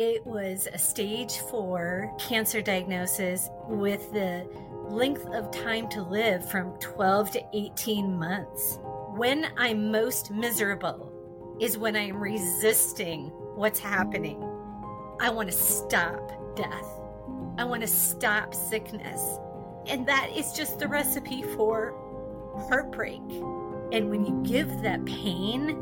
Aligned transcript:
It 0.00 0.24
was 0.24 0.66
a 0.72 0.78
stage 0.78 1.40
four 1.50 2.10
cancer 2.18 2.62
diagnosis 2.62 3.50
with 3.68 4.10
the 4.14 4.48
length 4.88 5.26
of 5.26 5.50
time 5.50 5.90
to 5.90 6.00
live 6.00 6.50
from 6.50 6.72
12 6.78 7.32
to 7.32 7.42
18 7.52 8.18
months. 8.18 8.78
When 9.10 9.48
I'm 9.58 9.92
most 9.92 10.30
miserable 10.30 11.12
is 11.60 11.76
when 11.76 11.96
I'm 11.96 12.16
resisting 12.16 13.26
what's 13.56 13.78
happening. 13.78 14.42
I 15.20 15.28
want 15.28 15.50
to 15.50 15.54
stop 15.54 16.56
death. 16.56 16.88
I 17.58 17.64
want 17.64 17.82
to 17.82 17.86
stop 17.86 18.54
sickness. 18.54 19.38
And 19.86 20.08
that 20.08 20.30
is 20.34 20.54
just 20.54 20.78
the 20.78 20.88
recipe 20.88 21.42
for 21.42 21.92
heartbreak. 22.70 23.20
And 23.92 24.08
when 24.08 24.24
you 24.24 24.42
give 24.50 24.80
that 24.80 25.04
pain 25.04 25.76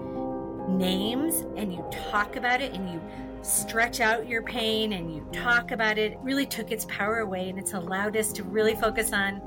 names 0.77 1.47
and 1.57 1.73
you 1.73 1.85
talk 2.11 2.35
about 2.35 2.61
it 2.61 2.75
and 2.75 2.91
you 2.91 3.01
stretch 3.43 4.01
out 4.01 4.29
your 4.29 4.43
pain 4.43 4.93
and 4.93 5.15
you 5.15 5.27
talk 5.33 5.71
about 5.71 5.99
it, 5.99 6.13
it 6.13 6.19
really 6.23 6.47
took 6.47 6.71
its 6.71 6.85
power 6.87 7.19
away 7.19 7.49
and 7.49 7.59
it's 7.59 7.73
allowed 7.73 8.17
us 8.17 8.33
to 8.33 8.43
really 8.45 8.75
focus 8.75 9.13
on 9.13 9.41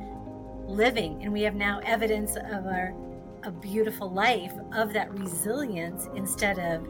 living. 0.65 1.23
And 1.23 1.33
we 1.33 1.41
have 1.41 1.55
now 1.55 1.79
evidence 1.83 2.35
of 2.35 2.65
our 2.65 2.93
a 3.43 3.51
beautiful 3.51 4.09
life 4.09 4.53
of 4.73 4.93
that 4.93 5.11
resilience 5.17 6.07
instead 6.15 6.59
of 6.59 6.87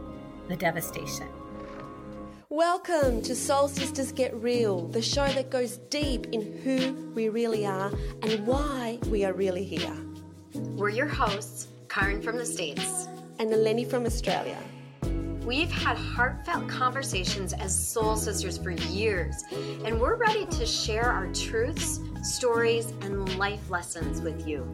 the 0.49 0.55
devastation. 0.55 1.27
Welcome 2.49 3.21
to 3.21 3.33
Soul 3.33 3.69
Sisters 3.69 4.11
Get 4.11 4.35
Real, 4.35 4.87
the 4.87 5.01
show 5.01 5.25
that 5.27 5.49
goes 5.49 5.77
deep 5.89 6.27
in 6.33 6.57
who 6.57 7.09
we 7.15 7.29
really 7.29 7.65
are 7.65 7.89
and 8.21 8.45
why 8.45 8.99
we 9.07 9.23
are 9.23 9.31
really 9.31 9.63
here. 9.63 9.95
We're 10.53 10.89
your 10.89 11.07
hosts, 11.07 11.69
Karen 11.87 12.21
from 12.21 12.37
the 12.37 12.45
States 12.45 13.07
and 13.39 13.49
Eleni 13.51 13.89
from 13.89 14.05
Australia. 14.05 14.57
We've 15.45 15.71
had 15.71 15.97
heartfelt 15.97 16.69
conversations 16.69 17.53
as 17.53 17.75
soul 17.75 18.15
sisters 18.15 18.59
for 18.59 18.69
years, 18.69 19.43
and 19.83 19.99
we're 19.99 20.15
ready 20.15 20.45
to 20.45 20.67
share 20.67 21.09
our 21.09 21.33
truths, 21.33 21.99
stories, 22.21 22.91
and 23.01 23.37
life 23.39 23.67
lessons 23.71 24.21
with 24.21 24.47
you. 24.47 24.71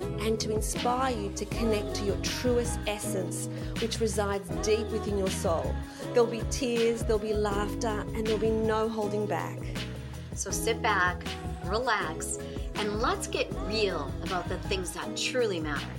And 0.00 0.38
to 0.38 0.52
inspire 0.54 1.16
you 1.16 1.32
to 1.32 1.44
connect 1.46 1.96
to 1.96 2.04
your 2.04 2.16
truest 2.18 2.78
essence, 2.86 3.48
which 3.80 3.98
resides 3.98 4.48
deep 4.64 4.86
within 4.90 5.18
your 5.18 5.30
soul. 5.30 5.74
There'll 6.14 6.30
be 6.30 6.42
tears, 6.50 7.02
there'll 7.02 7.18
be 7.18 7.34
laughter, 7.34 8.04
and 8.14 8.24
there'll 8.24 8.38
be 8.38 8.50
no 8.50 8.88
holding 8.88 9.26
back. 9.26 9.58
So 10.36 10.52
sit 10.52 10.80
back, 10.80 11.24
relax, 11.64 12.38
and 12.76 13.00
let's 13.00 13.26
get 13.26 13.52
real 13.66 14.12
about 14.22 14.48
the 14.48 14.58
things 14.68 14.92
that 14.92 15.16
truly 15.16 15.58
matter. 15.58 15.90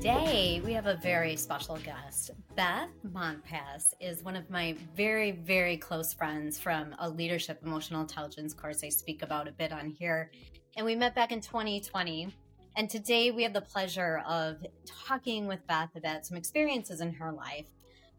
Today, 0.00 0.62
we 0.64 0.72
have 0.72 0.86
a 0.86 0.94
very 0.94 1.36
special 1.36 1.76
guest. 1.76 2.30
Beth 2.56 2.88
Montpas 3.06 3.92
is 4.00 4.24
one 4.24 4.34
of 4.34 4.48
my 4.48 4.74
very, 4.96 5.32
very 5.32 5.76
close 5.76 6.14
friends 6.14 6.58
from 6.58 6.94
a 7.00 7.06
leadership 7.06 7.60
emotional 7.62 8.00
intelligence 8.00 8.54
course 8.54 8.82
I 8.82 8.88
speak 8.88 9.20
about 9.20 9.46
a 9.46 9.52
bit 9.52 9.72
on 9.72 9.90
here. 9.90 10.30
And 10.74 10.86
we 10.86 10.96
met 10.96 11.14
back 11.14 11.32
in 11.32 11.42
2020. 11.42 12.34
And 12.78 12.88
today, 12.88 13.30
we 13.30 13.42
have 13.42 13.52
the 13.52 13.60
pleasure 13.60 14.22
of 14.26 14.64
talking 14.86 15.46
with 15.46 15.66
Beth 15.66 15.90
about 15.94 16.24
some 16.24 16.38
experiences 16.38 17.02
in 17.02 17.12
her 17.12 17.30
life. 17.30 17.66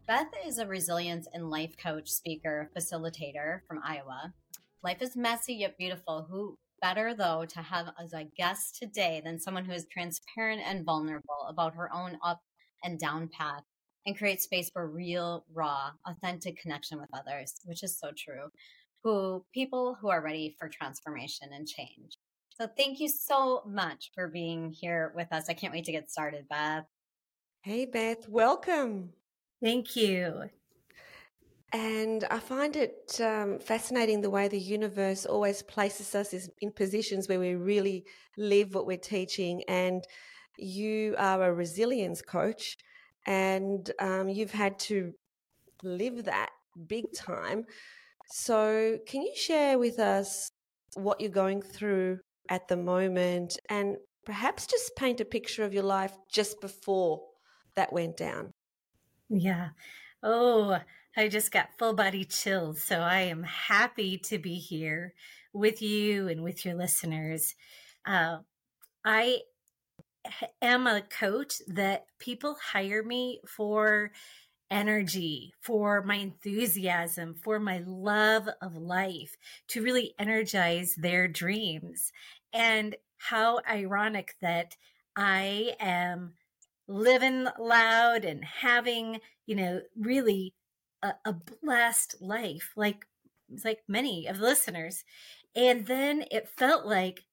Beth 0.06 0.30
is 0.46 0.58
a 0.58 0.66
resilience 0.68 1.26
and 1.34 1.50
life 1.50 1.76
coach, 1.76 2.08
speaker, 2.08 2.70
facilitator 2.76 3.62
from 3.66 3.80
Iowa. 3.84 4.32
Life 4.84 5.02
is 5.02 5.16
messy 5.16 5.54
yet 5.54 5.76
beautiful. 5.76 6.28
Who 6.30 6.56
better, 6.82 7.14
though, 7.14 7.46
to 7.46 7.62
have 7.62 7.86
as 8.02 8.12
a 8.12 8.28
guest 8.36 8.76
today 8.78 9.22
than 9.24 9.40
someone 9.40 9.64
who 9.64 9.72
is 9.72 9.86
transparent 9.90 10.60
and 10.66 10.84
vulnerable 10.84 11.46
about 11.48 11.74
her 11.74 11.88
own 11.94 12.18
up 12.22 12.40
and 12.84 12.98
down 12.98 13.28
path 13.28 13.62
and 14.04 14.18
create 14.18 14.42
space 14.42 14.68
for 14.68 14.86
real, 14.86 15.46
raw, 15.54 15.90
authentic 16.06 16.60
connection 16.60 17.00
with 17.00 17.08
others, 17.14 17.54
which 17.64 17.82
is 17.82 17.98
so 17.98 18.10
true. 18.18 18.48
Who 19.04 19.44
people 19.54 19.96
who 20.00 20.10
are 20.10 20.22
ready 20.22 20.54
for 20.58 20.68
transformation 20.68 21.48
and 21.52 21.66
change. 21.66 22.18
So 22.60 22.68
thank 22.76 23.00
you 23.00 23.08
so 23.08 23.62
much 23.66 24.10
for 24.14 24.28
being 24.28 24.70
here 24.70 25.12
with 25.16 25.32
us. 25.32 25.48
I 25.48 25.54
can't 25.54 25.72
wait 25.72 25.84
to 25.84 25.92
get 25.92 26.10
started, 26.10 26.46
Beth. 26.48 26.84
Hey, 27.62 27.86
Beth, 27.86 28.28
welcome. 28.28 29.10
Thank 29.62 29.96
you. 29.96 30.50
And 31.72 32.24
I 32.30 32.38
find 32.38 32.76
it 32.76 33.18
um, 33.20 33.58
fascinating 33.58 34.20
the 34.20 34.28
way 34.28 34.46
the 34.46 34.58
universe 34.58 35.24
always 35.24 35.62
places 35.62 36.14
us 36.14 36.34
in 36.60 36.70
positions 36.72 37.28
where 37.28 37.40
we 37.40 37.54
really 37.54 38.04
live 38.36 38.74
what 38.74 38.86
we're 38.86 38.98
teaching. 38.98 39.62
And 39.68 40.04
you 40.58 41.14
are 41.16 41.42
a 41.42 41.52
resilience 41.52 42.20
coach, 42.20 42.76
and 43.26 43.90
um, 43.98 44.28
you've 44.28 44.52
had 44.52 44.78
to 44.80 45.14
live 45.82 46.24
that 46.24 46.50
big 46.86 47.06
time. 47.14 47.64
So, 48.26 48.98
can 49.06 49.22
you 49.22 49.32
share 49.34 49.78
with 49.78 49.98
us 49.98 50.50
what 50.94 51.20
you're 51.20 51.30
going 51.30 51.62
through 51.62 52.18
at 52.50 52.68
the 52.68 52.76
moment 52.76 53.58
and 53.70 53.96
perhaps 54.26 54.66
just 54.66 54.94
paint 54.96 55.20
a 55.20 55.24
picture 55.24 55.64
of 55.64 55.72
your 55.72 55.82
life 55.84 56.12
just 56.30 56.60
before 56.60 57.22
that 57.76 57.92
went 57.92 58.16
down? 58.16 58.52
Yeah. 59.28 59.70
Oh, 60.22 60.78
I 61.16 61.28
just 61.28 61.52
got 61.52 61.78
full 61.78 61.92
body 61.92 62.24
chills. 62.24 62.82
So 62.82 63.00
I 63.00 63.22
am 63.22 63.42
happy 63.42 64.16
to 64.18 64.38
be 64.38 64.54
here 64.54 65.14
with 65.52 65.82
you 65.82 66.28
and 66.28 66.42
with 66.42 66.64
your 66.64 66.74
listeners. 66.74 67.54
Uh, 68.06 68.38
I 69.04 69.40
am 70.62 70.86
a 70.86 71.02
coach 71.02 71.56
that 71.68 72.06
people 72.18 72.56
hire 72.72 73.02
me 73.02 73.40
for 73.46 74.12
energy, 74.70 75.52
for 75.60 76.02
my 76.02 76.14
enthusiasm, 76.14 77.34
for 77.34 77.60
my 77.60 77.82
love 77.86 78.48
of 78.62 78.74
life, 78.74 79.36
to 79.68 79.82
really 79.82 80.14
energize 80.18 80.94
their 80.94 81.28
dreams. 81.28 82.10
And 82.54 82.96
how 83.18 83.60
ironic 83.68 84.34
that 84.40 84.76
I 85.14 85.74
am 85.78 86.34
living 86.88 87.46
loud 87.58 88.24
and 88.24 88.42
having, 88.44 89.20
you 89.46 89.56
know, 89.56 89.82
really 89.94 90.54
a, 91.02 91.14
a 91.24 91.32
blessed 91.32 92.16
life, 92.20 92.72
like 92.76 93.06
like 93.64 93.80
many 93.88 94.26
of 94.26 94.38
the 94.38 94.44
listeners. 94.44 95.04
And 95.54 95.86
then 95.86 96.24
it 96.30 96.48
felt 96.48 96.86
like 96.86 97.24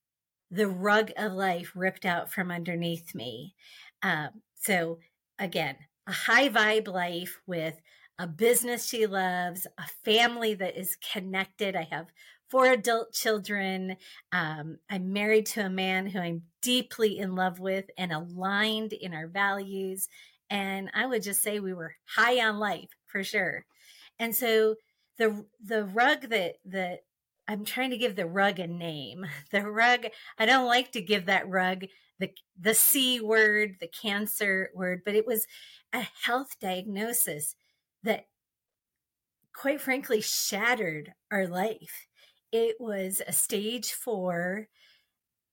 the 0.52 0.68
rug 0.68 1.12
of 1.18 1.34
life 1.34 1.72
ripped 1.76 2.06
out 2.06 2.32
from 2.32 2.52
underneath 2.52 3.16
me. 3.16 3.56
Um, 4.04 4.30
so 4.56 5.00
again, 5.38 5.78
a 6.08 6.12
high 6.12 6.50
vibe 6.50 6.88
life 6.88 7.40
with 7.48 7.80
a 8.18 8.28
business 8.28 8.86
she 8.86 9.06
loves, 9.06 9.66
a 9.78 9.86
family 10.04 10.54
that 10.56 10.78
is 10.78 10.98
connected. 11.14 11.76
I 11.76 11.88
have 11.92 12.08
four 12.50 12.66
adult 12.66 13.14
children. 13.14 13.96
Um, 14.32 14.80
I'm 14.90 15.14
married 15.14 15.46
to 15.48 15.66
a 15.66 15.70
man 15.70 16.08
who 16.08 16.20
I'm 16.20 16.42
deeply 16.62 17.20
in 17.20 17.36
love 17.36 17.60
with 17.60 17.86
and 17.98 18.12
aligned 18.12 18.92
in 18.92 19.14
our 19.14 19.28
values. 19.28 20.10
And 20.50 20.90
I 20.94 21.06
would 21.06 21.24
just 21.24 21.42
say 21.42 21.60
we 21.60 21.74
were 21.74 21.96
high 22.06 22.46
on 22.46 22.58
life 22.58 22.90
for 23.10 23.24
sure. 23.24 23.66
And 24.20 24.36
so 24.36 24.76
the 25.18 25.46
the 25.64 25.86
rug 25.86 26.30
that 26.30 26.56
that 26.66 27.00
I'm 27.48 27.66
trying 27.66 27.90
to 27.90 27.98
give 27.98 28.16
the 28.16 28.28
rug 28.28 28.60
a 28.60 28.68
name. 28.68 29.26
The 29.52 29.64
rug, 29.70 30.06
I 30.38 30.46
don't 30.46 30.68
like 30.68 30.92
to 30.92 31.02
give 31.02 31.26
that 31.26 31.50
rug 31.50 31.86
the 32.20 32.32
the 32.60 32.76
C 32.76 33.20
word, 33.20 33.78
the 33.80 33.88
cancer 33.88 34.70
word, 34.76 35.02
but 35.06 35.16
it 35.16 35.26
was 35.26 35.48
a 35.94 36.06
health 36.24 36.58
diagnosis 36.62 37.56
that 38.04 38.28
quite 39.54 39.82
frankly 39.82 40.22
shattered 40.22 41.14
our 41.32 41.48
life. 41.48 42.08
It 42.52 42.78
was 42.80 43.22
a 43.28 43.34
stage 43.34 43.92
4 43.94 44.68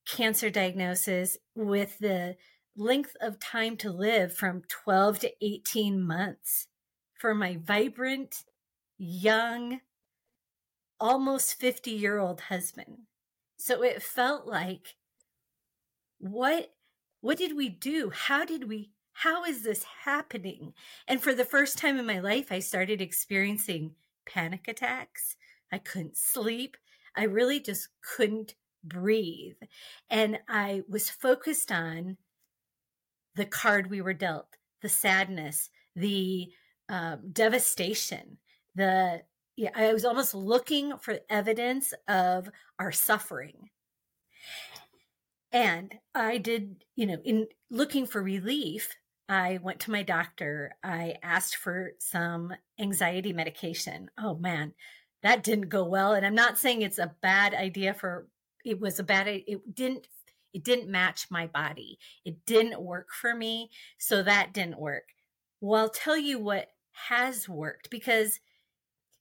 cancer 0.07 0.51
diagnosis 0.51 1.37
with 1.55 1.99
the 1.99 2.37
length 2.77 3.17
of 3.21 3.41
time 3.41 3.77
to 3.79 3.91
live 3.91 4.33
from 4.35 4.63
12 4.69 5.19
to 5.21 5.33
18 5.45 6.01
months 6.01 6.69
for 7.19 7.35
my 7.35 7.59
vibrant, 7.63 8.45
young, 8.99 9.81
almost 11.01 11.59
50 11.59 11.91
year 11.91 12.19
old 12.19 12.43
husband. 12.43 12.99
So 13.57 13.83
it 13.83 14.03
felt 14.03 14.47
like, 14.47 14.97
what, 16.19 16.73
what 17.21 17.39
did 17.39 17.57
we 17.57 17.69
do? 17.69 18.11
How 18.11 18.45
did 18.45 18.69
we, 18.69 18.91
how 19.13 19.45
is 19.45 19.63
this 19.63 19.85
happening? 20.05 20.75
And 21.09 21.23
for 21.23 21.35
the 21.35 21.45
first 21.45 21.79
time 21.79 21.99
in 21.99 22.07
my 22.07 22.21
life, 22.21 22.53
I 22.53 22.59
started 22.59 23.01
experiencing 23.01 23.95
panic 24.27 24.69
attacks. 24.69 25.37
I 25.73 25.79
couldn't 25.79 26.17
sleep. 26.17 26.77
I 27.17 27.25
really 27.25 27.61
just 27.61 27.89
couldn't 28.03 28.55
breathe. 28.85 29.57
And 30.11 30.39
I 30.49 30.83
was 30.89 31.11
focused 31.11 31.73
on 31.73 32.19
the 33.35 33.47
card 33.47 33.91
we 33.91 34.01
were 34.01 34.15
dealt, 34.15 34.57
the 34.83 34.89
sadness, 34.89 35.71
the 35.95 36.51
um, 36.89 37.21
devastation, 37.33 38.39
the 38.75 39.23
yeah, 39.57 39.71
I 39.75 39.93
was 39.93 40.05
almost 40.05 40.35
looking 40.35 40.99
for 40.99 41.19
evidence 41.31 41.95
of 42.07 42.51
our 42.79 42.93
suffering. 42.93 43.71
And 45.51 45.95
I 46.15 46.37
did, 46.37 46.85
you 46.95 47.07
know, 47.07 47.17
in 47.25 47.47
looking 47.71 48.07
for 48.07 48.23
relief, 48.23 48.95
I 49.29 49.59
went 49.63 49.81
to 49.81 49.91
my 49.91 50.03
doctor. 50.03 50.77
I 50.85 51.17
asked 51.23 51.57
for 51.57 51.93
some 51.99 52.53
anxiety 52.79 53.33
medication. 53.33 54.11
Oh 54.19 54.35
man, 54.37 54.75
that 55.23 55.43
didn't 55.43 55.71
go 55.71 55.85
well. 55.85 56.13
And 56.13 56.27
I'm 56.27 56.35
not 56.35 56.59
saying 56.59 56.83
it's 56.83 56.99
a 56.99 57.15
bad 57.23 57.55
idea 57.55 57.95
for 57.95 58.29
it 58.65 58.79
was 58.81 58.99
a 58.99 59.05
bad 59.05 59.27
it 59.29 59.75
didn't 59.75 60.07
it 60.53 60.65
didn't 60.65 60.91
match 60.91 61.27
my 61.31 61.47
body. 61.47 61.99
It 62.25 62.45
didn't 62.47 62.81
work 62.81 63.09
for 63.13 63.35
me. 63.35 63.71
So 63.99 64.23
that 64.23 64.53
didn't 64.53 64.79
work. 64.79 65.05
Well, 65.61 65.83
I'll 65.83 65.89
tell 65.89 66.17
you 66.17 66.39
what 66.39 66.69
has 67.09 67.49
worked 67.49 67.91
because 67.91 68.41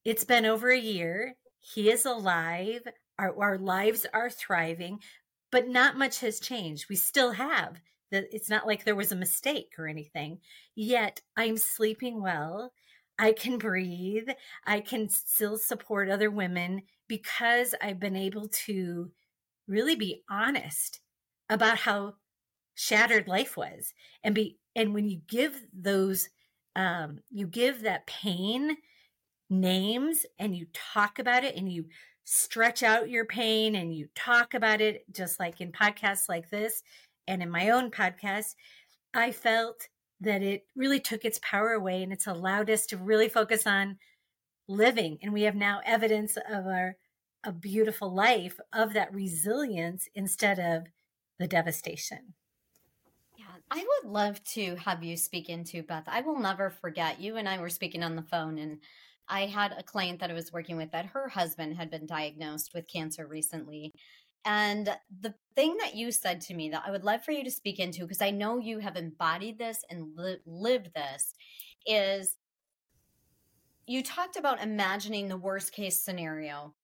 it's 0.04 0.24
been 0.24 0.45
over 0.45 0.69
a 0.69 0.80
year. 0.80 1.36
He 1.60 1.89
is 1.89 2.06
alive. 2.06 2.81
Our, 3.19 3.42
our 3.42 3.57
lives 3.57 4.06
are 4.13 4.30
thriving, 4.30 5.00
but 5.51 5.68
not 5.68 5.98
much 5.98 6.19
has 6.19 6.39
changed. 6.39 6.88
We 6.89 6.95
still 6.95 7.31
have 7.31 7.80
that. 8.12 8.25
It's 8.31 8.50
not 8.50 8.68
like 8.68 8.83
there 8.83 8.95
was 8.95 9.12
a 9.12 9.18
mistake 9.18 9.74
or 9.77 9.88
anything. 9.88 10.39
Yet 10.75 11.22
I'm 11.36 11.57
sleeping 11.57 12.22
well. 12.22 12.72
I 13.18 13.31
can 13.31 13.57
breathe. 13.57 14.30
I 14.66 14.81
can 14.81 15.10
still 15.10 15.57
support 15.57 16.10
other 16.10 16.30
women 16.30 16.83
because 17.07 17.74
I've 17.81 18.00
been 18.00 18.16
able 18.16 18.48
to 18.66 19.12
really 19.68 19.95
be 19.95 20.24
honest 20.30 21.00
about 21.50 21.80
how 21.80 22.16
shattered 22.75 23.28
life 23.28 23.56
was 23.56 23.94
and 24.24 24.36
be 24.36 24.57
and 24.75 24.94
when 24.94 25.07
you 25.07 25.21
give 25.28 25.66
those 25.74 26.30
um 26.75 27.19
you 27.30 27.48
give 27.48 27.81
that 27.81 28.06
pain 28.07 28.77
names 29.50 30.25
and 30.39 30.56
you 30.56 30.66
talk 30.74 31.19
about 31.19 31.44
it 31.44 31.56
and 31.56 31.72
you 31.72 31.86
stretch 32.24 32.81
out 32.81 33.10
your 33.10 33.25
pain 33.25 33.75
and 33.75 33.94
you 33.95 34.07
talk 34.16 34.54
about 34.54 34.81
it 34.81 35.04
just 35.12 35.39
like 35.39 35.62
in 35.62 35.72
podcasts 35.72 36.27
like 36.27 36.50
this 36.50 36.81
and 37.27 37.44
in 37.44 37.50
my 37.50 37.69
own 37.69 37.92
podcast 37.92 38.56
i 39.13 39.31
felt 39.31 39.88
that 40.22 40.42
it 40.42 40.66
really 40.75 41.00
took 41.00 41.24
its 41.24 41.39
power 41.44 41.74
away 41.74 42.01
and 42.01 42.12
it's 42.12 42.27
allowed 42.27 42.69
us 42.69 42.88
to 42.88 42.98
really 42.98 43.30
focus 43.30 43.68
on 43.68 43.98
living 44.68 45.19
and 45.21 45.31
we 45.31 45.44
have 45.44 45.56
now 45.56 45.80
evidence 45.86 46.38
of 46.50 46.66
our 46.66 46.95
a 47.45 47.51
beautiful 47.51 48.13
life 48.13 48.60
of 48.74 48.94
that 48.94 49.13
resilience 49.13 50.10
instead 50.16 50.60
of 50.60 50.88
the 51.38 51.48
devastation. 51.48 52.33
I 53.71 53.83
would 54.03 54.12
love 54.12 54.44
to 54.53 54.75
have 54.75 55.03
you 55.03 55.17
speak 55.17 55.50
into 55.50 55.83
Beth. 55.83 56.03
I 56.07 56.21
will 56.21 56.39
never 56.39 56.69
forget 56.69 57.19
you 57.19 57.38
and 57.38 57.50
I 57.50 57.59
were 57.59 57.69
speaking 57.69 58.03
on 58.03 58.15
the 58.15 58.21
phone 58.21 58.57
and 58.57 58.79
I 59.27 59.47
had 59.47 59.71
a 59.71 59.83
client 59.83 60.19
that 60.19 60.29
I 60.29 60.35
was 60.35 60.53
working 60.53 60.77
with 60.77 60.91
that 60.91 61.07
her 61.07 61.27
husband 61.27 61.75
had 61.75 61.89
been 61.89 62.06
diagnosed 62.06 62.71
with 62.75 62.88
cancer 62.88 63.25
recently. 63.25 63.91
And 64.45 64.95
the 65.21 65.33
thing 65.56 65.77
that 65.77 65.95
you 65.95 66.12
said 66.12 66.41
to 66.41 66.53
me 66.53 66.69
that 66.69 66.83
I 66.85 66.91
would 66.91 67.03
love 67.03 67.23
for 67.23 67.31
you 67.31 67.44
to 67.44 67.50
speak 67.50 67.79
into, 67.79 68.01
because 68.01 68.21
I 68.21 68.29
know 68.29 68.59
you 68.59 68.77
have 68.77 68.95
embodied 68.95 69.57
this 69.57 69.83
and 69.89 70.15
li- 70.15 70.38
lived 70.45 70.91
this, 70.94 71.33
is 71.88 72.35
you 73.88 74.03
talked 74.03 74.38
about 74.38 74.61
imagining 74.61 75.27
the 75.27 75.38
worst 75.38 75.73
case 75.73 76.00
scenario 76.00 76.75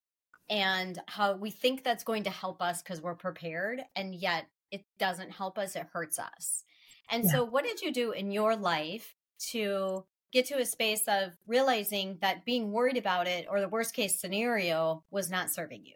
and 0.50 1.00
how 1.08 1.36
we 1.36 1.52
think 1.52 1.84
that's 1.84 2.04
going 2.04 2.24
to 2.24 2.32
help 2.32 2.60
us 2.62 2.82
because 2.82 3.02
we're 3.02 3.16
prepared 3.16 3.82
and 3.96 4.16
yet 4.16 4.48
it 4.72 4.84
doesn't 4.98 5.32
help 5.32 5.58
us 5.60 5.76
it 5.76 5.88
hurts 5.94 6.18
us 6.18 6.64
and 7.12 7.26
yeah. 7.26 7.32
so 7.32 7.44
what 7.44 7.66
did 7.66 7.82
you 7.82 7.92
do 7.92 8.12
in 8.12 8.32
your 8.32 8.56
life 8.56 9.16
to 9.52 10.06
get 10.32 10.46
to 10.48 10.60
a 10.60 10.66
space 10.66 11.04
of 11.08 11.34
realizing 11.46 12.18
that 12.22 12.46
being 12.46 12.72
worried 12.72 12.98
about 12.98 13.28
it 13.28 13.46
or 13.50 13.60
the 13.60 13.70
worst 13.70 13.94
case 13.94 14.20
scenario 14.20 15.04
was 15.12 15.30
not 15.30 15.52
serving 15.52 15.86
you 15.86 15.96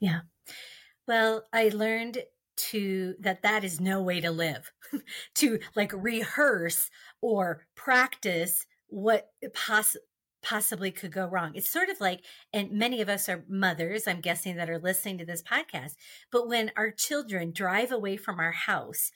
yeah 0.00 0.20
well 1.08 1.44
i 1.52 1.68
learned 1.68 2.18
to 2.56 3.14
that 3.20 3.42
that 3.42 3.64
is 3.64 3.80
no 3.80 4.00
way 4.02 4.20
to 4.20 4.30
live 4.30 4.72
to 5.34 5.58
like 5.74 5.92
rehearse 5.94 6.90
or 7.20 7.66
practice 7.74 8.66
what 8.88 9.30
poss- 9.54 9.96
possibly 10.46 10.92
could 10.92 11.10
go 11.10 11.26
wrong. 11.26 11.52
It's 11.56 11.70
sort 11.70 11.88
of 11.88 12.00
like, 12.00 12.24
and 12.52 12.70
many 12.70 13.00
of 13.00 13.08
us 13.08 13.28
are 13.28 13.44
mothers, 13.48 14.06
I'm 14.06 14.20
guessing, 14.20 14.54
that 14.56 14.70
are 14.70 14.78
listening 14.78 15.18
to 15.18 15.26
this 15.26 15.42
podcast. 15.42 15.96
But 16.30 16.46
when 16.46 16.70
our 16.76 16.92
children 16.92 17.50
drive 17.50 17.90
away 17.90 18.16
from 18.16 18.38
our 18.38 18.52
house, 18.52 19.10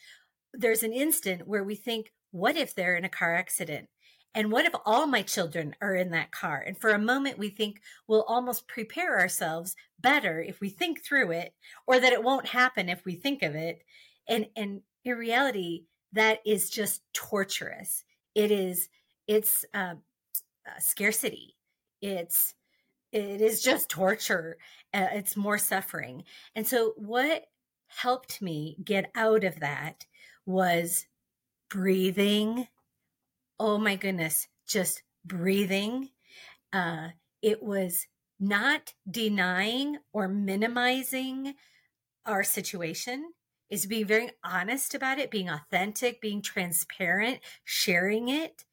there's 0.54 0.82
an 0.82 0.92
instant 0.92 1.46
where 1.46 1.64
we 1.64 1.74
think, 1.74 2.12
what 2.30 2.56
if 2.56 2.74
they're 2.74 2.96
in 2.96 3.04
a 3.04 3.08
car 3.08 3.34
accident? 3.36 3.88
And 4.34 4.52
what 4.52 4.64
if 4.64 4.72
all 4.86 5.06
my 5.06 5.22
children 5.22 5.74
are 5.80 5.96
in 5.96 6.10
that 6.10 6.30
car? 6.30 6.62
And 6.64 6.78
for 6.78 6.90
a 6.90 6.98
moment, 6.98 7.38
we 7.38 7.48
think 7.48 7.80
we'll 8.06 8.22
almost 8.22 8.68
prepare 8.68 9.18
ourselves 9.18 9.74
better 9.98 10.40
if 10.40 10.60
we 10.60 10.68
think 10.68 11.04
through 11.04 11.32
it, 11.32 11.52
or 11.86 11.98
that 11.98 12.12
it 12.12 12.22
won't 12.22 12.46
happen 12.46 12.88
if 12.88 13.04
we 13.04 13.16
think 13.16 13.42
of 13.42 13.56
it. 13.56 13.82
And, 14.28 14.46
and 14.56 14.82
in 15.04 15.16
reality, 15.16 15.84
that 16.12 16.38
is 16.46 16.70
just 16.70 17.02
torturous. 17.12 18.04
It 18.36 18.52
is, 18.52 18.88
it's, 19.26 19.64
uh, 19.74 19.94
uh, 20.66 20.78
scarcity. 20.78 21.56
It's 22.00 22.54
it 23.12 23.40
is 23.40 23.60
just 23.62 23.88
torture. 23.88 24.56
Uh, 24.94 25.08
it's 25.12 25.36
more 25.36 25.58
suffering. 25.58 26.24
And 26.54 26.66
so 26.66 26.92
what 26.96 27.44
helped 27.88 28.40
me 28.40 28.76
get 28.84 29.10
out 29.16 29.42
of 29.42 29.58
that 29.60 30.06
was 30.46 31.06
breathing. 31.70 32.68
Oh 33.58 33.78
my 33.78 33.96
goodness, 33.96 34.48
just 34.66 35.02
breathing. 35.24 36.10
Uh, 36.72 37.10
it 37.42 37.62
was 37.62 38.06
not 38.38 38.94
denying 39.10 39.98
or 40.12 40.28
minimizing 40.28 41.54
our 42.26 42.44
situation 42.44 43.32
is 43.70 43.86
being 43.86 44.06
very 44.06 44.30
honest 44.44 44.94
about 44.94 45.18
it, 45.18 45.30
being 45.30 45.48
authentic, 45.48 46.20
being 46.20 46.42
transparent, 46.42 47.40
sharing 47.64 48.28
it 48.28 48.64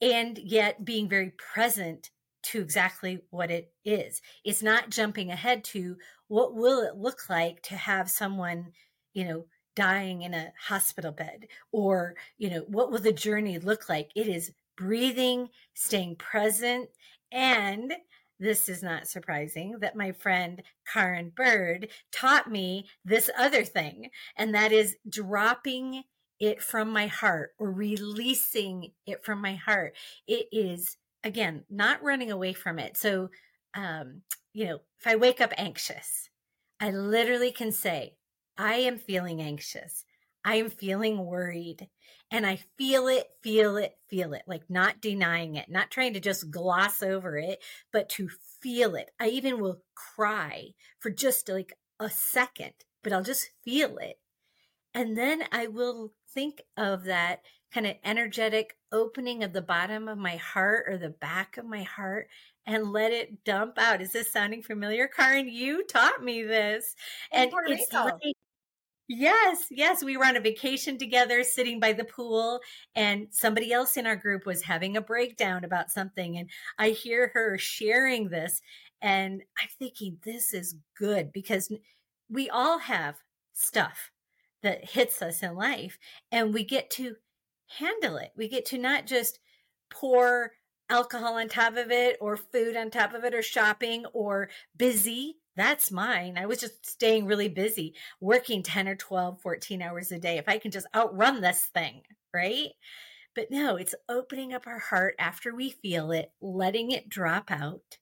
and 0.00 0.38
yet 0.38 0.84
being 0.84 1.08
very 1.08 1.30
present 1.30 2.10
to 2.42 2.60
exactly 2.60 3.20
what 3.30 3.50
it 3.50 3.72
is. 3.84 4.20
It's 4.44 4.62
not 4.62 4.90
jumping 4.90 5.30
ahead 5.30 5.64
to 5.64 5.96
what 6.28 6.54
will 6.54 6.82
it 6.82 6.96
look 6.96 7.28
like 7.28 7.62
to 7.64 7.76
have 7.76 8.10
someone, 8.10 8.72
you 9.14 9.24
know, 9.24 9.46
dying 9.76 10.22
in 10.22 10.34
a 10.34 10.52
hospital 10.66 11.12
bed 11.12 11.46
or, 11.70 12.16
you 12.38 12.50
know, 12.50 12.64
what 12.66 12.90
will 12.90 12.98
the 12.98 13.12
journey 13.12 13.58
look 13.58 13.88
like? 13.88 14.10
It 14.16 14.26
is 14.26 14.52
breathing, 14.76 15.50
staying 15.74 16.16
present 16.16 16.88
and 17.30 17.92
this 18.38 18.68
is 18.68 18.82
not 18.82 19.06
surprising 19.06 19.78
that 19.80 19.96
my 19.96 20.12
friend 20.12 20.62
Karen 20.90 21.30
Bird 21.34 21.88
taught 22.12 22.50
me 22.50 22.86
this 23.04 23.30
other 23.38 23.64
thing, 23.64 24.10
and 24.36 24.54
that 24.54 24.72
is 24.72 24.96
dropping 25.08 26.04
it 26.38 26.62
from 26.62 26.90
my 26.90 27.06
heart 27.06 27.52
or 27.58 27.72
releasing 27.72 28.92
it 29.06 29.24
from 29.24 29.40
my 29.40 29.54
heart. 29.54 29.94
It 30.26 30.48
is, 30.52 30.98
again, 31.24 31.64
not 31.70 32.02
running 32.02 32.30
away 32.30 32.52
from 32.52 32.78
it. 32.78 32.96
So, 32.96 33.30
um, 33.74 34.22
you 34.52 34.66
know, 34.66 34.80
if 35.00 35.06
I 35.06 35.16
wake 35.16 35.40
up 35.40 35.52
anxious, 35.56 36.28
I 36.78 36.90
literally 36.90 37.52
can 37.52 37.72
say, 37.72 38.16
I 38.58 38.76
am 38.76 38.98
feeling 38.98 39.40
anxious. 39.40 40.04
I 40.44 40.56
am 40.56 40.70
feeling 40.70 41.24
worried. 41.24 41.88
And 42.30 42.46
I 42.46 42.60
feel 42.76 43.08
it, 43.08 43.26
feel 43.42 43.76
it, 43.76 43.96
feel 44.08 44.32
it, 44.32 44.42
like 44.46 44.68
not 44.68 45.00
denying 45.00 45.56
it, 45.56 45.68
not 45.68 45.90
trying 45.90 46.14
to 46.14 46.20
just 46.20 46.50
gloss 46.50 47.02
over 47.02 47.36
it, 47.36 47.62
but 47.92 48.08
to 48.10 48.28
feel 48.60 48.96
it. 48.96 49.10
I 49.20 49.28
even 49.28 49.60
will 49.60 49.82
cry 49.94 50.70
for 50.98 51.10
just 51.10 51.48
like 51.48 51.72
a 52.00 52.10
second, 52.10 52.72
but 53.02 53.12
I'll 53.12 53.22
just 53.22 53.50
feel 53.64 53.98
it. 53.98 54.18
And 54.94 55.16
then 55.16 55.44
I 55.52 55.66
will 55.66 56.12
think 56.32 56.62
of 56.76 57.04
that 57.04 57.40
kind 57.72 57.86
of 57.86 57.96
energetic 58.04 58.76
opening 58.92 59.44
of 59.44 59.52
the 59.52 59.62
bottom 59.62 60.08
of 60.08 60.16
my 60.16 60.36
heart 60.36 60.86
or 60.88 60.96
the 60.96 61.10
back 61.10 61.58
of 61.58 61.66
my 61.66 61.82
heart 61.82 62.28
and 62.66 62.92
let 62.92 63.12
it 63.12 63.44
dump 63.44 63.78
out. 63.78 64.00
Is 64.00 64.12
this 64.12 64.32
sounding 64.32 64.62
familiar? 64.62 65.08
Karen, 65.08 65.48
you 65.48 65.84
taught 65.84 66.22
me 66.22 66.42
this. 66.42 66.94
And 67.30 67.52
it's 67.66 67.92
like, 67.92 68.35
Yes, 69.08 69.66
yes. 69.70 70.02
We 70.02 70.16
were 70.16 70.24
on 70.24 70.36
a 70.36 70.40
vacation 70.40 70.98
together, 70.98 71.44
sitting 71.44 71.78
by 71.78 71.92
the 71.92 72.04
pool, 72.04 72.60
and 72.96 73.28
somebody 73.30 73.72
else 73.72 73.96
in 73.96 74.06
our 74.06 74.16
group 74.16 74.46
was 74.46 74.62
having 74.62 74.96
a 74.96 75.00
breakdown 75.00 75.64
about 75.64 75.90
something. 75.92 76.36
And 76.36 76.50
I 76.78 76.90
hear 76.90 77.30
her 77.34 77.56
sharing 77.56 78.28
this, 78.30 78.60
and 79.00 79.42
I'm 79.62 79.68
thinking, 79.78 80.18
this 80.24 80.52
is 80.52 80.74
good 80.98 81.32
because 81.32 81.70
we 82.28 82.50
all 82.50 82.78
have 82.78 83.16
stuff 83.52 84.10
that 84.62 84.84
hits 84.90 85.22
us 85.22 85.42
in 85.42 85.54
life 85.54 85.98
and 86.32 86.52
we 86.52 86.64
get 86.64 86.90
to 86.90 87.14
handle 87.78 88.16
it. 88.16 88.32
We 88.36 88.48
get 88.48 88.64
to 88.66 88.78
not 88.78 89.06
just 89.06 89.38
pour 89.90 90.52
alcohol 90.90 91.34
on 91.34 91.48
top 91.48 91.76
of 91.76 91.90
it 91.90 92.16
or 92.20 92.36
food 92.36 92.76
on 92.76 92.90
top 92.90 93.14
of 93.14 93.24
it 93.24 93.34
or 93.34 93.42
shopping 93.42 94.06
or 94.12 94.48
busy. 94.76 95.38
That's 95.56 95.90
mine. 95.90 96.36
I 96.38 96.46
was 96.46 96.60
just 96.60 96.86
staying 96.86 97.26
really 97.26 97.48
busy, 97.48 97.94
working 98.20 98.62
10 98.62 98.88
or 98.88 98.96
12, 98.96 99.40
14 99.40 99.82
hours 99.82 100.12
a 100.12 100.18
day. 100.18 100.38
If 100.38 100.48
I 100.48 100.58
can 100.58 100.70
just 100.70 100.86
outrun 100.94 101.40
this 101.40 101.64
thing, 101.66 102.02
right? 102.34 102.70
But 103.34 103.50
no, 103.50 103.76
it's 103.76 103.94
opening 104.08 104.52
up 104.54 104.66
our 104.66 104.78
heart 104.80 105.14
after 105.18 105.54
we 105.54 105.70
feel 105.70 106.10
it, 106.12 106.32
letting 106.40 106.90
it 106.90 107.08
drop 107.08 107.50
out, 107.50 107.98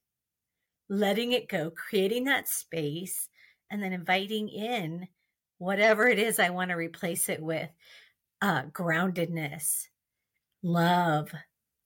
letting 0.89 1.33
it 1.33 1.49
go, 1.49 1.71
creating 1.71 2.25
that 2.25 2.49
space, 2.49 3.29
and 3.71 3.83
then 3.83 3.93
inviting 3.93 4.49
in 4.49 5.09
whatever 5.59 6.09
it 6.09 6.19
is 6.19 6.39
I 6.39 6.51
want 6.51 6.71
to 6.71 6.77
replace 6.77 7.29
it 7.29 7.43
with. 7.43 7.71
uh, 8.43 8.65
groundedness, 8.65 9.89
love, 10.63 11.33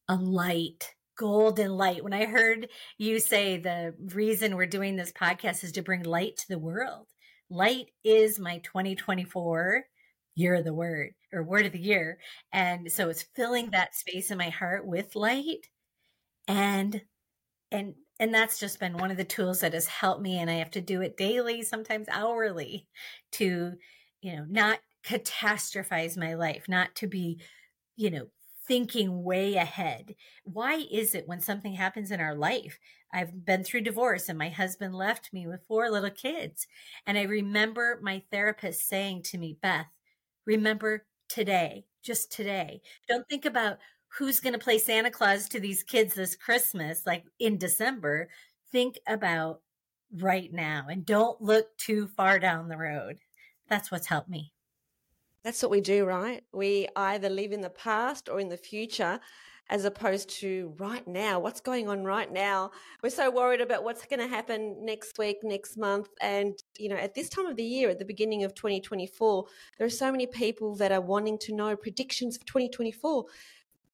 a 0.08 0.16
light, 0.16 0.94
golden 1.18 1.72
light. 1.72 2.02
When 2.02 2.12
I 2.12 2.26
heard 2.26 2.68
you 2.96 3.20
say 3.20 3.58
the 3.58 3.94
reason 4.14 4.56
we're 4.56 4.66
doing 4.66 4.96
this 4.96 5.12
podcast 5.12 5.64
is 5.64 5.72
to 5.72 5.82
bring 5.82 6.02
light 6.02 6.36
to 6.38 6.48
the 6.48 6.58
world, 6.58 7.06
light 7.50 7.90
is 8.04 8.38
my 8.38 8.58
2024 8.58 9.84
year 10.34 10.54
of 10.54 10.64
the 10.64 10.74
word 10.74 11.10
or 11.32 11.42
word 11.42 11.66
of 11.66 11.72
the 11.72 11.80
year. 11.80 12.18
And 12.52 12.90
so 12.90 13.08
it's 13.08 13.26
filling 13.34 13.66
mm-hmm. 13.66 13.72
that 13.72 13.94
space 13.94 14.30
in 14.30 14.38
my 14.38 14.50
heart 14.50 14.86
with 14.86 15.16
light 15.16 15.68
and 16.48 17.02
and 17.70 17.94
and 18.18 18.34
that's 18.34 18.58
just 18.58 18.80
been 18.80 18.96
one 18.96 19.10
of 19.10 19.16
the 19.16 19.24
tools 19.24 19.60
that 19.60 19.74
has 19.74 19.86
helped 19.86 20.22
me 20.22 20.38
and 20.38 20.50
i 20.50 20.54
have 20.54 20.70
to 20.70 20.80
do 20.80 21.02
it 21.02 21.16
daily 21.16 21.62
sometimes 21.62 22.08
hourly 22.10 22.86
to 23.30 23.74
you 24.22 24.34
know 24.34 24.44
not 24.48 24.78
catastrophize 25.06 26.16
my 26.16 26.34
life 26.34 26.64
not 26.68 26.94
to 26.94 27.06
be 27.06 27.38
you 27.96 28.10
know 28.10 28.26
thinking 28.68 29.24
way 29.24 29.54
ahead 29.56 30.14
why 30.44 30.84
is 30.90 31.14
it 31.14 31.26
when 31.26 31.40
something 31.40 31.72
happens 31.72 32.10
in 32.10 32.20
our 32.20 32.34
life 32.34 32.78
i've 33.12 33.44
been 33.44 33.64
through 33.64 33.80
divorce 33.80 34.28
and 34.28 34.38
my 34.38 34.50
husband 34.50 34.94
left 34.94 35.32
me 35.32 35.46
with 35.46 35.66
four 35.66 35.90
little 35.90 36.10
kids 36.10 36.66
and 37.06 37.18
i 37.18 37.22
remember 37.22 37.98
my 38.02 38.22
therapist 38.30 38.86
saying 38.86 39.22
to 39.22 39.38
me 39.38 39.56
beth 39.62 39.88
remember 40.46 41.06
today 41.28 41.84
just 42.02 42.30
today 42.30 42.80
don't 43.08 43.28
think 43.28 43.44
about 43.44 43.78
who's 44.08 44.40
going 44.40 44.52
to 44.52 44.58
play 44.58 44.78
Santa 44.78 45.10
Claus 45.10 45.48
to 45.48 45.60
these 45.60 45.82
kids 45.82 46.14
this 46.14 46.36
Christmas, 46.36 47.06
like 47.06 47.24
in 47.38 47.58
December, 47.58 48.28
think 48.72 48.98
about 49.06 49.60
right 50.20 50.52
now 50.52 50.86
and 50.88 51.04
don't 51.04 51.40
look 51.40 51.76
too 51.76 52.08
far 52.16 52.38
down 52.38 52.68
the 52.68 52.76
road. 52.78 53.18
That's 53.68 53.90
what's 53.90 54.06
helped 54.06 54.30
me. 54.30 54.52
That's 55.48 55.62
what 55.62 55.70
we 55.70 55.80
do, 55.80 56.04
right? 56.04 56.44
We 56.52 56.88
either 56.94 57.30
live 57.30 57.52
in 57.52 57.62
the 57.62 57.70
past 57.70 58.28
or 58.28 58.38
in 58.38 58.50
the 58.50 58.58
future 58.58 59.18
as 59.70 59.86
opposed 59.86 60.28
to 60.40 60.74
right 60.76 61.08
now. 61.08 61.40
What's 61.40 61.62
going 61.62 61.88
on 61.88 62.04
right 62.04 62.30
now? 62.30 62.70
We're 63.02 63.08
so 63.08 63.30
worried 63.30 63.62
about 63.62 63.82
what's 63.82 64.04
going 64.04 64.20
to 64.20 64.28
happen 64.28 64.84
next 64.84 65.16
week, 65.16 65.38
next 65.42 65.78
month. 65.78 66.10
And, 66.20 66.62
you 66.78 66.90
know, 66.90 66.96
at 66.96 67.14
this 67.14 67.30
time 67.30 67.46
of 67.46 67.56
the 67.56 67.64
year, 67.64 67.88
at 67.88 67.98
the 67.98 68.04
beginning 68.04 68.44
of 68.44 68.54
2024, 68.54 69.46
there 69.78 69.86
are 69.86 69.90
so 70.04 70.12
many 70.12 70.26
people 70.26 70.76
that 70.76 70.92
are 70.92 71.00
wanting 71.00 71.38
to 71.38 71.54
know 71.54 71.74
predictions 71.76 72.36
for 72.36 72.44
2024 72.44 73.24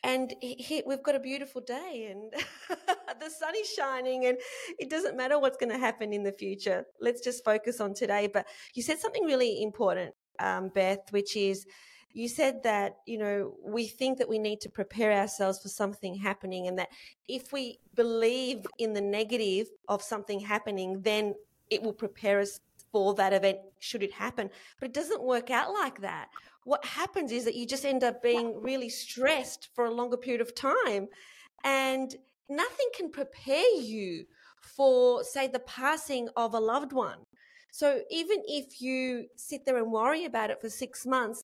and 0.03 0.35
he, 0.41 0.83
we've 0.87 1.03
got 1.05 1.15
a 1.15 1.21
beautiful 1.21 1.61
day 1.61 2.09
and 2.11 2.33
the 3.21 3.31
sun 3.31 3.55
is 3.57 3.71
shining 3.71 4.27
and 4.27 4.37
it 4.79 4.91
doesn't 4.91 5.17
matter 5.17 5.39
what's 5.39 5.57
going 5.57 5.73
to 5.73 5.79
happen 5.79 6.13
in 6.13 6.23
the 6.23 6.33
future 6.33 6.85
let's 7.01 7.23
just 7.23 7.43
focus 7.43 7.81
on 7.81 7.95
today 7.95 8.27
but 8.27 8.47
you 8.75 8.83
said 8.83 8.99
something 8.99 9.25
really 9.25 9.63
important 9.63 10.15
um, 10.39 10.69
beth 10.69 11.11
which 11.11 11.37
is 11.37 11.67
you 12.13 12.29
said 12.29 12.63
that 12.63 12.97
you 13.07 13.19
know 13.19 13.55
we 13.65 13.87
think 13.87 14.19
that 14.19 14.29
we 14.29 14.39
need 14.39 14.61
to 14.61 14.69
prepare 14.69 15.13
ourselves 15.13 15.61
for 15.61 15.69
something 15.69 16.15
happening 16.15 16.67
and 16.67 16.79
that 16.79 16.89
if 17.29 17.53
we 17.53 17.79
believe 17.95 18.67
in 18.79 18.93
the 18.93 19.01
negative 19.01 19.69
of 19.89 20.03
something 20.03 20.41
happening 20.41 21.01
then 21.03 21.35
it 21.71 21.83
will 21.83 21.93
prepare 21.93 22.41
us 22.41 22.61
for 22.93 23.15
that 23.15 23.33
event 23.33 23.59
should 23.81 24.03
it 24.03 24.13
happen 24.13 24.49
but 24.79 24.87
it 24.87 24.95
doesn't 24.95 25.23
work 25.23 25.51
out 25.51 25.73
like 25.73 26.01
that 26.01 26.29
what 26.65 26.85
happens 26.85 27.31
is 27.31 27.45
that 27.45 27.55
you 27.55 27.67
just 27.67 27.85
end 27.85 28.03
up 28.03 28.23
being 28.23 28.61
really 28.61 28.89
stressed 28.89 29.69
for 29.75 29.85
a 29.85 29.91
longer 29.91 30.17
period 30.17 30.41
of 30.41 30.55
time. 30.55 31.09
And 31.63 32.15
nothing 32.49 32.89
can 32.97 33.11
prepare 33.11 33.77
you 33.77 34.25
for, 34.61 35.23
say, 35.25 35.47
the 35.47 35.61
passing 35.61 36.29
of 36.37 36.55
a 36.55 36.59
loved 36.59 36.93
one. 36.93 37.19
So 37.75 38.03
even 38.09 38.41
if 38.47 38.81
you 38.81 39.27
sit 39.35 39.67
there 39.67 39.79
and 39.79 39.91
worry 39.91 40.27
about 40.27 40.51
it 40.51 40.61
for 40.61 40.71
six 40.71 41.05
months, 41.05 41.43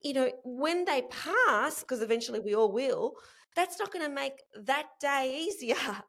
you 0.00 0.14
know, 0.14 0.30
when 0.42 0.86
they 0.86 1.02
pass, 1.10 1.80
because 1.80 2.00
eventually 2.00 2.40
we 2.40 2.54
all 2.54 2.72
will, 2.72 3.12
that's 3.54 3.78
not 3.78 3.92
going 3.92 4.06
to 4.06 4.10
make 4.10 4.40
that 4.56 4.86
day 5.00 5.46
easier. 5.46 5.76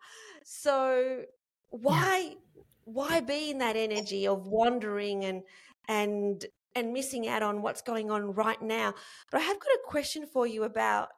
So 0.47 1.23
why 1.69 2.35
yeah. 2.55 2.61
why 2.83 3.19
be 3.19 3.49
in 3.49 3.57
that 3.57 3.75
energy 3.75 4.27
of 4.27 4.45
wandering 4.45 5.25
and 5.25 5.41
and 5.87 6.45
and 6.75 6.93
missing 6.93 7.27
out 7.27 7.41
on 7.41 7.63
what's 7.63 7.81
going 7.81 8.11
on 8.11 8.35
right 8.35 8.61
now. 8.61 8.93
But 9.31 9.41
I 9.41 9.43
have 9.45 9.59
got 9.59 9.69
a 9.69 9.79
question 9.87 10.27
for 10.31 10.45
you 10.45 10.63
about 10.63 11.09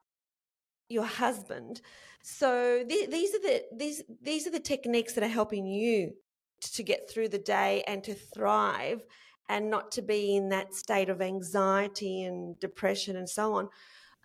your 0.88 1.04
husband. 1.04 1.82
So 2.24 2.86
th- 2.88 3.10
these 3.10 3.36
are 3.36 3.42
the 3.42 3.64
these 3.76 4.02
these 4.22 4.48
are 4.48 4.52
the 4.52 4.62
techniques 4.62 5.12
that 5.14 5.26
are 5.26 5.28
helping 5.28 5.68
you 5.68 6.14
to 6.62 6.84
get 6.84 7.10
through 7.10 7.30
the 7.30 7.38
day 7.38 7.84
and 7.88 8.04
to 8.04 8.14
thrive 8.14 9.04
and 9.50 9.70
not 9.70 9.92
to 9.94 10.02
be 10.02 10.36
in 10.36 10.50
that 10.50 10.74
state 10.74 11.10
of 11.10 11.22
anxiety 11.22 12.24
and 12.24 12.60
depression 12.60 13.16
and 13.16 13.30
so 13.30 13.54
on. 13.54 13.70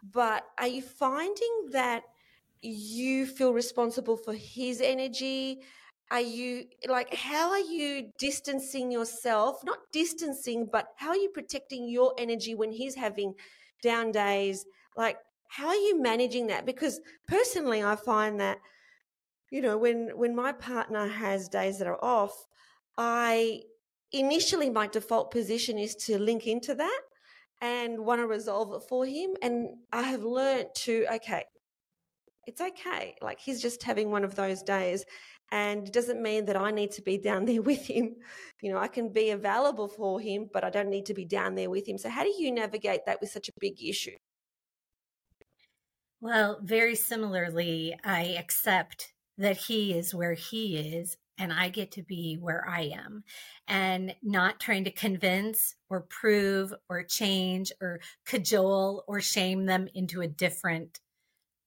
But 0.03 0.45
are 0.59 0.67
you 0.67 0.83
finding 0.83 1.69
that 1.71 2.03
you 2.61 3.27
feel 3.27 3.53
responsible 3.53 4.17
for 4.17 4.35
his 4.35 4.81
energy? 4.81 5.61
Are 6.11 6.21
you 6.21 6.65
like 6.89 7.15
how 7.15 7.51
are 7.51 7.59
you 7.59 8.11
distancing 8.19 8.91
yourself 8.91 9.65
not 9.65 9.79
distancing 9.93 10.69
but 10.71 10.89
how 10.97 11.09
are 11.11 11.17
you 11.17 11.31
protecting 11.31 11.89
your 11.89 12.13
energy 12.19 12.55
when 12.55 12.71
he's 12.71 12.95
having 12.95 13.35
down 13.83 14.13
days? 14.13 14.67
Like 14.97 15.17
how 15.49 15.69
are 15.69 15.75
you 15.75 16.01
managing 16.03 16.49
that? 16.49 16.67
Because 16.67 17.01
personally 17.29 17.83
i 17.83 17.97
find 17.97 18.41
that 18.41 18.59
you 19.53 19.61
know 19.61 19.77
when 19.77 20.09
when 20.17 20.35
my 20.35 20.51
partner 20.51 21.07
has 21.07 21.47
days 21.47 21.79
that 21.79 21.87
are 21.87 22.03
off 22.03 22.47
i 22.99 23.61
initially 24.11 24.71
my 24.71 24.89
default 24.89 25.31
position 25.31 25.79
is 25.79 25.95
to 25.95 26.19
link 26.19 26.47
into 26.47 26.75
that 26.75 27.01
and 27.61 28.01
want 28.01 28.21
to 28.21 28.27
resolve 28.27 28.73
it 28.73 28.89
for 28.89 29.07
him 29.07 29.31
and 29.43 29.69
i 29.93 30.03
have 30.03 30.25
learned 30.25 30.69
to 30.75 31.07
okay 31.13 31.45
it's 32.47 32.61
okay 32.61 33.15
like 33.21 33.39
he's 33.39 33.63
just 33.63 33.83
having 33.83 34.11
one 34.11 34.25
of 34.25 34.35
those 34.35 34.63
days 34.63 35.05
and 35.53 35.87
it 35.87 35.93
doesn't 35.93 36.23
mean 36.23 36.47
that 36.47 36.57
I 36.57 36.71
need 36.71 36.93
to 36.93 37.03
be 37.03 37.19
down 37.19 37.45
there 37.51 37.61
with 37.61 37.87
him. 37.87 38.17
You 38.63 38.73
know, 38.73 38.79
I 38.79 38.89
can 38.89 39.13
be 39.13 39.31
available 39.31 39.87
for 39.87 40.19
him, 40.19 40.49
but 40.51 40.65
I 40.65 40.71
don't 40.71 40.89
need 40.89 41.05
to 41.07 41.15
be 41.15 41.27
down 41.27 41.55
there 41.55 41.69
with 41.69 41.87
him. 41.87 41.99
So, 41.99 42.09
how 42.09 42.23
do 42.23 42.33
you 42.37 42.51
navigate 42.51 43.05
that 43.05 43.21
with 43.21 43.31
such 43.31 43.51
a 43.51 43.53
big 43.61 43.85
issue? 43.85 44.17
Well, 46.23 46.59
very 46.63 46.95
similarly, 46.95 47.95
I 48.03 48.37
accept 48.39 49.13
that 49.39 49.57
he 49.57 49.93
is 49.93 50.15
where 50.15 50.35
he 50.35 50.77
is 50.77 51.17
and 51.39 51.53
I 51.53 51.71
get 51.71 51.93
to 51.93 52.03
be 52.03 52.37
where 52.41 52.65
I 52.69 52.93
am 52.95 53.25
and 53.67 54.15
not 54.23 54.61
trying 54.61 54.85
to 54.85 54.91
convince 54.91 55.75
or 55.89 56.03
prove 56.03 56.73
or 56.89 57.03
change 57.03 57.73
or 57.81 58.01
cajole 58.27 59.05
or 59.09 59.21
shame 59.21 59.67
them 59.67 59.89
into 59.95 60.21
a 60.21 60.29
different 60.29 61.01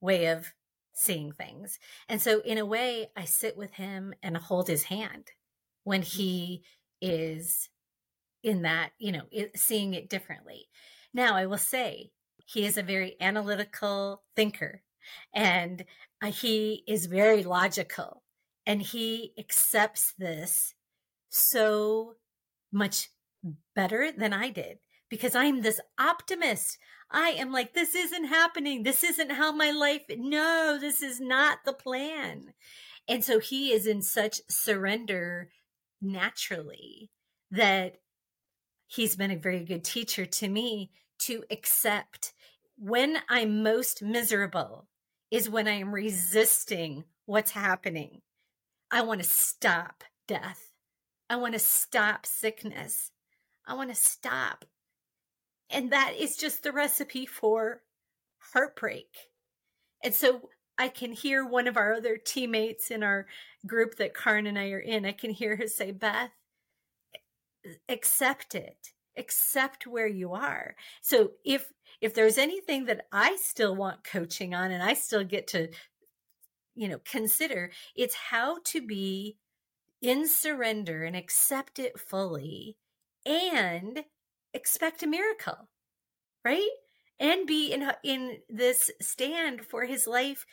way 0.02 0.28
of 0.28 0.54
seeing 0.94 1.32
things. 1.32 1.78
And 2.08 2.22
so, 2.22 2.40
in 2.42 2.58
a 2.58 2.66
way, 2.66 3.12
I 3.18 3.26
sit 3.26 3.58
with 3.58 3.74
him 3.74 4.14
and 4.24 4.38
hold 4.38 4.68
his 4.68 4.84
hand 4.84 5.32
when 5.84 6.02
he 6.02 6.64
is 7.02 7.70
in 8.44 8.62
that, 8.62 8.92
you 8.98 9.12
know, 9.12 9.24
seeing 9.56 9.94
it 9.94 10.10
differently. 10.10 10.68
Now, 11.14 11.36
I 11.36 11.48
will 11.48 11.58
say 11.58 12.12
he 12.46 12.66
is 12.66 12.78
a 12.78 12.84
very 12.84 13.16
analytical 13.20 14.24
thinker 14.36 14.84
and 15.34 15.86
uh, 16.22 16.32
he 16.32 16.84
is 16.88 17.06
very 17.06 17.44
logical 17.44 18.24
and 18.66 18.82
he 18.82 19.34
accepts 19.38 20.14
this 20.18 20.74
so 21.30 22.16
much 22.72 23.10
better 23.76 24.12
than 24.12 24.34
I 24.34 24.50
did 24.50 24.80
because 25.10 25.36
I'm 25.36 25.62
this 25.62 25.80
optimist. 26.00 26.78
I 27.12 27.30
am 27.30 27.52
like, 27.52 27.74
this 27.74 27.94
isn't 27.96 28.26
happening. 28.26 28.84
This 28.84 29.04
isn't 29.04 29.32
how 29.32 29.52
my 29.52 29.72
life. 29.72 30.04
No, 30.10 30.78
this 30.80 31.02
is 31.02 31.20
not 31.20 31.60
the 31.66 31.74
plan. 31.74 32.54
And 33.08 33.24
so 33.24 33.40
he 33.40 33.72
is 33.72 33.86
in 33.86 34.02
such 34.02 34.42
surrender 34.50 35.50
naturally 36.02 37.12
that 37.52 37.98
he's 38.88 39.16
been 39.16 39.32
a 39.32 39.38
very 39.38 39.64
good 39.64 39.84
teacher 39.84 40.26
to 40.26 40.50
me 40.50 40.92
to 41.20 41.44
accept 41.52 42.34
when 42.78 43.20
I'm 43.30 43.64
most 43.64 44.02
miserable 44.02 44.88
is 45.36 45.50
when 45.50 45.68
I 45.68 45.74
am 45.74 45.94
resisting 45.94 47.04
what's 47.26 47.52
happening. 47.52 48.22
I 48.92 49.02
want 49.02 49.22
to 49.22 49.28
stop 49.28 50.04
death. 50.28 50.72
I 51.30 51.36
want 51.38 51.54
to 51.54 51.60
stop 51.60 52.26
sickness. 52.26 53.12
I 53.68 53.74
want 53.74 53.90
to 53.90 53.96
stop 53.96 54.66
and 55.70 55.92
that 55.92 56.14
is 56.18 56.38
just 56.38 56.64
the 56.64 56.72
recipe 56.72 57.26
for 57.26 57.82
heartbreak. 58.54 59.08
And 60.04 60.14
so 60.14 60.50
I 60.78 60.90
can 60.90 61.12
hear 61.12 61.46
one 61.46 61.68
of 61.68 61.78
our 61.78 61.94
other 61.94 62.18
teammates 62.18 62.92
in 62.92 63.02
our 63.02 63.28
group 63.66 63.96
that 63.96 64.16
Karen 64.16 64.48
and 64.48 64.60
I 64.60 64.70
are 64.70 64.80
in, 64.80 65.06
I 65.06 65.14
can 65.14 65.32
hear 65.32 65.56
her 65.56 65.68
say, 65.68 65.92
Beth, 65.92 66.32
accept 67.90 68.56
it. 68.56 68.78
Accept 69.18 69.88
where 69.88 70.08
you 70.08 70.34
are. 70.34 70.76
So 71.02 71.32
if 71.46 71.72
if 72.02 72.14
there's 72.14 72.38
anything 72.38 72.86
that 72.86 73.08
I 73.12 73.38
still 73.38 73.76
want 73.76 74.04
coaching 74.04 74.54
on 74.54 74.72
and 74.72 74.84
I 74.84 74.94
still 74.94 75.24
get 75.24 75.48
to, 75.48 75.70
you 76.76 76.88
know, 76.88 77.00
consider, 77.06 77.72
it's 77.96 78.16
how 78.16 78.58
to 78.66 78.86
be 78.86 79.38
in 80.02 80.28
surrender 80.28 81.04
and 81.04 81.16
accept 81.16 81.80
it 81.80 82.00
fully 82.00 82.78
and 83.26 84.06
expect 84.54 85.04
a 85.04 85.08
miracle, 85.08 85.70
right? 86.44 86.70
and 87.20 87.48
be 87.48 87.72
in 87.72 87.92
in 88.04 88.38
this 88.50 88.92
stand 89.02 89.62
for 89.66 89.86
his 89.86 90.08
life 90.08 90.46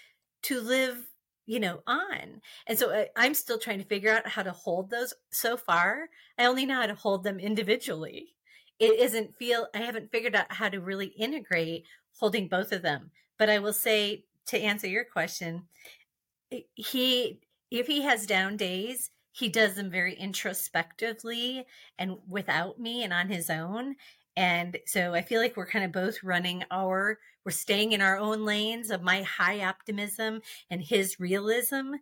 to 0.42 0.60
live 0.60 1.08
you 1.46 1.58
know 1.58 1.82
on. 1.86 2.40
And 2.66 2.78
so 2.78 2.92
I, 2.92 3.08
i'm 3.16 3.34
still 3.34 3.58
trying 3.58 3.78
to 3.78 3.84
figure 3.84 4.12
out 4.12 4.28
how 4.28 4.42
to 4.42 4.52
hold 4.52 4.90
those 4.90 5.14
so 5.30 5.56
far. 5.56 6.08
I 6.38 6.46
only 6.46 6.66
know 6.66 6.80
how 6.80 6.86
to 6.86 6.94
hold 6.94 7.24
them 7.24 7.38
individually 7.38 8.36
it 8.82 8.98
isn't 8.98 9.36
feel 9.36 9.68
i 9.74 9.78
haven't 9.78 10.10
figured 10.10 10.34
out 10.34 10.52
how 10.52 10.68
to 10.68 10.80
really 10.80 11.06
integrate 11.06 11.84
holding 12.18 12.48
both 12.48 12.72
of 12.72 12.82
them 12.82 13.10
but 13.38 13.48
i 13.48 13.58
will 13.58 13.72
say 13.72 14.24
to 14.46 14.58
answer 14.58 14.86
your 14.86 15.04
question 15.04 15.62
he 16.74 17.40
if 17.70 17.86
he 17.86 18.02
has 18.02 18.26
down 18.26 18.56
days 18.56 19.10
he 19.34 19.48
does 19.48 19.74
them 19.74 19.90
very 19.90 20.14
introspectively 20.14 21.64
and 21.98 22.16
without 22.28 22.78
me 22.78 23.02
and 23.02 23.12
on 23.12 23.28
his 23.28 23.48
own 23.48 23.96
and 24.36 24.78
so 24.86 25.14
I 25.14 25.22
feel 25.22 25.40
like 25.40 25.56
we're 25.56 25.66
kind 25.66 25.84
of 25.84 25.92
both 25.92 26.22
running 26.22 26.64
our, 26.70 27.18
we're 27.44 27.52
staying 27.52 27.92
in 27.92 28.00
our 28.00 28.16
own 28.16 28.44
lanes 28.44 28.90
of 28.90 29.02
my 29.02 29.22
high 29.22 29.64
optimism 29.64 30.40
and 30.70 30.80
his 30.80 31.20
realism. 31.20 31.94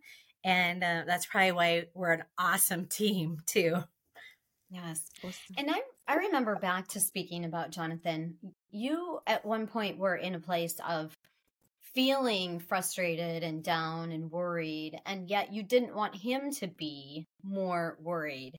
And 0.43 0.83
uh, 0.83 1.03
that's 1.05 1.25
probably 1.25 1.51
why 1.51 1.85
we're 1.93 2.13
an 2.13 2.23
awesome 2.37 2.85
team, 2.89 3.37
too. 3.45 3.77
Yes. 4.69 5.03
Awesome. 5.23 5.55
And 5.57 5.71
I, 5.71 5.81
I 6.07 6.15
remember 6.15 6.55
back 6.55 6.87
to 6.89 6.99
speaking 6.99 7.45
about 7.45 7.71
Jonathan, 7.71 8.35
you 8.69 9.19
at 9.27 9.45
one 9.45 9.67
point 9.67 9.97
were 9.97 10.15
in 10.15 10.35
a 10.35 10.39
place 10.39 10.75
of 10.87 11.13
feeling 11.93 12.59
frustrated 12.59 13.43
and 13.43 13.63
down 13.63 14.11
and 14.11 14.31
worried, 14.31 14.99
and 15.05 15.29
yet 15.29 15.53
you 15.53 15.63
didn't 15.63 15.95
want 15.95 16.15
him 16.15 16.51
to 16.51 16.67
be 16.67 17.27
more 17.43 17.97
worried. 18.01 18.53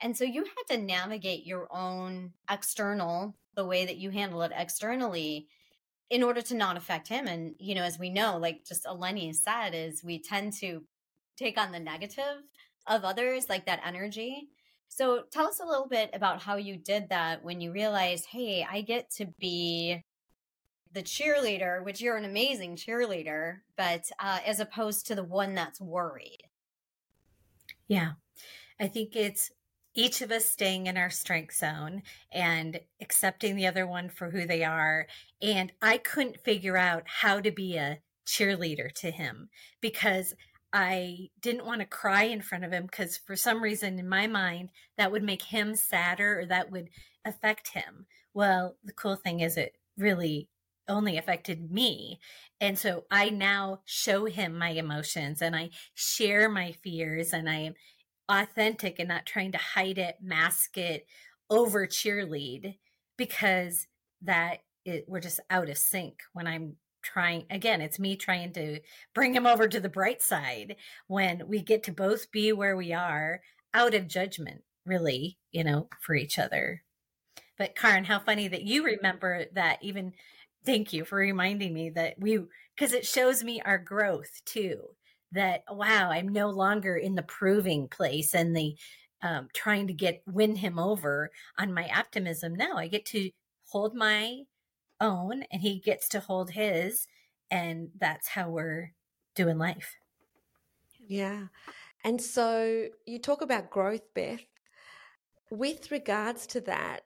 And 0.00 0.16
so 0.16 0.24
you 0.24 0.44
had 0.44 0.76
to 0.76 0.82
navigate 0.82 1.46
your 1.46 1.68
own 1.70 2.32
external, 2.50 3.34
the 3.54 3.66
way 3.66 3.84
that 3.84 3.98
you 3.98 4.10
handle 4.10 4.42
it 4.42 4.52
externally 4.54 5.48
in 6.10 6.22
order 6.22 6.40
to 6.40 6.54
not 6.54 6.76
affect 6.76 7.08
him. 7.08 7.26
And, 7.26 7.54
you 7.58 7.74
know, 7.74 7.82
as 7.82 7.98
we 7.98 8.08
know, 8.08 8.38
like 8.38 8.64
just 8.64 8.84
Eleni 8.84 9.34
said, 9.34 9.74
is 9.74 10.02
we 10.02 10.22
tend 10.22 10.54
to 10.60 10.84
take 11.36 11.58
on 11.58 11.72
the 11.72 11.80
negative 11.80 12.42
of 12.86 13.04
others, 13.04 13.48
like 13.48 13.66
that 13.66 13.82
energy. 13.84 14.48
So 14.88 15.22
tell 15.30 15.46
us 15.46 15.60
a 15.60 15.66
little 15.66 15.86
bit 15.86 16.10
about 16.12 16.42
how 16.42 16.56
you 16.56 16.76
did 16.76 17.10
that 17.10 17.44
when 17.44 17.60
you 17.60 17.72
realized, 17.72 18.26
hey, 18.26 18.66
I 18.68 18.80
get 18.80 19.10
to 19.12 19.26
be 19.38 20.02
the 20.92 21.02
cheerleader, 21.02 21.84
which 21.84 22.00
you're 22.00 22.16
an 22.16 22.24
amazing 22.24 22.76
cheerleader, 22.76 23.58
but 23.76 24.10
uh, 24.18 24.40
as 24.44 24.60
opposed 24.60 25.06
to 25.06 25.14
the 25.14 25.24
one 25.24 25.54
that's 25.54 25.80
worried. 25.80 26.42
Yeah. 27.86 28.12
I 28.80 28.88
think 28.88 29.14
it's 29.14 29.50
each 29.94 30.20
of 30.22 30.30
us 30.30 30.46
staying 30.46 30.86
in 30.86 30.96
our 30.96 31.10
strength 31.10 31.56
zone 31.56 32.02
and 32.32 32.80
accepting 33.00 33.56
the 33.56 33.66
other 33.66 33.86
one 33.86 34.08
for 34.08 34.30
who 34.30 34.46
they 34.46 34.62
are. 34.62 35.06
And 35.42 35.72
I 35.82 35.98
couldn't 35.98 36.40
figure 36.44 36.76
out 36.76 37.02
how 37.06 37.40
to 37.40 37.50
be 37.50 37.76
a 37.76 37.98
cheerleader 38.26 38.92
to 38.92 39.10
him 39.10 39.48
because 39.80 40.34
I 40.72 41.30
didn't 41.40 41.66
want 41.66 41.80
to 41.80 41.86
cry 41.86 42.24
in 42.24 42.42
front 42.42 42.64
of 42.64 42.72
him 42.72 42.86
because 42.86 43.16
for 43.16 43.36
some 43.36 43.62
reason 43.62 43.98
in 43.98 44.08
my 44.08 44.26
mind 44.26 44.70
that 44.96 45.10
would 45.10 45.22
make 45.22 45.42
him 45.42 45.74
sadder 45.74 46.40
or 46.40 46.46
that 46.46 46.70
would 46.70 46.90
affect 47.24 47.68
him. 47.68 48.06
Well, 48.34 48.76
the 48.84 48.92
cool 48.92 49.16
thing 49.16 49.40
is 49.40 49.56
it 49.56 49.76
really 49.96 50.48
only 50.88 51.16
affected 51.16 51.70
me. 51.70 52.18
And 52.60 52.78
so 52.78 53.04
I 53.10 53.30
now 53.30 53.80
show 53.84 54.24
him 54.26 54.56
my 54.56 54.70
emotions 54.70 55.42
and 55.42 55.54
I 55.54 55.70
share 55.94 56.48
my 56.48 56.72
fears 56.72 57.32
and 57.32 57.48
I 57.48 57.56
am 57.56 57.74
authentic 58.28 58.98
and 58.98 59.08
not 59.08 59.26
trying 59.26 59.52
to 59.52 59.58
hide 59.58 59.98
it, 59.98 60.16
mask 60.20 60.76
it, 60.76 61.06
over 61.50 61.86
cheerlead 61.86 62.76
because 63.16 63.86
that 64.22 64.58
it, 64.84 65.04
we're 65.08 65.20
just 65.20 65.40
out 65.50 65.68
of 65.68 65.78
sync 65.78 66.20
when 66.32 66.46
I'm 66.46 66.76
trying 67.02 67.44
again 67.50 67.80
it's 67.80 67.98
me 67.98 68.16
trying 68.16 68.52
to 68.52 68.80
bring 69.14 69.34
him 69.34 69.46
over 69.46 69.68
to 69.68 69.80
the 69.80 69.88
bright 69.88 70.22
side 70.22 70.76
when 71.06 71.42
we 71.48 71.60
get 71.60 71.82
to 71.82 71.92
both 71.92 72.30
be 72.30 72.52
where 72.52 72.76
we 72.76 72.92
are 72.92 73.40
out 73.74 73.94
of 73.94 74.08
judgment 74.08 74.62
really 74.84 75.38
you 75.50 75.64
know 75.64 75.88
for 76.00 76.14
each 76.14 76.38
other. 76.38 76.82
But 77.56 77.74
Karen 77.76 78.04
how 78.04 78.20
funny 78.20 78.48
that 78.48 78.62
you 78.62 78.84
remember 78.84 79.46
that 79.54 79.78
even 79.82 80.12
thank 80.64 80.92
you 80.92 81.04
for 81.04 81.16
reminding 81.16 81.72
me 81.72 81.90
that 81.90 82.14
we 82.18 82.40
because 82.76 82.92
it 82.92 83.06
shows 83.06 83.42
me 83.42 83.60
our 83.64 83.78
growth 83.78 84.40
too 84.44 84.80
that 85.32 85.62
wow 85.70 86.10
i'm 86.10 86.28
no 86.28 86.48
longer 86.48 86.96
in 86.96 87.14
the 87.14 87.22
proving 87.22 87.86
place 87.86 88.34
and 88.34 88.56
the 88.56 88.74
um, 89.22 89.48
trying 89.52 89.86
to 89.88 89.92
get 89.92 90.22
win 90.26 90.56
him 90.56 90.78
over 90.78 91.30
on 91.58 91.74
my 91.74 91.88
optimism. 91.94 92.54
Now 92.54 92.76
i 92.76 92.88
get 92.88 93.04
to 93.06 93.30
hold 93.66 93.94
my 93.94 94.40
own 95.00 95.44
and 95.50 95.62
he 95.62 95.78
gets 95.78 96.08
to 96.10 96.20
hold 96.20 96.50
his 96.50 97.06
and 97.50 97.90
that's 97.98 98.28
how 98.28 98.50
we're 98.50 98.92
doing 99.34 99.58
life. 99.58 99.96
Yeah. 101.06 101.46
And 102.04 102.20
so 102.20 102.88
you 103.06 103.18
talk 103.18 103.42
about 103.42 103.70
growth 103.70 104.02
beth. 104.14 104.40
With 105.50 105.90
regards 105.90 106.46
to 106.48 106.60
that 106.62 107.02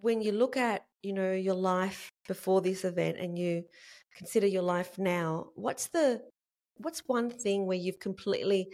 when 0.00 0.20
you 0.20 0.32
look 0.32 0.56
at 0.56 0.84
you 1.02 1.12
know 1.12 1.32
your 1.32 1.54
life 1.54 2.10
before 2.26 2.60
this 2.60 2.84
event 2.84 3.18
and 3.18 3.38
you 3.38 3.64
consider 4.16 4.46
your 4.46 4.62
life 4.62 4.98
now 4.98 5.48
what's 5.54 5.88
the 5.88 6.20
what's 6.78 7.02
one 7.06 7.30
thing 7.30 7.66
where 7.66 7.76
you've 7.76 7.98
completely 8.00 8.68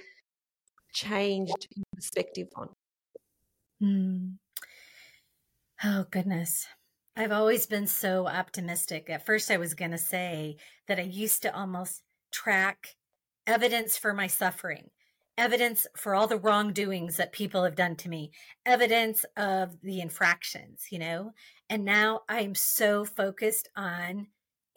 changed 0.92 1.68
perspective 1.94 2.48
on? 2.56 2.68
Mm. 3.82 4.34
oh 5.84 6.04
goodness 6.10 6.66
i've 7.20 7.32
always 7.32 7.66
been 7.66 7.86
so 7.86 8.26
optimistic 8.26 9.08
at 9.10 9.24
first 9.24 9.50
i 9.50 9.56
was 9.56 9.74
going 9.74 9.90
to 9.90 9.98
say 9.98 10.56
that 10.88 10.98
i 10.98 11.02
used 11.02 11.42
to 11.42 11.54
almost 11.54 12.02
track 12.32 12.96
evidence 13.46 13.96
for 13.96 14.12
my 14.12 14.26
suffering 14.26 14.90
evidence 15.40 15.86
for 15.96 16.14
all 16.14 16.26
the 16.26 16.38
wrongdoings 16.38 17.16
that 17.16 17.32
people 17.32 17.64
have 17.64 17.74
done 17.74 17.96
to 17.96 18.10
me, 18.10 18.30
evidence 18.66 19.24
of 19.38 19.80
the 19.80 20.00
infractions, 20.00 20.84
you 20.90 20.98
know? 20.98 21.32
And 21.70 21.84
now 21.84 22.20
I'm 22.28 22.54
so 22.54 23.06
focused 23.06 23.68
on 23.74 24.26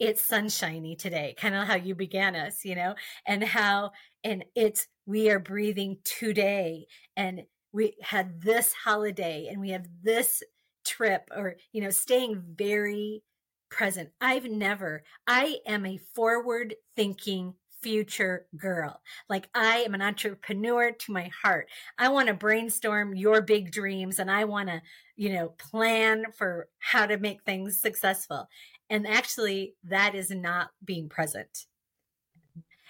it's 0.00 0.22
sunshiny 0.22 0.96
today, 0.96 1.34
kind 1.38 1.54
of 1.54 1.66
how 1.66 1.76
you 1.76 1.94
began 1.94 2.34
us, 2.34 2.64
you 2.64 2.74
know, 2.74 2.94
and 3.26 3.44
how, 3.44 3.90
and 4.24 4.44
it's, 4.56 4.88
we 5.06 5.30
are 5.30 5.38
breathing 5.38 5.98
today 6.02 6.86
and 7.14 7.42
we 7.72 7.94
had 8.02 8.40
this 8.40 8.72
holiday 8.72 9.48
and 9.50 9.60
we 9.60 9.70
have 9.70 9.86
this 10.02 10.42
trip 10.84 11.28
or, 11.34 11.56
you 11.72 11.82
know, 11.82 11.90
staying 11.90 12.42
very 12.56 13.22
present. 13.70 14.10
I've 14.20 14.44
never, 14.44 15.02
I 15.26 15.58
am 15.66 15.84
a 15.84 15.98
forward 16.14 16.74
thinking 16.96 17.54
future 17.82 18.46
girl. 18.56 19.02
Like 19.28 19.48
I 19.54 19.78
am 19.78 19.94
an 19.94 20.00
entrepreneur 20.00 20.92
to 20.92 21.12
my 21.12 21.30
heart. 21.42 21.68
I 21.98 22.08
want 22.08 22.28
to 22.28 22.34
brainstorm 22.34 23.14
your 23.14 23.42
big 23.42 23.72
dreams 23.72 24.18
and 24.18 24.30
I 24.30 24.44
want 24.44 24.68
to, 24.70 24.80
you 25.16 25.34
know, 25.34 25.48
plan 25.58 26.24
for 26.36 26.68
how 26.78 27.06
to 27.06 27.18
make 27.18 27.42
things 27.42 27.80
successful. 27.80 28.48
And 28.88 29.06
actually, 29.06 29.74
that 29.84 30.14
is 30.14 30.30
not 30.30 30.70
being 30.82 31.08
present. 31.08 31.66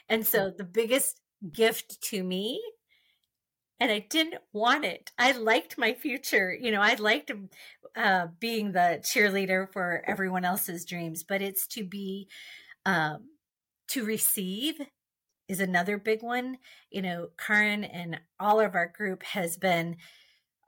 And 0.08 0.24
so 0.24 0.52
the 0.56 0.64
biggest 0.64 1.20
gift 1.50 2.00
to 2.02 2.22
me 2.22 2.62
and 3.80 3.90
I 3.90 3.98
didn't 3.98 4.36
want 4.52 4.84
it. 4.84 5.10
I 5.18 5.32
liked 5.32 5.76
my 5.76 5.94
future. 5.94 6.56
You 6.58 6.70
know, 6.70 6.80
I 6.80 6.94
liked 6.94 7.32
uh, 7.96 8.28
being 8.40 8.72
the 8.72 9.00
cheerleader 9.02 9.72
for 9.72 10.02
everyone 10.06 10.44
else's 10.44 10.84
dreams, 10.84 11.22
but 11.22 11.42
it's 11.42 11.66
to 11.68 11.84
be 11.84 12.28
um, 12.86 13.28
to 13.88 14.04
receive 14.04 14.80
is 15.48 15.60
another 15.60 15.98
big 15.98 16.22
one. 16.22 16.58
You 16.90 17.02
know, 17.02 17.28
Karen 17.38 17.84
and 17.84 18.20
all 18.40 18.60
of 18.60 18.74
our 18.74 18.88
group 18.88 19.22
has 19.24 19.56
been 19.56 19.96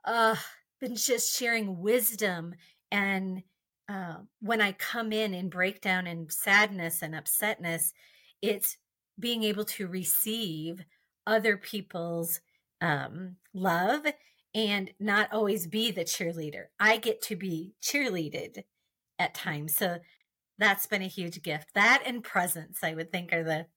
uh 0.05 0.35
been 0.79 0.95
just 0.95 1.37
sharing 1.37 1.81
wisdom 1.81 2.53
and 2.91 3.41
uh, 3.89 4.15
when 4.41 4.61
I 4.61 4.73
come 4.73 5.11
in 5.13 5.33
in 5.33 5.49
breakdown 5.49 6.07
and 6.07 6.31
sadness 6.31 7.01
and 7.01 7.13
upsetness, 7.13 7.93
it's 8.41 8.77
being 9.19 9.43
able 9.43 9.65
to 9.65 9.87
receive 9.87 10.83
other 11.25 11.57
people's 11.57 12.41
um, 12.81 13.37
love 13.53 14.05
and 14.57 14.91
not 14.99 15.31
always 15.31 15.67
be 15.67 15.91
the 15.91 16.03
cheerleader. 16.03 16.65
I 16.79 16.97
get 16.97 17.21
to 17.23 17.35
be 17.35 17.75
cheerleaded 17.79 18.63
at 19.19 19.35
times. 19.35 19.75
So 19.75 19.99
that's 20.57 20.87
been 20.87 21.03
a 21.03 21.07
huge 21.07 21.43
gift. 21.43 21.75
That 21.75 22.01
and 22.05 22.23
presence, 22.23 22.79
I 22.81 22.95
would 22.95 23.11
think, 23.11 23.31
are 23.31 23.43
the 23.43 23.67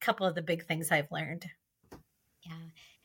couple 0.00 0.26
of 0.26 0.34
the 0.34 0.42
big 0.42 0.66
things 0.66 0.90
I've 0.90 1.12
learned. 1.12 1.46
Yeah. 2.44 2.52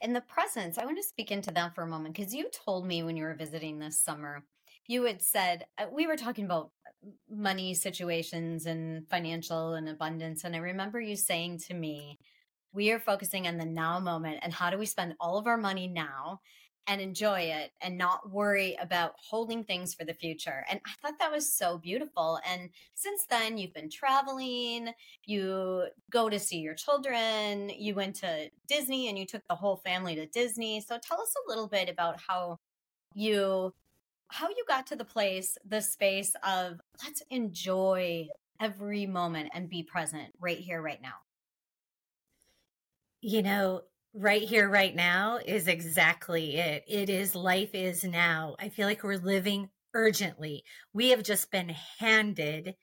And 0.02 0.16
the 0.16 0.22
presence, 0.22 0.80
I 0.80 0.86
want 0.86 0.98
to 0.98 1.04
speak 1.04 1.32
into 1.32 1.52
that 1.52 1.76
for 1.76 1.84
a 1.84 1.88
moment 1.88 2.16
because 2.16 2.34
you 2.34 2.50
told 2.66 2.88
me 2.88 3.04
when 3.04 3.16
you 3.16 3.26
were 3.26 3.36
visiting 3.36 3.78
this 3.78 4.02
summer, 4.02 4.44
you 4.88 5.04
had 5.04 5.22
said, 5.22 5.68
uh, 5.78 5.86
we 5.92 6.08
were 6.08 6.16
talking 6.16 6.46
about 6.46 6.72
money 7.30 7.76
situations 7.76 8.66
and 8.66 9.08
financial 9.08 9.76
and 9.76 9.88
abundance. 9.88 10.44
And 10.44 10.56
I 10.56 10.60
remember 10.60 11.00
you 11.00 11.16
saying 11.16 11.60
to 11.68 11.76
me, 11.76 12.18
we 12.74 12.92
are 12.92 13.00
focusing 13.00 13.48
on 13.48 13.58
the 13.58 13.66
now 13.66 14.00
moment 14.00 14.40
and 14.42 14.52
how 14.52 14.72
do 14.72 14.80
we 14.80 14.88
spend 14.88 15.14
all 15.20 15.38
of 15.38 15.46
our 15.46 15.58
money 15.58 15.88
now 15.88 16.42
and 16.88 17.02
enjoy 17.02 17.42
it 17.42 17.72
and 17.82 17.98
not 17.98 18.32
worry 18.32 18.78
about 18.82 19.14
holding 19.18 19.64
things 19.64 19.94
for 19.94 20.06
the 20.06 20.14
future. 20.14 20.66
And 20.70 20.80
I 20.86 20.92
thought 21.02 21.20
that 21.20 21.32
was 21.32 21.52
so 21.52 21.78
beautiful. 21.78 22.40
And 22.50 22.70
since 22.94 23.26
then, 23.30 23.58
you've 23.58 23.74
been 23.74 23.90
traveling, 23.90 24.90
you 25.26 25.88
go 26.10 26.30
to 26.30 26.40
see 26.40 26.60
your 26.60 26.76
children, 26.76 27.70
you 27.78 27.94
went 27.94 28.16
to 28.18 28.50
Disney 28.68 29.10
and 29.10 29.20
you 29.20 29.26
took 29.26 29.46
the 29.48 29.56
whole 29.56 29.78
family 29.78 30.16
to 30.16 30.26
Disney. 30.26 30.80
So 30.80 30.98
tell 30.98 31.22
us 31.22 31.34
a 31.36 31.50
little 31.50 31.68
bit 31.68 31.90
about 31.90 32.20
how 32.26 32.60
you 33.14 33.74
how 34.30 34.50
you 34.50 34.64
got 34.68 34.86
to 34.88 34.96
the 34.96 35.06
place 35.06 35.58
the 35.68 35.82
space 35.82 36.34
of 36.44 36.80
let's 37.04 37.24
enjoy 37.30 38.28
every 38.60 39.06
moment 39.06 39.50
and 39.54 39.70
be 39.70 39.84
present 39.84 40.34
right 40.40 40.60
here 40.60 40.82
right 40.82 41.02
now 41.02 41.16
you 43.22 43.42
know 43.42 43.82
right 44.14 44.42
here 44.42 44.70
right 44.70 44.96
now 44.96 45.40
is 45.46 45.68
exactly 45.68 46.58
it. 46.58 46.84
It 46.88 47.10
is 47.10 47.36
life 47.36 47.74
is 47.74 48.04
now. 48.04 48.56
I 48.60 48.70
feel 48.70 48.88
like 48.88 49.04
we're 49.04 49.18
living 49.18 49.70
urgently. 49.94 50.64
We 50.94 51.10
have 51.10 51.24
just 51.24 51.52
been 51.52 51.70
handed 52.00 52.76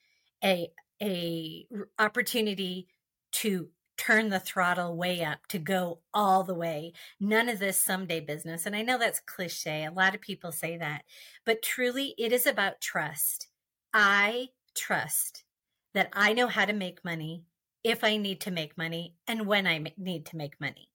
a 0.42 0.68
a 1.02 1.66
opportunity 1.98 2.88
to 3.32 3.68
turn 3.96 4.28
the 4.28 4.40
throttle 4.40 4.96
way 4.96 5.24
up 5.24 5.46
to 5.48 5.58
go 5.58 6.00
all 6.12 6.44
the 6.44 6.54
way. 6.54 6.92
None 7.20 7.48
of 7.48 7.58
this 7.58 7.78
someday 7.78 8.20
business 8.20 8.66
and 8.66 8.76
i 8.76 8.82
know 8.82 8.98
that's 8.98 9.20
cliche 9.20 9.84
a 9.84 9.92
lot 9.92 10.14
of 10.14 10.20
people 10.20 10.52
say 10.52 10.76
that 10.78 11.02
but 11.44 11.62
truly 11.62 12.14
it 12.18 12.32
is 12.32 12.46
about 12.46 12.80
trust. 12.80 13.48
I 13.92 14.48
trust 14.74 15.44
that 15.94 16.08
i 16.12 16.32
know 16.32 16.48
how 16.48 16.64
to 16.64 16.72
make 16.72 17.04
money 17.04 17.44
if 17.84 18.02
i 18.04 18.16
need 18.16 18.40
to 18.40 18.50
make 18.50 18.76
money 18.76 19.14
and 19.26 19.46
when 19.46 19.66
i 19.66 19.82
need 19.96 20.26
to 20.26 20.36
make 20.36 20.60
money 20.60 20.88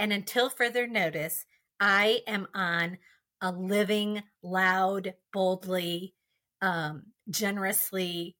and 0.00 0.14
until 0.14 0.48
further 0.48 0.86
notice, 0.86 1.44
I 1.78 2.22
am 2.26 2.48
on 2.54 2.96
a 3.42 3.52
living, 3.52 4.22
loud, 4.42 5.12
boldly, 5.30 6.14
um, 6.62 7.02
generously, 7.28 8.34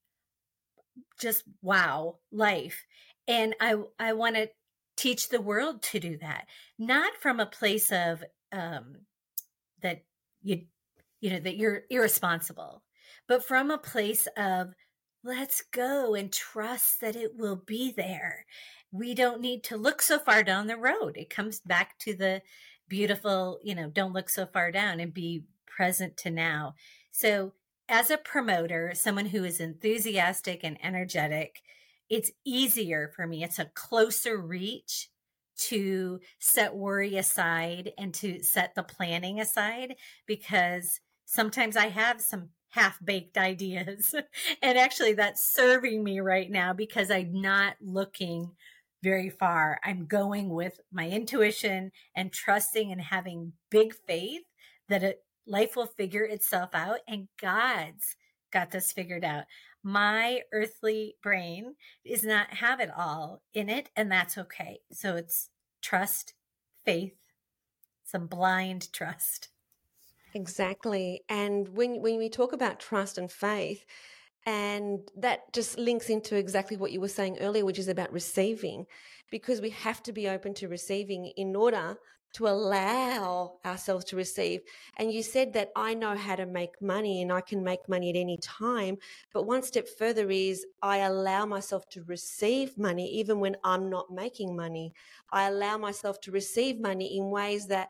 just 1.20 1.44
wow 1.60 2.16
life. 2.32 2.86
And 3.28 3.54
I, 3.60 3.74
I 3.98 4.14
want 4.14 4.36
to 4.36 4.48
teach 4.96 5.28
the 5.28 5.42
world 5.42 5.82
to 5.82 6.00
do 6.00 6.16
that, 6.22 6.46
not 6.78 7.12
from 7.20 7.40
a 7.40 7.46
place 7.46 7.92
of 7.92 8.24
um, 8.52 8.96
that 9.82 10.04
you, 10.42 10.62
you 11.20 11.28
know, 11.28 11.40
that 11.40 11.58
you're 11.58 11.82
irresponsible, 11.90 12.82
but 13.28 13.44
from 13.44 13.70
a 13.70 13.76
place 13.76 14.26
of 14.38 14.68
let's 15.22 15.62
go 15.72 16.14
and 16.14 16.32
trust 16.32 17.02
that 17.02 17.16
it 17.16 17.36
will 17.36 17.56
be 17.56 17.92
there 17.94 18.46
we 18.92 19.14
don't 19.14 19.40
need 19.40 19.62
to 19.64 19.76
look 19.76 20.02
so 20.02 20.18
far 20.18 20.42
down 20.42 20.66
the 20.66 20.76
road. 20.76 21.16
It 21.16 21.30
comes 21.30 21.60
back 21.60 21.98
to 22.00 22.14
the 22.14 22.42
beautiful, 22.88 23.60
you 23.62 23.74
know, 23.74 23.88
don't 23.88 24.12
look 24.12 24.28
so 24.28 24.46
far 24.46 24.72
down 24.72 25.00
and 25.00 25.14
be 25.14 25.44
present 25.66 26.16
to 26.18 26.30
now. 26.30 26.74
So, 27.12 27.52
as 27.88 28.10
a 28.10 28.18
promoter, 28.18 28.92
someone 28.94 29.26
who 29.26 29.42
is 29.42 29.58
enthusiastic 29.60 30.60
and 30.62 30.78
energetic, 30.84 31.60
it's 32.08 32.30
easier 32.44 33.12
for 33.16 33.26
me. 33.26 33.42
It's 33.42 33.58
a 33.58 33.70
closer 33.74 34.38
reach 34.38 35.08
to 35.56 36.20
set 36.38 36.74
worry 36.74 37.16
aside 37.16 37.92
and 37.98 38.14
to 38.14 38.42
set 38.42 38.74
the 38.74 38.82
planning 38.82 39.40
aside 39.40 39.96
because 40.26 41.00
sometimes 41.24 41.76
I 41.76 41.88
have 41.88 42.20
some 42.20 42.50
half 42.70 42.98
baked 43.04 43.36
ideas. 43.36 44.14
and 44.62 44.78
actually, 44.78 45.14
that's 45.14 45.52
serving 45.52 46.02
me 46.02 46.20
right 46.20 46.50
now 46.50 46.72
because 46.72 47.10
I'm 47.10 47.40
not 47.40 47.74
looking 47.80 48.52
very 49.02 49.30
far. 49.30 49.80
I'm 49.84 50.06
going 50.06 50.50
with 50.50 50.80
my 50.92 51.08
intuition 51.08 51.92
and 52.14 52.32
trusting 52.32 52.92
and 52.92 53.00
having 53.00 53.52
big 53.70 53.94
faith 54.06 54.42
that 54.88 55.02
it, 55.02 55.24
life 55.46 55.76
will 55.76 55.86
figure 55.86 56.24
itself 56.24 56.70
out 56.74 56.98
and 57.08 57.28
God's 57.40 58.16
got 58.52 58.70
this 58.70 58.92
figured 58.92 59.24
out. 59.24 59.44
My 59.82 60.42
earthly 60.52 61.16
brain 61.22 61.76
does 62.06 62.24
not 62.24 62.54
have 62.54 62.80
it 62.80 62.90
all 62.94 63.42
in 63.54 63.70
it, 63.70 63.88
and 63.96 64.12
that's 64.12 64.36
okay. 64.36 64.80
So 64.92 65.16
it's 65.16 65.48
trust, 65.80 66.34
faith, 66.84 67.14
some 68.04 68.26
blind 68.26 68.92
trust. 68.92 69.48
Exactly. 70.34 71.22
And 71.28 71.68
when 71.68 72.02
when 72.02 72.18
we 72.18 72.28
talk 72.28 72.52
about 72.52 72.78
trust 72.78 73.18
and 73.18 73.32
faith, 73.32 73.84
and 74.46 75.00
that 75.16 75.52
just 75.52 75.78
links 75.78 76.08
into 76.08 76.36
exactly 76.36 76.76
what 76.76 76.92
you 76.92 77.00
were 77.00 77.08
saying 77.08 77.38
earlier, 77.40 77.64
which 77.64 77.78
is 77.78 77.88
about 77.88 78.12
receiving, 78.12 78.86
because 79.30 79.60
we 79.60 79.70
have 79.70 80.02
to 80.04 80.12
be 80.12 80.28
open 80.28 80.54
to 80.54 80.68
receiving 80.68 81.26
in 81.36 81.54
order 81.54 81.96
to 82.32 82.46
allow 82.46 83.54
ourselves 83.64 84.04
to 84.04 84.16
receive. 84.16 84.60
And 84.96 85.12
you 85.12 85.22
said 85.22 85.52
that 85.54 85.70
I 85.74 85.94
know 85.94 86.16
how 86.16 86.36
to 86.36 86.46
make 86.46 86.80
money 86.80 87.22
and 87.22 87.32
I 87.32 87.40
can 87.40 87.64
make 87.64 87.88
money 87.88 88.10
at 88.10 88.16
any 88.16 88.38
time. 88.38 88.98
But 89.32 89.46
one 89.46 89.62
step 89.62 89.88
further 89.88 90.30
is 90.30 90.64
I 90.80 90.98
allow 90.98 91.44
myself 91.44 91.88
to 91.90 92.04
receive 92.04 92.78
money 92.78 93.10
even 93.14 93.40
when 93.40 93.56
I'm 93.64 93.90
not 93.90 94.12
making 94.12 94.54
money. 94.54 94.94
I 95.32 95.48
allow 95.48 95.76
myself 95.76 96.20
to 96.22 96.30
receive 96.30 96.80
money 96.80 97.16
in 97.18 97.30
ways 97.30 97.66
that 97.66 97.88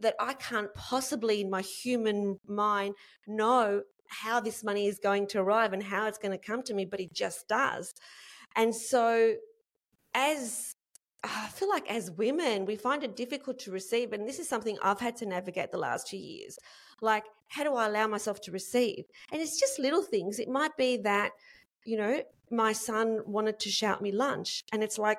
that 0.00 0.14
I 0.20 0.34
can't 0.34 0.72
possibly 0.74 1.40
in 1.40 1.48
my 1.48 1.62
human 1.62 2.38
mind 2.46 2.94
know 3.26 3.82
how 4.08 4.40
this 4.40 4.64
money 4.64 4.86
is 4.86 4.98
going 4.98 5.26
to 5.28 5.40
arrive 5.40 5.72
and 5.72 5.82
how 5.82 6.06
it's 6.06 6.18
going 6.18 6.32
to 6.32 6.44
come 6.44 6.62
to 6.64 6.74
me, 6.74 6.84
but 6.84 7.00
it 7.00 7.12
just 7.12 7.48
does. 7.48 7.94
And 8.54 8.74
so, 8.74 9.34
as 10.14 10.74
I 11.24 11.48
feel 11.48 11.68
like 11.68 11.90
as 11.90 12.10
women, 12.10 12.66
we 12.66 12.76
find 12.76 13.02
it 13.02 13.16
difficult 13.16 13.58
to 13.60 13.70
receive. 13.70 14.12
And 14.12 14.28
this 14.28 14.38
is 14.38 14.48
something 14.48 14.78
I've 14.82 15.00
had 15.00 15.16
to 15.16 15.26
navigate 15.26 15.72
the 15.72 15.78
last 15.78 16.06
two 16.06 16.16
years. 16.16 16.58
Like, 17.00 17.24
how 17.48 17.64
do 17.64 17.74
I 17.74 17.86
allow 17.86 18.06
myself 18.06 18.40
to 18.42 18.52
receive? 18.52 19.04
And 19.32 19.40
it's 19.40 19.58
just 19.58 19.78
little 19.78 20.02
things. 20.02 20.38
It 20.38 20.48
might 20.48 20.76
be 20.76 20.96
that, 20.98 21.32
you 21.84 21.96
know, 21.96 22.22
my 22.50 22.72
son 22.72 23.20
wanted 23.26 23.58
to 23.60 23.70
shout 23.70 24.00
me 24.00 24.12
lunch. 24.12 24.64
And 24.72 24.82
it's 24.82 24.98
like, 24.98 25.18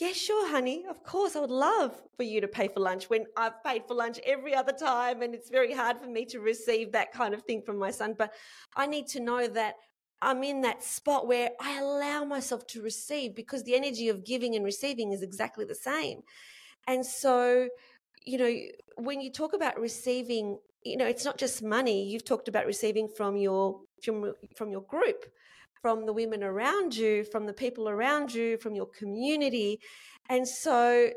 yeah, 0.00 0.12
sure, 0.12 0.48
honey. 0.48 0.84
Of 0.88 1.02
course, 1.02 1.34
I 1.34 1.40
would 1.40 1.50
love 1.50 1.92
for 2.16 2.22
you 2.22 2.40
to 2.40 2.48
pay 2.48 2.68
for 2.68 2.80
lunch 2.80 3.10
when 3.10 3.24
I've 3.36 3.62
paid 3.64 3.82
for 3.86 3.94
lunch 3.94 4.20
every 4.24 4.54
other 4.54 4.72
time. 4.72 5.22
And 5.22 5.34
it's 5.34 5.50
very 5.50 5.72
hard 5.72 5.98
for 6.00 6.06
me 6.08 6.24
to 6.26 6.40
receive 6.40 6.92
that 6.92 7.12
kind 7.12 7.34
of 7.34 7.42
thing 7.42 7.62
from 7.62 7.78
my 7.78 7.90
son. 7.90 8.14
But 8.16 8.32
I 8.76 8.86
need 8.86 9.08
to 9.08 9.20
know 9.20 9.48
that 9.48 9.74
I'm 10.22 10.44
in 10.44 10.60
that 10.62 10.84
spot 10.84 11.26
where 11.26 11.50
I 11.60 11.78
allow 11.80 12.24
myself 12.24 12.66
to 12.68 12.82
receive 12.82 13.34
because 13.34 13.64
the 13.64 13.74
energy 13.74 14.08
of 14.08 14.24
giving 14.24 14.54
and 14.54 14.64
receiving 14.64 15.12
is 15.12 15.22
exactly 15.22 15.64
the 15.64 15.74
same. 15.74 16.22
And 16.86 17.04
so, 17.04 17.68
you 18.24 18.38
know, 18.38 18.54
when 18.96 19.20
you 19.20 19.32
talk 19.32 19.52
about 19.52 19.80
receiving, 19.80 20.58
you 20.84 20.96
know, 20.96 21.06
it's 21.06 21.24
not 21.24 21.38
just 21.38 21.62
money. 21.62 22.08
You've 22.08 22.24
talked 22.24 22.46
about 22.46 22.66
receiving 22.66 23.08
from 23.08 23.36
your 23.36 23.80
from, 24.02 24.32
from 24.54 24.70
your 24.70 24.82
group 24.82 25.24
from 25.82 26.06
the 26.06 26.12
women 26.12 26.42
around 26.42 26.96
you, 26.96 27.24
from 27.24 27.46
the 27.46 27.52
people 27.52 27.88
around 27.88 28.32
you, 28.32 28.56
from 28.58 28.74
your 28.74 28.86
community. 28.86 29.80
And 30.28 30.46
so 30.46 31.10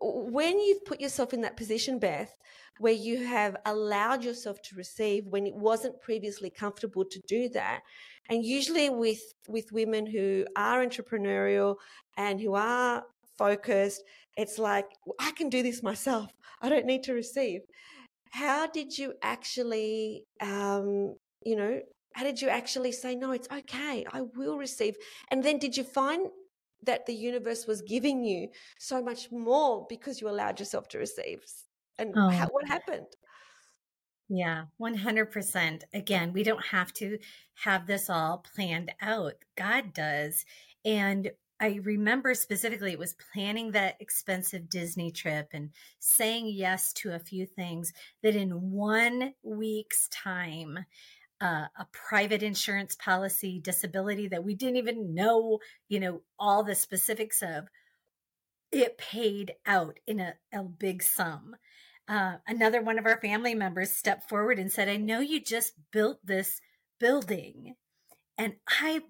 when 0.00 0.58
you've 0.58 0.84
put 0.84 1.00
yourself 1.00 1.32
in 1.32 1.40
that 1.42 1.56
position, 1.56 1.98
Beth, 1.98 2.34
where 2.78 2.92
you 2.92 3.24
have 3.24 3.56
allowed 3.64 4.22
yourself 4.22 4.60
to 4.62 4.76
receive 4.76 5.26
when 5.26 5.46
it 5.46 5.54
wasn't 5.54 6.00
previously 6.00 6.50
comfortable 6.50 7.04
to 7.04 7.20
do 7.26 7.48
that, 7.50 7.80
and 8.28 8.44
usually 8.44 8.90
with 8.90 9.20
with 9.48 9.72
women 9.72 10.06
who 10.06 10.44
are 10.56 10.84
entrepreneurial 10.84 11.76
and 12.16 12.40
who 12.40 12.54
are 12.54 13.04
focused, 13.38 14.02
it's 14.36 14.58
like 14.58 14.86
I 15.18 15.30
can 15.32 15.48
do 15.48 15.62
this 15.62 15.82
myself. 15.82 16.30
I 16.60 16.68
don't 16.68 16.86
need 16.86 17.02
to 17.04 17.14
receive. 17.14 17.62
How 18.30 18.66
did 18.66 18.98
you 18.98 19.14
actually, 19.22 20.24
um, 20.40 21.14
you 21.42 21.56
know, 21.56 21.80
how 22.16 22.24
did 22.24 22.40
you 22.40 22.48
actually 22.48 22.92
say, 22.92 23.14
no, 23.14 23.32
it's 23.32 23.46
okay, 23.52 24.06
I 24.10 24.22
will 24.22 24.56
receive? 24.56 24.96
And 25.30 25.44
then 25.44 25.58
did 25.58 25.76
you 25.76 25.84
find 25.84 26.28
that 26.82 27.04
the 27.04 27.12
universe 27.12 27.66
was 27.66 27.82
giving 27.82 28.24
you 28.24 28.48
so 28.78 29.02
much 29.02 29.30
more 29.30 29.84
because 29.86 30.22
you 30.22 30.30
allowed 30.30 30.58
yourself 30.58 30.88
to 30.88 30.98
receive? 30.98 31.44
And 31.98 32.14
oh. 32.16 32.30
how, 32.30 32.46
what 32.46 32.66
happened? 32.66 33.08
Yeah, 34.30 34.64
100%. 34.80 35.82
Again, 35.92 36.32
we 36.32 36.42
don't 36.42 36.64
have 36.64 36.90
to 36.94 37.18
have 37.52 37.86
this 37.86 38.08
all 38.08 38.42
planned 38.54 38.92
out. 39.02 39.34
God 39.54 39.92
does. 39.92 40.46
And 40.86 41.30
I 41.60 41.80
remember 41.82 42.32
specifically 42.32 42.92
it 42.92 42.98
was 42.98 43.16
planning 43.32 43.72
that 43.72 43.96
expensive 44.00 44.70
Disney 44.70 45.10
trip 45.10 45.50
and 45.52 45.68
saying 45.98 46.46
yes 46.48 46.94
to 46.94 47.14
a 47.14 47.18
few 47.18 47.44
things 47.44 47.92
that 48.22 48.36
in 48.36 48.70
one 48.72 49.34
week's 49.42 50.08
time 50.08 50.86
uh, 51.40 51.66
a 51.78 51.86
private 51.92 52.42
insurance 52.42 52.94
policy, 52.94 53.60
disability 53.60 54.28
that 54.28 54.44
we 54.44 54.54
didn't 54.54 54.76
even 54.76 55.14
know, 55.14 55.58
you 55.88 56.00
know, 56.00 56.22
all 56.38 56.64
the 56.64 56.74
specifics 56.74 57.42
of, 57.42 57.68
it 58.72 58.98
paid 58.98 59.54
out 59.66 59.98
in 60.06 60.20
a, 60.20 60.34
a 60.52 60.62
big 60.62 61.02
sum. 61.02 61.56
Uh, 62.08 62.36
another 62.46 62.82
one 62.82 62.98
of 62.98 63.06
our 63.06 63.20
family 63.20 63.54
members 63.54 63.90
stepped 63.90 64.28
forward 64.28 64.58
and 64.58 64.72
said, 64.72 64.88
I 64.88 64.96
know 64.96 65.20
you 65.20 65.40
just 65.40 65.74
built 65.92 66.18
this 66.24 66.60
building 66.98 67.74
and 68.38 68.54
I 68.82 69.00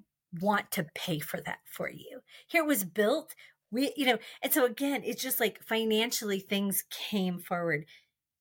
want 0.41 0.71
to 0.73 0.87
pay 0.95 1.19
for 1.19 1.41
that 1.43 1.59
for 1.65 1.91
you. 1.91 2.21
Here 2.47 2.63
it 2.63 2.67
was 2.67 2.85
built. 2.85 3.35
We, 3.71 3.93
you 3.97 4.07
know, 4.07 4.19
and 4.43 4.53
so 4.53 4.65
again, 4.65 5.03
it's 5.05 5.23
just 5.23 5.41
like 5.41 5.63
financially 5.63 6.41
things 6.41 6.85
came 6.91 7.39
forward. 7.39 7.87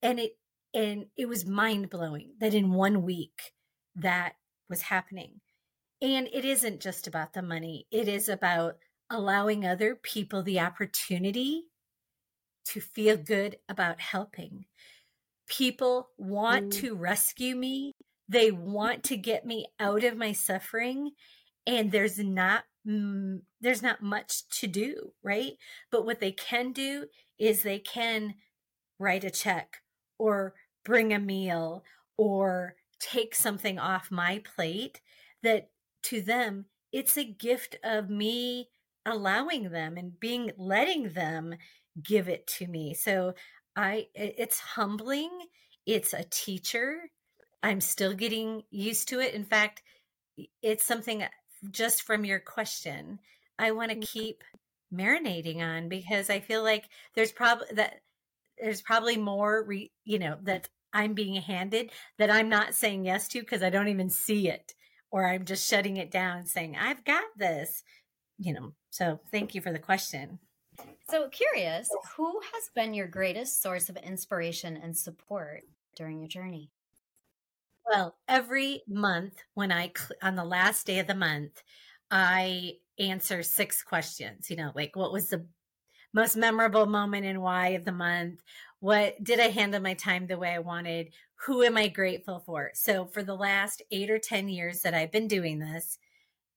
and 0.02 0.20
it 0.20 0.38
and 0.74 1.06
it 1.18 1.28
was 1.28 1.46
mind 1.46 1.90
blowing 1.90 2.34
that 2.40 2.54
in 2.54 2.74
one 2.74 3.04
week 3.04 3.54
that 3.96 4.36
was 4.70 4.84
happening. 4.84 5.42
And 6.02 6.28
it 6.34 6.46
isn't 6.46 6.82
just 6.82 7.08
about 7.08 7.34
the 7.34 7.42
money, 7.42 7.88
it 7.92 8.08
is 8.08 8.30
about 8.30 8.78
allowing 9.10 9.66
other 9.66 9.96
people 9.96 10.44
the 10.44 10.60
opportunity 10.60 11.66
to 12.66 12.82
feel 12.82 13.18
good 13.18 13.58
about 13.70 14.02
helping. 14.02 14.66
People 15.48 16.10
want 16.18 16.68
mm. 16.68 16.82
to 16.82 16.96
rescue 16.96 17.56
me, 17.56 17.94
they 18.28 18.52
want 18.52 19.04
to 19.06 19.18
get 19.18 19.46
me 19.46 19.68
out 19.80 20.04
of 20.04 20.18
my 20.18 20.32
suffering, 20.32 21.12
and 21.68 21.92
there's 21.92 22.18
not 22.18 22.64
mm, 22.88 23.42
there's 23.62 23.84
not 23.84 24.02
much 24.02 24.48
to 24.60 24.68
do, 24.68 25.12
right? 25.24 25.54
But 25.92 26.06
what 26.06 26.20
they 26.20 26.32
can 26.32 26.72
do 26.72 27.06
is 27.40 27.62
they 27.62 27.80
can 27.80 28.36
write 29.00 29.24
a 29.24 29.30
check 29.30 29.78
or 30.18 30.54
bring 30.84 31.14
a 31.14 31.20
meal 31.20 31.84
or 32.18 32.76
take 33.06 33.36
something 33.36 33.78
off 33.78 34.12
my 34.12 34.42
plate 34.56 35.02
that 35.44 35.70
to 36.04 36.22
them 36.22 36.66
it's 36.92 37.18
a 37.18 37.24
gift 37.24 37.78
of 37.84 38.10
me 38.10 38.70
allowing 39.06 39.70
them 39.70 39.98
and 39.98 40.20
being 40.20 40.52
letting 40.58 41.10
them 41.10 41.56
give 42.02 42.28
it 42.28 42.48
to 42.48 42.68
me. 42.68 42.94
So 42.94 43.34
i 43.76 44.08
it's 44.16 44.60
humbling. 44.60 45.30
It's 45.86 46.14
a 46.14 46.24
teacher. 46.24 47.12
I'm 47.62 47.82
still 47.82 48.14
getting 48.14 48.64
used 48.72 49.10
to 49.10 49.20
it. 49.20 49.34
In 49.34 49.44
fact 49.44 49.84
it's 50.62 50.86
something 50.86 51.24
uh, 51.24 51.28
just 51.72 52.04
from 52.04 52.26
your 52.26 52.40
question 52.40 53.20
i 53.58 53.72
want 53.72 53.90
to 53.92 54.08
keep 54.08 54.44
marinating 54.94 55.62
on 55.62 55.90
because 55.90 56.30
i 56.30 56.40
feel 56.40 56.64
like 56.64 56.86
there's 57.16 57.32
probably 57.32 57.68
that 57.74 58.02
there's 58.60 58.82
probably 58.82 59.18
more 59.18 59.64
re, 59.64 59.92
you 60.04 60.20
know 60.20 60.38
that 60.44 60.70
i'm 60.96 61.14
being 61.14 61.36
handed 61.36 61.92
that 62.18 62.32
i'm 62.32 62.50
not 62.50 62.74
saying 62.74 63.06
yes 63.06 63.28
to 63.28 63.40
because 63.40 63.62
i 63.62 63.70
don't 63.70 63.90
even 63.90 64.10
see 64.10 64.50
it 64.50 64.74
or 65.12 65.26
i'm 65.26 65.46
just 65.46 65.70
shutting 65.70 65.98
it 65.98 66.10
down 66.10 66.38
and 66.38 66.48
saying 66.48 66.76
i've 66.76 67.04
got 67.04 67.24
this 67.38 67.84
you 68.38 68.54
know 68.54 68.74
so 68.90 69.20
thank 69.32 69.54
you 69.54 69.62
for 69.62 69.72
the 69.72 69.80
question 69.80 70.40
so 71.10 71.28
curious 71.30 71.90
who 72.18 72.40
has 72.54 72.70
been 72.74 72.94
your 72.94 73.08
greatest 73.08 73.62
source 73.62 73.90
of 73.90 73.98
inspiration 73.98 74.78
and 74.82 74.96
support 74.96 75.64
during 75.96 76.20
your 76.20 76.28
journey 76.28 76.70
well 77.90 78.16
every 78.28 78.82
month 78.88 79.36
when 79.54 79.72
i 79.72 79.92
on 80.22 80.36
the 80.36 80.44
last 80.44 80.88
day 80.88 81.00
of 81.00 81.08
the 81.08 81.16
month 81.16 81.62
i 82.12 82.72
answer 82.98 83.44
six 83.44 83.84
questions 83.84 84.50
you 84.50 84.56
know 84.56 84.72
like 84.74 84.96
what 84.96 85.12
was 85.12 85.30
the 85.30 85.46
most 86.16 86.38
memorable 86.38 86.86
moment 86.86 87.26
and 87.26 87.42
why 87.42 87.70
of 87.70 87.84
the 87.84 87.92
month. 87.92 88.42
What 88.80 89.24
did 89.24 89.40
I 89.40 89.50
handle 89.50 89.82
my 89.82 89.94
time 89.94 90.28
the 90.28 90.38
way 90.38 90.52
I 90.52 90.60
wanted? 90.60 91.14
Who 91.46 91.64
am 91.64 91.78
I 91.78 91.88
grateful 91.88 92.40
for? 92.40 92.72
So, 92.74 93.06
for 93.06 93.24
the 93.24 93.36
last 93.36 93.82
eight 93.92 94.10
or 94.10 94.20
10 94.20 94.50
years 94.50 94.82
that 94.82 94.94
I've 94.94 95.12
been 95.12 95.28
doing 95.28 95.60
this, 95.60 95.98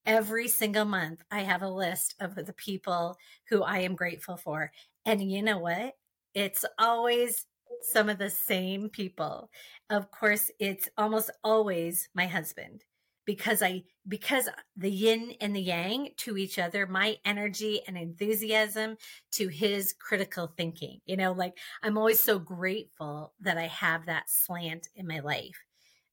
every 0.07 0.48
single 0.48 0.85
month 0.85 1.22
I 1.31 1.40
have 1.40 1.62
a 1.62 1.68
list 1.68 2.14
of 2.20 2.35
the 2.35 2.52
people 2.52 3.18
who 3.48 3.62
I 3.62 3.81
am 3.81 3.94
grateful 3.96 4.37
for. 4.37 4.72
And 5.07 5.31
you 5.31 5.42
know 5.42 5.59
what? 5.59 5.94
It's 6.35 6.64
always 6.78 7.46
some 7.83 8.09
of 8.09 8.18
the 8.18 8.31
same 8.31 8.88
people. 8.88 9.50
Of 9.90 10.11
course, 10.11 10.50
it's 10.59 10.88
almost 10.98 11.31
always 11.44 12.09
my 12.14 12.26
husband 12.26 12.85
because 13.29 13.61
I 13.61 13.83
because 14.09 14.49
the 14.75 14.91
yin 14.91 15.35
and 15.43 15.55
the 15.55 15.61
yang 15.61 16.12
to 16.17 16.38
each 16.38 16.59
other, 16.59 16.87
my 16.87 17.19
energy 17.27 17.83
and 17.87 17.99
enthusiasm 17.99 18.97
to 19.33 19.49
his 19.49 19.93
critical 19.93 20.51
thinking. 20.57 21.03
You 21.05 21.19
know, 21.19 21.33
like 21.33 21.59
I'm 21.83 21.99
always 21.99 22.21
so 22.21 22.38
grateful 22.38 23.35
that 23.41 23.59
I 23.59 23.67
have 23.67 24.07
that 24.07 24.31
slant 24.31 24.88
in 24.97 25.07
my 25.07 25.19
life. 25.19 25.62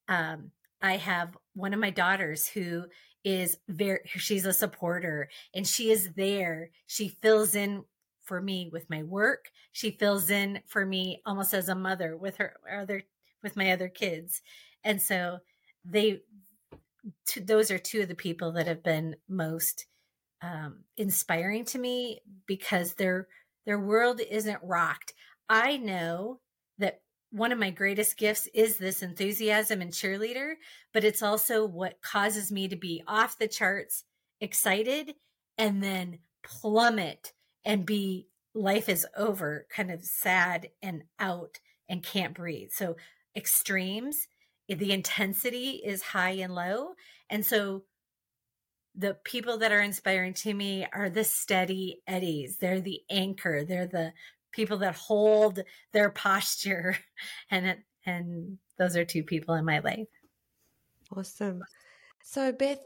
Um, 0.09 0.51
I 0.81 0.97
have 0.97 1.37
one 1.53 1.73
of 1.73 1.79
my 1.79 1.89
daughters 1.89 2.49
who 2.49 2.83
is 3.23 3.59
very 3.69 3.99
she's 4.07 4.45
a 4.45 4.51
supporter 4.51 5.29
and 5.53 5.65
she 5.65 5.91
is 5.91 6.09
there. 6.17 6.71
She 6.85 7.07
fills 7.07 7.55
in 7.55 7.85
for 8.23 8.41
me 8.41 8.69
with 8.73 8.89
my 8.89 9.03
work. 9.03 9.51
She 9.71 9.91
fills 9.91 10.29
in 10.29 10.59
for 10.67 10.85
me 10.85 11.21
almost 11.25 11.53
as 11.53 11.69
a 11.69 11.75
mother 11.75 12.17
with 12.17 12.35
her 12.39 12.55
other 12.69 13.03
with 13.41 13.55
my 13.55 13.71
other 13.71 13.87
kids. 13.87 14.41
And 14.83 15.01
so 15.01 15.37
they 15.85 16.23
those 17.43 17.71
are 17.71 17.77
two 17.77 18.01
of 18.01 18.07
the 18.07 18.15
people 18.15 18.51
that 18.53 18.67
have 18.67 18.83
been 18.83 19.15
most 19.27 19.85
um, 20.41 20.83
inspiring 20.97 21.65
to 21.65 21.79
me 21.79 22.21
because 22.45 22.93
their 22.93 23.27
their 23.65 23.79
world 23.79 24.21
isn't 24.29 24.59
rocked. 24.61 25.13
I 25.49 25.77
know 25.77 26.39
that 26.77 27.01
one 27.31 27.51
of 27.51 27.59
my 27.59 27.71
greatest 27.71 28.17
gifts 28.17 28.47
is 28.53 28.77
this 28.77 29.01
enthusiasm 29.01 29.81
and 29.81 29.91
cheerleader, 29.91 30.53
but 30.93 31.03
it's 31.03 31.23
also 31.23 31.65
what 31.65 32.01
causes 32.01 32.51
me 32.51 32.67
to 32.67 32.75
be 32.75 33.03
off 33.07 33.39
the 33.39 33.47
charts 33.47 34.03
excited 34.39 35.15
and 35.57 35.81
then 35.81 36.19
plummet 36.43 37.33
and 37.63 37.85
be 37.85 38.27
life 38.53 38.87
is 38.87 39.05
over, 39.17 39.65
kind 39.69 39.91
of 39.91 40.03
sad 40.03 40.69
and 40.81 41.03
out 41.19 41.59
and 41.89 42.03
can't 42.03 42.35
breathe. 42.35 42.69
So 42.71 42.95
extremes 43.35 44.27
the 44.67 44.91
intensity 44.91 45.81
is 45.83 46.01
high 46.01 46.31
and 46.31 46.53
low. 46.53 46.93
And 47.29 47.45
so 47.45 47.83
the 48.95 49.15
people 49.23 49.57
that 49.59 49.71
are 49.71 49.81
inspiring 49.81 50.33
to 50.33 50.53
me 50.53 50.87
are 50.93 51.09
the 51.09 51.23
steady 51.23 52.01
eddies. 52.07 52.57
They're 52.57 52.81
the 52.81 53.01
anchor. 53.09 53.63
They're 53.63 53.87
the 53.87 54.13
people 54.51 54.77
that 54.79 54.95
hold 54.95 55.61
their 55.91 56.09
posture. 56.09 56.97
And 57.51 57.77
and 58.05 58.57
those 58.77 58.95
are 58.95 59.05
two 59.05 59.23
people 59.23 59.55
in 59.55 59.65
my 59.65 59.79
life. 59.79 60.07
Awesome. 61.15 61.63
So 62.23 62.51
Beth, 62.51 62.79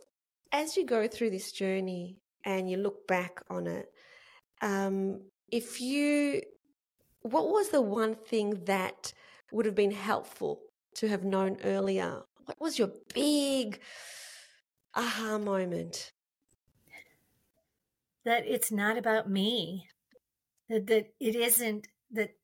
as 0.52 0.78
you 0.78 0.86
go 0.86 1.08
through 1.08 1.32
this 1.32 1.52
journey 1.52 2.18
and 2.46 2.70
you 2.70 2.78
look 2.78 3.08
back 3.08 3.42
on 3.50 3.68
it, 3.68 3.92
um, 4.62 5.22
if 5.50 5.82
you 5.82 6.42
what 7.22 7.50
was 7.50 7.70
the 7.70 7.82
one 7.82 8.16
thing 8.16 8.64
that 8.66 9.14
would 9.52 9.66
have 9.66 9.76
been 9.76 9.92
helpful 9.92 10.62
to 10.96 11.08
have 11.08 11.24
known 11.24 11.58
earlier? 11.64 12.24
What 12.46 12.60
was 12.60 12.80
your 12.80 12.92
big 13.14 13.80
aha 14.96 15.38
moment? 15.38 16.12
That 18.26 18.46
it's 18.48 18.72
not 18.72 18.98
about 18.98 19.30
me. 19.30 19.88
That, 20.70 20.88
that 20.88 21.14
it 21.20 21.36
isn't 21.36 21.88
that 22.12 22.36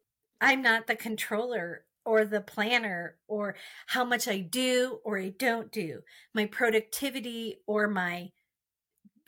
I'm 0.42 0.62
not 0.62 0.88
the 0.88 0.96
controller 0.96 1.86
or 2.06 2.24
the 2.24 2.42
planner 2.42 3.18
or 3.28 3.56
how 3.88 4.04
much 4.04 4.28
I 4.28 4.40
do 4.40 5.00
or 5.04 5.18
I 5.18 5.30
don't 5.30 5.72
do, 5.72 6.02
my 6.34 6.46
productivity 6.46 7.58
or 7.66 7.88
my 7.88 8.30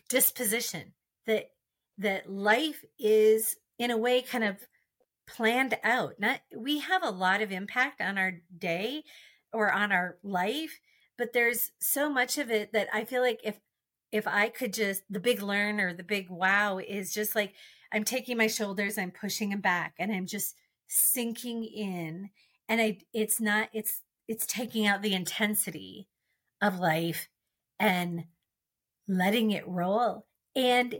disposition. 0.09 0.93
That 1.25 1.49
that 1.97 2.31
life 2.31 2.85
is 2.99 3.55
in 3.79 3.91
a 3.91 3.97
way 3.97 4.21
kind 4.21 4.43
of 4.43 4.57
planned 5.27 5.77
out. 5.83 6.15
Not 6.19 6.41
we 6.55 6.79
have 6.79 7.03
a 7.03 7.11
lot 7.11 7.41
of 7.41 7.51
impact 7.51 8.01
on 8.01 8.17
our 8.17 8.41
day 8.57 9.03
or 9.53 9.71
on 9.71 9.91
our 9.91 10.17
life, 10.23 10.79
but 11.17 11.33
there's 11.33 11.71
so 11.79 12.09
much 12.09 12.37
of 12.37 12.49
it 12.49 12.73
that 12.73 12.87
I 12.93 13.03
feel 13.03 13.21
like 13.21 13.41
if 13.43 13.59
if 14.11 14.25
I 14.27 14.49
could 14.49 14.73
just 14.73 15.03
the 15.09 15.19
big 15.19 15.41
learn 15.41 15.79
or 15.79 15.93
the 15.93 16.03
big 16.03 16.29
wow 16.29 16.79
is 16.79 17.13
just 17.13 17.35
like 17.35 17.53
I'm 17.91 18.03
taking 18.03 18.37
my 18.37 18.47
shoulders, 18.47 18.97
I'm 18.97 19.11
pushing 19.11 19.49
them 19.49 19.61
back 19.61 19.93
and 19.99 20.11
I'm 20.11 20.25
just 20.25 20.55
sinking 20.87 21.63
in 21.65 22.29
and 22.69 22.81
I 22.81 22.99
it's 23.13 23.39
not 23.41 23.69
it's 23.73 24.01
it's 24.27 24.45
taking 24.45 24.87
out 24.87 25.01
the 25.01 25.13
intensity 25.13 26.07
of 26.61 26.79
life 26.79 27.27
and 27.79 28.25
letting 29.07 29.51
it 29.51 29.67
roll 29.67 30.25
and 30.55 30.95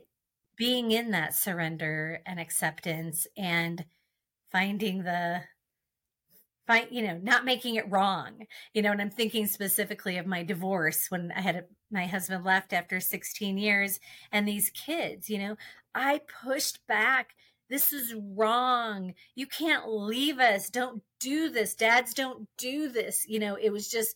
being 0.58 0.92
in 0.92 1.12
that 1.12 1.36
surrender 1.36 2.22
and 2.26 2.40
acceptance 2.40 3.28
and 3.38 3.86
finding 4.52 5.04
the 5.04 5.42
find 6.66 6.88
you 6.92 7.02
know 7.02 7.20
not 7.24 7.46
making 7.46 7.76
it 7.76 7.90
wrong 7.90 8.46
you 8.74 8.82
know 8.82 8.92
and 8.92 9.02
i'm 9.02 9.10
thinking 9.10 9.48
specifically 9.48 10.18
of 10.18 10.26
my 10.26 10.44
divorce 10.44 11.10
when 11.10 11.32
i 11.36 11.42
had 11.42 11.56
a, 11.56 11.64
my 11.90 12.06
husband 12.06 12.44
left 12.44 12.74
after 12.74 13.00
16 13.00 13.58
years 13.58 14.00
and 14.32 14.48
these 14.48 14.70
kids 14.72 15.30
you 15.30 15.38
know 15.38 15.56
i 15.96 16.20
pushed 16.44 16.86
back 16.88 17.36
this 17.70 17.92
is 17.92 18.16
wrong. 18.16 19.14
You 19.36 19.46
can't 19.46 19.90
leave 19.90 20.40
us. 20.40 20.70
Don't 20.70 21.04
do 21.20 21.50
this. 21.50 21.76
Dads 21.76 22.14
don't 22.14 22.48
do 22.58 22.90
this. 22.90 23.26
You 23.28 23.40
know 23.40 23.56
it 23.56 23.72
was 23.72 23.90
just 23.90 24.16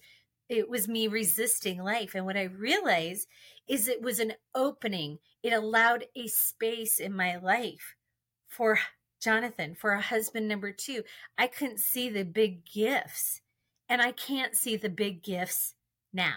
it 0.49 0.69
was 0.69 0.87
me 0.87 1.07
resisting 1.07 1.81
life. 1.83 2.15
And 2.15 2.25
what 2.25 2.37
i 2.37 2.43
realized 2.43 3.27
is 3.67 3.87
it 3.87 4.01
was 4.01 4.19
an 4.19 4.33
opening. 4.55 5.19
It 5.43 5.53
allowed 5.53 6.05
a 6.15 6.27
space 6.27 6.99
in 6.99 7.15
my 7.15 7.37
life 7.37 7.95
for 8.47 8.79
Jonathan 9.21 9.75
for 9.75 9.91
a 9.91 10.01
husband 10.01 10.47
number 10.47 10.71
two. 10.71 11.03
I 11.37 11.47
couldn't 11.47 11.79
see 11.79 12.09
the 12.09 12.25
big 12.25 12.65
gifts, 12.65 13.41
and 13.89 14.01
I 14.01 14.11
can't 14.11 14.55
see 14.55 14.75
the 14.75 14.89
big 14.89 15.23
gifts 15.23 15.75
now. 16.13 16.35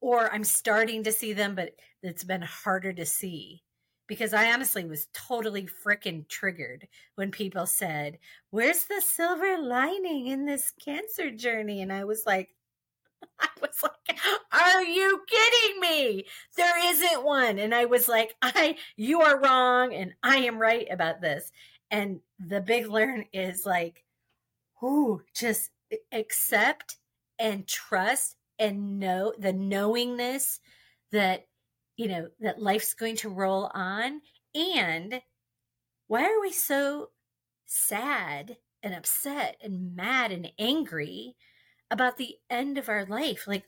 Or 0.00 0.32
I'm 0.32 0.44
starting 0.44 1.04
to 1.04 1.12
see 1.12 1.34
them, 1.34 1.54
but 1.54 1.74
it's 2.02 2.24
been 2.24 2.42
harder 2.42 2.92
to 2.94 3.04
see 3.04 3.62
because 4.10 4.34
I 4.34 4.52
honestly 4.52 4.84
was 4.84 5.06
totally 5.12 5.68
freaking 5.86 6.26
triggered 6.26 6.88
when 7.14 7.30
people 7.30 7.64
said, 7.66 8.18
Where's 8.50 8.84
the 8.84 9.00
silver 9.00 9.56
lining 9.58 10.26
in 10.26 10.46
this 10.46 10.72
cancer 10.84 11.30
journey? 11.30 11.80
And 11.80 11.92
I 11.92 12.02
was 12.04 12.24
like, 12.26 12.48
I 13.40 13.48
was 13.60 13.82
like, 13.82 14.18
are 14.52 14.82
you 14.82 15.22
kidding 15.28 15.80
me? 15.80 16.24
There 16.56 16.90
isn't 16.90 17.24
one. 17.24 17.58
And 17.60 17.74
I 17.74 17.84
was 17.84 18.08
like, 18.08 18.34
I, 18.42 18.76
you 18.96 19.20
are 19.20 19.40
wrong 19.40 19.94
and 19.94 20.12
I 20.22 20.38
am 20.38 20.58
right 20.58 20.88
about 20.90 21.20
this. 21.20 21.52
And 21.90 22.20
the 22.38 22.60
big 22.60 22.88
learn 22.88 23.24
is 23.32 23.66
like, 23.66 24.04
who 24.80 25.22
just 25.34 25.70
accept 26.12 26.96
and 27.38 27.66
trust 27.66 28.36
and 28.58 28.98
know 28.98 29.32
the 29.38 29.52
knowingness 29.52 30.60
that, 31.12 31.46
you 31.96 32.08
know, 32.08 32.28
that 32.40 32.62
life's 32.62 32.94
going 32.94 33.16
to 33.16 33.28
roll 33.28 33.70
on. 33.74 34.20
And 34.54 35.20
why 36.06 36.24
are 36.24 36.40
we 36.40 36.52
so 36.52 37.10
sad 37.66 38.56
and 38.82 38.94
upset 38.94 39.56
and 39.62 39.94
mad 39.94 40.32
and 40.32 40.50
angry 40.58 41.36
about 41.90 42.16
the 42.16 42.36
end 42.48 42.78
of 42.78 42.88
our 42.88 43.04
life. 43.04 43.46
Like 43.46 43.64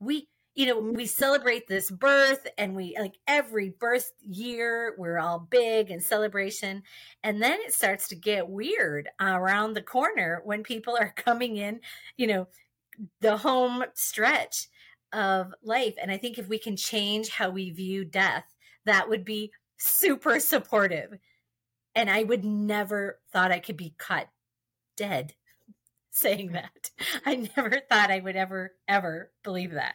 we, 0.00 0.28
you 0.54 0.66
know, 0.66 0.78
we 0.78 1.06
celebrate 1.06 1.68
this 1.68 1.90
birth 1.90 2.46
and 2.58 2.74
we 2.74 2.96
like 2.98 3.14
every 3.26 3.70
birth 3.70 4.12
year, 4.20 4.94
we're 4.98 5.18
all 5.18 5.38
big 5.38 5.90
in 5.90 6.00
celebration. 6.00 6.82
And 7.22 7.42
then 7.42 7.60
it 7.60 7.72
starts 7.72 8.08
to 8.08 8.16
get 8.16 8.48
weird 8.48 9.08
around 9.20 9.74
the 9.74 9.82
corner 9.82 10.42
when 10.44 10.62
people 10.62 10.96
are 10.98 11.12
coming 11.16 11.56
in, 11.56 11.80
you 12.16 12.26
know, 12.26 12.48
the 13.20 13.36
home 13.36 13.84
stretch 13.94 14.68
of 15.12 15.52
life. 15.62 15.94
And 16.00 16.10
I 16.10 16.16
think 16.16 16.38
if 16.38 16.48
we 16.48 16.58
can 16.58 16.76
change 16.76 17.30
how 17.30 17.50
we 17.50 17.70
view 17.70 18.04
death, 18.04 18.44
that 18.84 19.08
would 19.08 19.24
be 19.24 19.52
super 19.76 20.40
supportive. 20.40 21.18
And 21.94 22.10
I 22.10 22.22
would 22.22 22.44
never 22.44 23.18
thought 23.32 23.52
I 23.52 23.58
could 23.58 23.76
be 23.76 23.94
cut 23.98 24.28
dead 24.96 25.34
saying 26.10 26.48
mm-hmm. 26.48 26.54
that. 26.54 26.90
I 27.24 27.48
never 27.56 27.80
thought 27.88 28.10
I 28.10 28.20
would 28.20 28.36
ever, 28.36 28.72
ever 28.88 29.30
believe 29.42 29.72
that. 29.72 29.94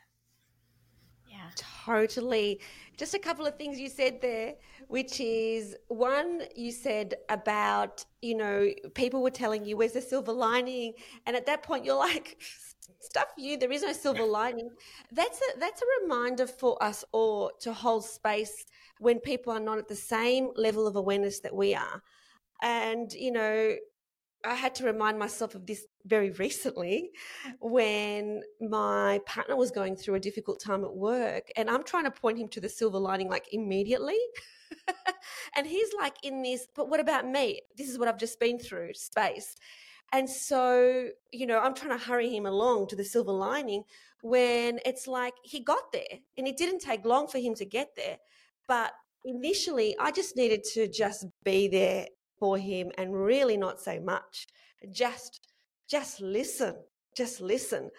Totally. 1.56 2.60
Just 2.98 3.14
a 3.14 3.20
couple 3.20 3.46
of 3.46 3.58
things 3.58 3.80
you 3.80 3.90
said 3.90 4.22
there, 4.22 4.54
which 4.88 5.20
is 5.20 5.76
one, 5.88 6.44
you 6.56 6.72
said 6.72 7.16
about, 7.30 8.06
you 8.22 8.36
know, 8.36 8.70
people 8.94 9.22
were 9.22 9.30
telling 9.30 9.66
you, 9.66 9.78
where's 9.78 9.94
the 9.94 10.02
silver 10.02 10.32
lining? 10.32 10.94
And 11.26 11.36
at 11.36 11.46
that 11.46 11.64
point, 11.64 11.86
you're 11.86 11.96
like, 11.96 12.38
stuff 13.00 13.28
you 13.38 13.58
there 13.58 13.72
is 13.72 13.84
no 13.84 13.94
silver 13.94 14.24
lining 14.24 14.70
that's 15.12 15.40
a 15.40 15.60
that's 15.60 15.82
a 15.82 15.86
reminder 16.02 16.48
for 16.48 16.82
us 16.82 17.04
all 17.12 17.52
to 17.60 17.72
hold 17.72 18.04
space 18.04 18.66
when 19.00 19.20
people 19.20 19.54
are 19.54 19.60
not 19.60 19.78
at 19.78 19.88
the 19.88 19.96
same 19.96 20.50
level 20.56 20.88
of 20.88 20.96
awareness 20.96 21.40
that 21.40 21.56
we 21.56 21.76
are 21.76 22.02
and 22.64 23.14
you 23.14 23.32
know 23.32 23.76
I 24.46 24.54
had 24.54 24.76
to 24.76 24.86
remind 24.86 25.18
myself 25.18 25.56
of 25.56 25.66
this 25.66 25.86
very 26.06 26.32
recently 26.32 27.12
when 27.60 28.42
my 28.62 29.20
partner 29.26 29.56
was 29.56 29.72
going 29.72 29.96
through 29.96 30.16
a 30.16 30.20
difficult 30.20 30.60
time 30.62 30.84
at 30.84 30.96
work 30.96 31.50
and 31.56 31.70
I'm 31.70 31.84
trying 31.84 32.06
to 32.06 32.12
point 32.12 32.38
him 32.38 32.48
to 32.50 32.62
the 32.62 32.70
silver 32.70 33.00
lining 33.00 33.30
like 33.30 33.48
immediately. 33.52 34.18
and 35.56 35.66
he's 35.66 35.90
like 35.98 36.16
in 36.24 36.44
this, 36.44 36.68
but 36.76 36.90
what 36.90 37.00
about 37.00 37.28
me? 37.28 37.62
This 37.78 37.90
is 37.90 37.98
what 37.98 38.08
I've 38.08 38.20
just 38.20 38.40
been 38.40 38.60
through 38.60 38.94
space. 38.94 39.56
And 40.14 40.30
so, 40.30 41.10
you 41.32 41.48
know, 41.48 41.60
I'm 41.60 41.74
trying 41.74 41.98
to 41.98 42.06
hurry 42.06 42.34
him 42.34 42.46
along 42.46 42.88
to 42.88 42.96
the 42.96 43.04
silver 43.04 43.32
lining 43.32 43.84
when 44.22 44.80
it's 44.86 45.08
like 45.08 45.34
he 45.44 45.60
got 45.60 45.92
there 45.92 46.20
and 46.38 46.48
it 46.48 46.58
didn't 46.58 46.80
take 46.80 47.06
long 47.06 47.28
for 47.28 47.40
him 47.40 47.56
to 47.56 47.66
get 47.66 47.90
there. 47.96 48.18
But 48.68 48.94
initially, 49.26 49.96
I 50.00 50.12
just 50.12 50.36
needed 50.36 50.64
to 50.74 50.88
just 50.88 51.26
be 51.44 51.68
there 51.68 52.08
for 52.40 52.58
him 52.58 52.92
and 52.98 53.16
really 53.16 53.58
not 53.58 53.80
say 53.80 54.00
much. 54.00 54.48
Just 54.92 55.42
just 55.88 56.22
listen. 56.22 56.76
Just 57.16 57.42
listen. 57.42 57.92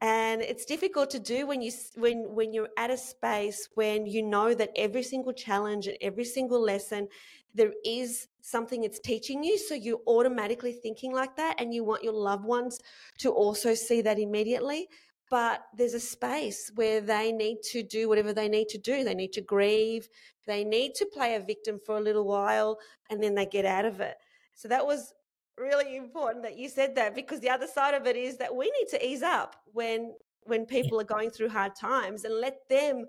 And 0.00 0.42
it's 0.42 0.64
difficult 0.64 1.10
to 1.10 1.18
do 1.18 1.46
when 1.46 1.60
you 1.60 1.72
when 1.96 2.34
when 2.34 2.52
you're 2.52 2.68
at 2.76 2.90
a 2.90 2.96
space 2.96 3.68
when 3.74 4.06
you 4.06 4.22
know 4.22 4.54
that 4.54 4.70
every 4.76 5.02
single 5.02 5.32
challenge 5.32 5.88
and 5.88 5.96
every 6.00 6.24
single 6.24 6.60
lesson 6.60 7.08
there 7.54 7.72
is 7.84 8.28
something 8.40 8.84
it's 8.84 9.00
teaching 9.00 9.42
you 9.42 9.58
so 9.58 9.74
you're 9.74 10.00
automatically 10.06 10.72
thinking 10.72 11.12
like 11.12 11.34
that 11.36 11.56
and 11.58 11.74
you 11.74 11.82
want 11.82 12.04
your 12.04 12.12
loved 12.12 12.44
ones 12.44 12.78
to 13.18 13.30
also 13.30 13.74
see 13.74 14.00
that 14.00 14.18
immediately 14.18 14.88
but 15.30 15.64
there's 15.76 15.94
a 15.94 16.00
space 16.00 16.70
where 16.74 17.00
they 17.00 17.32
need 17.32 17.58
to 17.72 17.82
do 17.82 18.08
whatever 18.08 18.32
they 18.32 18.48
need 18.48 18.68
to 18.70 18.78
do. 18.78 19.04
They 19.04 19.14
need 19.14 19.32
to 19.34 19.40
grieve. 19.40 20.08
They 20.46 20.64
need 20.64 20.94
to 20.96 21.06
play 21.06 21.34
a 21.34 21.40
victim 21.40 21.78
for 21.84 21.98
a 21.98 22.00
little 22.00 22.24
while 22.24 22.78
and 23.10 23.22
then 23.22 23.34
they 23.34 23.46
get 23.46 23.64
out 23.64 23.84
of 23.84 24.00
it. 24.00 24.16
So 24.54 24.68
that 24.68 24.86
was 24.86 25.14
really 25.58 25.96
important 25.96 26.44
that 26.44 26.56
you 26.56 26.68
said 26.68 26.94
that 26.94 27.14
because 27.14 27.40
the 27.40 27.50
other 27.50 27.66
side 27.66 27.94
of 27.94 28.06
it 28.06 28.16
is 28.16 28.38
that 28.38 28.54
we 28.54 28.66
need 28.66 28.88
to 28.90 29.06
ease 29.06 29.22
up 29.22 29.56
when 29.72 30.14
when 30.44 30.64
people 30.64 30.98
are 30.98 31.04
going 31.04 31.30
through 31.30 31.50
hard 31.50 31.74
times 31.74 32.24
and 32.24 32.40
let 32.40 32.66
them 32.70 33.04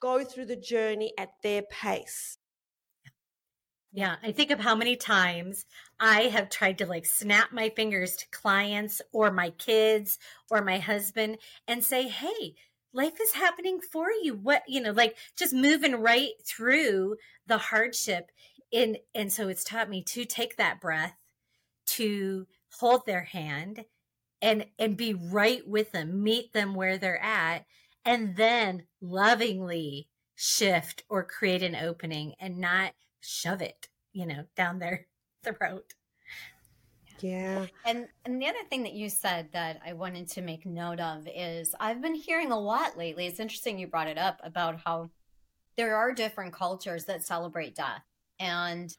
go 0.00 0.24
through 0.24 0.46
the 0.46 0.56
journey 0.56 1.12
at 1.18 1.28
their 1.42 1.62
pace. 1.62 2.37
Yeah, 3.98 4.14
I 4.22 4.30
think 4.30 4.52
of 4.52 4.60
how 4.60 4.76
many 4.76 4.94
times 4.94 5.66
I 5.98 6.28
have 6.28 6.50
tried 6.50 6.78
to 6.78 6.86
like 6.86 7.04
snap 7.04 7.50
my 7.50 7.70
fingers 7.70 8.14
to 8.14 8.28
clients 8.30 9.02
or 9.12 9.32
my 9.32 9.50
kids 9.50 10.20
or 10.52 10.62
my 10.62 10.78
husband 10.78 11.38
and 11.66 11.82
say, 11.82 12.06
"Hey, 12.06 12.54
life 12.92 13.20
is 13.20 13.32
happening 13.32 13.80
for 13.80 14.12
you." 14.12 14.34
What, 14.34 14.62
you 14.68 14.80
know, 14.80 14.92
like 14.92 15.16
just 15.36 15.52
moving 15.52 15.96
right 15.96 16.30
through 16.46 17.16
the 17.48 17.58
hardship 17.58 18.30
in 18.70 18.98
and 19.16 19.32
so 19.32 19.48
it's 19.48 19.64
taught 19.64 19.90
me 19.90 20.04
to 20.04 20.24
take 20.24 20.56
that 20.58 20.80
breath, 20.80 21.16
to 21.86 22.46
hold 22.78 23.04
their 23.04 23.24
hand 23.24 23.84
and 24.40 24.66
and 24.78 24.96
be 24.96 25.12
right 25.12 25.66
with 25.66 25.90
them, 25.90 26.22
meet 26.22 26.52
them 26.52 26.76
where 26.76 26.98
they're 26.98 27.20
at 27.20 27.66
and 28.04 28.36
then 28.36 28.86
lovingly 29.00 30.08
shift 30.36 31.02
or 31.08 31.24
create 31.24 31.64
an 31.64 31.74
opening 31.74 32.34
and 32.38 32.58
not 32.58 32.92
shove 33.20 33.62
it, 33.62 33.88
you 34.12 34.26
know, 34.26 34.44
down 34.56 34.78
their 34.80 35.06
throat. 35.44 35.94
Yeah. 37.20 37.66
And 37.84 38.06
and 38.24 38.40
the 38.40 38.46
other 38.46 38.62
thing 38.70 38.84
that 38.84 38.92
you 38.92 39.08
said 39.08 39.48
that 39.52 39.80
I 39.84 39.92
wanted 39.92 40.28
to 40.30 40.42
make 40.42 40.64
note 40.64 41.00
of 41.00 41.26
is 41.26 41.74
I've 41.80 42.00
been 42.00 42.14
hearing 42.14 42.52
a 42.52 42.58
lot 42.58 42.96
lately. 42.96 43.26
It's 43.26 43.40
interesting 43.40 43.78
you 43.78 43.86
brought 43.86 44.08
it 44.08 44.18
up 44.18 44.40
about 44.44 44.80
how 44.84 45.10
there 45.76 45.96
are 45.96 46.12
different 46.12 46.52
cultures 46.52 47.04
that 47.06 47.24
celebrate 47.24 47.74
death. 47.74 48.02
And 48.38 48.96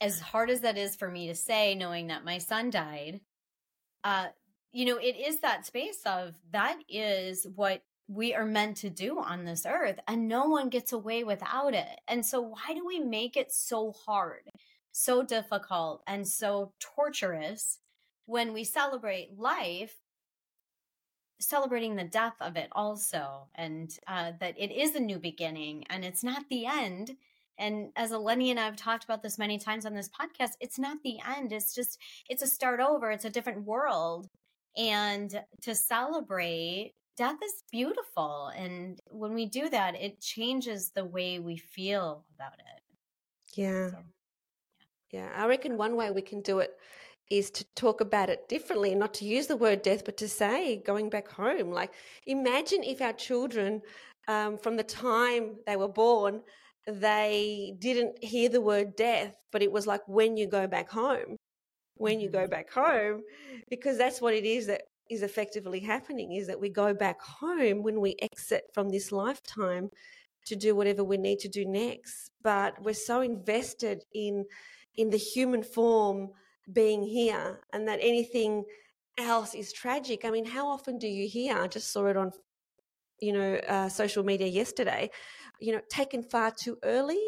as 0.00 0.20
hard 0.20 0.50
as 0.50 0.60
that 0.60 0.76
is 0.76 0.96
for 0.96 1.10
me 1.10 1.28
to 1.28 1.34
say, 1.34 1.74
knowing 1.74 2.08
that 2.08 2.24
my 2.24 2.38
son 2.38 2.70
died, 2.70 3.20
uh, 4.04 4.26
you 4.72 4.86
know, 4.86 4.96
it 4.96 5.16
is 5.16 5.40
that 5.40 5.66
space 5.66 6.00
of 6.06 6.34
that 6.50 6.78
is 6.88 7.46
what 7.54 7.82
we 8.12 8.34
are 8.34 8.44
meant 8.44 8.76
to 8.78 8.90
do 8.90 9.18
on 9.18 9.44
this 9.44 9.64
earth 9.66 9.98
and 10.06 10.28
no 10.28 10.44
one 10.44 10.68
gets 10.68 10.92
away 10.92 11.24
without 11.24 11.74
it. 11.74 12.00
And 12.06 12.24
so 12.24 12.40
why 12.40 12.74
do 12.74 12.86
we 12.86 13.00
make 13.00 13.36
it 13.36 13.52
so 13.52 13.92
hard, 13.92 14.50
so 14.92 15.22
difficult 15.22 16.02
and 16.06 16.26
so 16.28 16.72
torturous 16.78 17.78
when 18.26 18.52
we 18.52 18.64
celebrate 18.64 19.38
life 19.38 19.94
celebrating 21.40 21.96
the 21.96 22.04
death 22.04 22.36
of 22.40 22.56
it 22.56 22.68
also 22.70 23.48
and 23.56 23.98
uh, 24.06 24.30
that 24.38 24.54
it 24.56 24.70
is 24.70 24.94
a 24.94 25.00
new 25.00 25.18
beginning 25.18 25.84
and 25.90 26.04
it's 26.04 26.22
not 26.22 26.44
the 26.48 26.66
end 26.66 27.16
and 27.58 27.90
as 27.96 28.12
Eleni 28.12 28.50
and 28.50 28.58
I've 28.58 28.76
talked 28.76 29.04
about 29.04 29.22
this 29.22 29.38
many 29.38 29.58
times 29.58 29.84
on 29.84 29.94
this 29.94 30.08
podcast, 30.08 30.52
it's 30.60 30.78
not 30.78 30.98
the 31.04 31.18
end. 31.36 31.52
It's 31.52 31.74
just, 31.74 31.98
it's 32.28 32.42
a 32.42 32.46
start 32.46 32.80
over. 32.80 33.10
It's 33.10 33.24
a 33.26 33.30
different 33.30 33.64
world. 33.66 34.26
And 34.76 35.44
to 35.60 35.74
celebrate 35.74 36.94
death 37.16 37.38
is 37.44 37.64
beautiful. 37.70 38.50
And 38.56 39.00
when 39.10 39.34
we 39.34 39.46
do 39.46 39.68
that, 39.70 39.94
it 40.00 40.20
changes 40.20 40.90
the 40.90 41.04
way 41.04 41.38
we 41.38 41.56
feel 41.56 42.24
about 42.34 42.54
it. 42.54 42.82
Yeah. 43.54 43.90
So, 43.90 43.98
yeah. 45.10 45.20
yeah. 45.20 45.28
I 45.36 45.46
reckon 45.46 45.76
one 45.76 45.96
way 45.96 46.10
we 46.10 46.22
can 46.22 46.40
do 46.40 46.60
it 46.60 46.72
is 47.30 47.50
to 47.50 47.64
talk 47.74 48.00
about 48.00 48.28
it 48.28 48.48
differently, 48.48 48.94
not 48.94 49.14
to 49.14 49.24
use 49.24 49.46
the 49.46 49.56
word 49.56 49.82
death, 49.82 50.04
but 50.04 50.16
to 50.18 50.28
say 50.28 50.82
going 50.84 51.08
back 51.08 51.28
home. 51.28 51.70
Like, 51.70 51.92
imagine 52.26 52.82
if 52.82 53.00
our 53.00 53.12
children, 53.14 53.80
um, 54.28 54.58
from 54.58 54.76
the 54.76 54.82
time 54.82 55.56
they 55.66 55.76
were 55.76 55.88
born, 55.88 56.42
they 56.86 57.74
didn't 57.78 58.22
hear 58.22 58.48
the 58.48 58.60
word 58.60 58.96
death, 58.96 59.34
but 59.50 59.62
it 59.62 59.70
was 59.70 59.86
like 59.86 60.02
when 60.06 60.36
you 60.36 60.46
go 60.46 60.66
back 60.66 60.90
home, 60.90 61.36
when 61.96 62.20
you 62.20 62.28
go 62.28 62.40
mm-hmm. 62.40 62.50
back 62.50 62.70
home, 62.70 63.22
because 63.70 63.96
that's 63.96 64.20
what 64.20 64.34
it 64.34 64.44
is 64.44 64.66
that 64.66 64.82
is 65.10 65.22
effectively 65.22 65.80
happening 65.80 66.32
is 66.32 66.46
that 66.46 66.60
we 66.60 66.68
go 66.68 66.94
back 66.94 67.20
home 67.20 67.82
when 67.82 68.00
we 68.00 68.16
exit 68.20 68.64
from 68.72 68.88
this 68.88 69.12
lifetime 69.12 69.90
to 70.46 70.56
do 70.56 70.74
whatever 70.74 71.04
we 71.04 71.16
need 71.16 71.38
to 71.40 71.48
do 71.48 71.64
next. 71.64 72.30
But 72.42 72.82
we're 72.82 72.94
so 72.94 73.20
invested 73.20 74.04
in 74.14 74.44
in 74.94 75.10
the 75.10 75.18
human 75.18 75.62
form 75.62 76.30
being 76.72 77.02
here 77.02 77.60
and 77.72 77.88
that 77.88 77.98
anything 78.02 78.64
else 79.18 79.54
is 79.54 79.72
tragic. 79.72 80.24
I 80.24 80.30
mean, 80.30 80.44
how 80.44 80.68
often 80.68 80.98
do 80.98 81.06
you 81.06 81.26
hear? 81.28 81.56
I 81.56 81.66
just 81.66 81.92
saw 81.92 82.06
it 82.06 82.16
on 82.16 82.30
you 83.20 83.32
know 83.32 83.54
uh, 83.68 83.88
social 83.88 84.24
media 84.24 84.48
yesterday 84.48 85.08
you 85.60 85.72
know 85.72 85.80
taken 85.88 86.24
far 86.24 86.50
too 86.50 86.76
early 86.82 87.22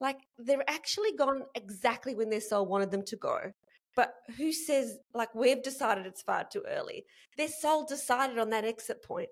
like 0.00 0.16
they're 0.38 0.68
actually 0.68 1.12
gone 1.12 1.42
exactly 1.54 2.14
when 2.14 2.30
their 2.30 2.40
soul 2.40 2.66
wanted 2.66 2.90
them 2.90 3.04
to 3.04 3.16
go. 3.16 3.52
But 3.96 4.14
who 4.36 4.52
says, 4.52 4.98
like, 5.14 5.34
we've 5.34 5.62
decided 5.62 6.06
it's 6.06 6.22
far 6.22 6.44
too 6.44 6.62
early? 6.68 7.04
Their 7.36 7.48
soul 7.48 7.84
decided 7.86 8.38
on 8.38 8.50
that 8.50 8.64
exit 8.64 9.02
point. 9.02 9.28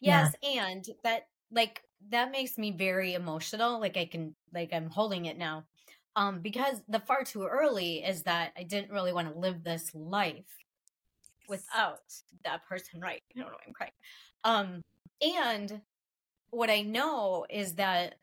Yes. 0.00 0.34
Yeah. 0.42 0.66
And 0.66 0.84
that, 1.04 1.28
like, 1.50 1.82
that 2.10 2.32
makes 2.32 2.58
me 2.58 2.70
very 2.70 3.14
emotional. 3.14 3.78
Like, 3.78 3.96
I 3.96 4.06
can, 4.06 4.34
like, 4.52 4.72
I'm 4.72 4.90
holding 4.90 5.26
it 5.26 5.38
now. 5.38 5.64
Um, 6.16 6.40
because 6.40 6.82
the 6.88 7.00
far 7.00 7.24
too 7.24 7.44
early 7.44 8.04
is 8.04 8.22
that 8.24 8.52
I 8.56 8.64
didn't 8.64 8.90
really 8.90 9.12
want 9.12 9.32
to 9.32 9.38
live 9.38 9.62
this 9.62 9.94
life 9.94 10.58
without 11.48 12.00
that 12.44 12.66
person, 12.68 13.00
right? 13.00 13.22
I 13.34 13.40
don't 13.40 13.50
know, 13.50 13.58
I'm 13.66 13.72
crying. 13.72 13.92
Um, 14.44 14.82
and 15.22 15.80
what 16.50 16.68
I 16.68 16.82
know 16.82 17.46
is 17.48 17.74
that 17.74 18.16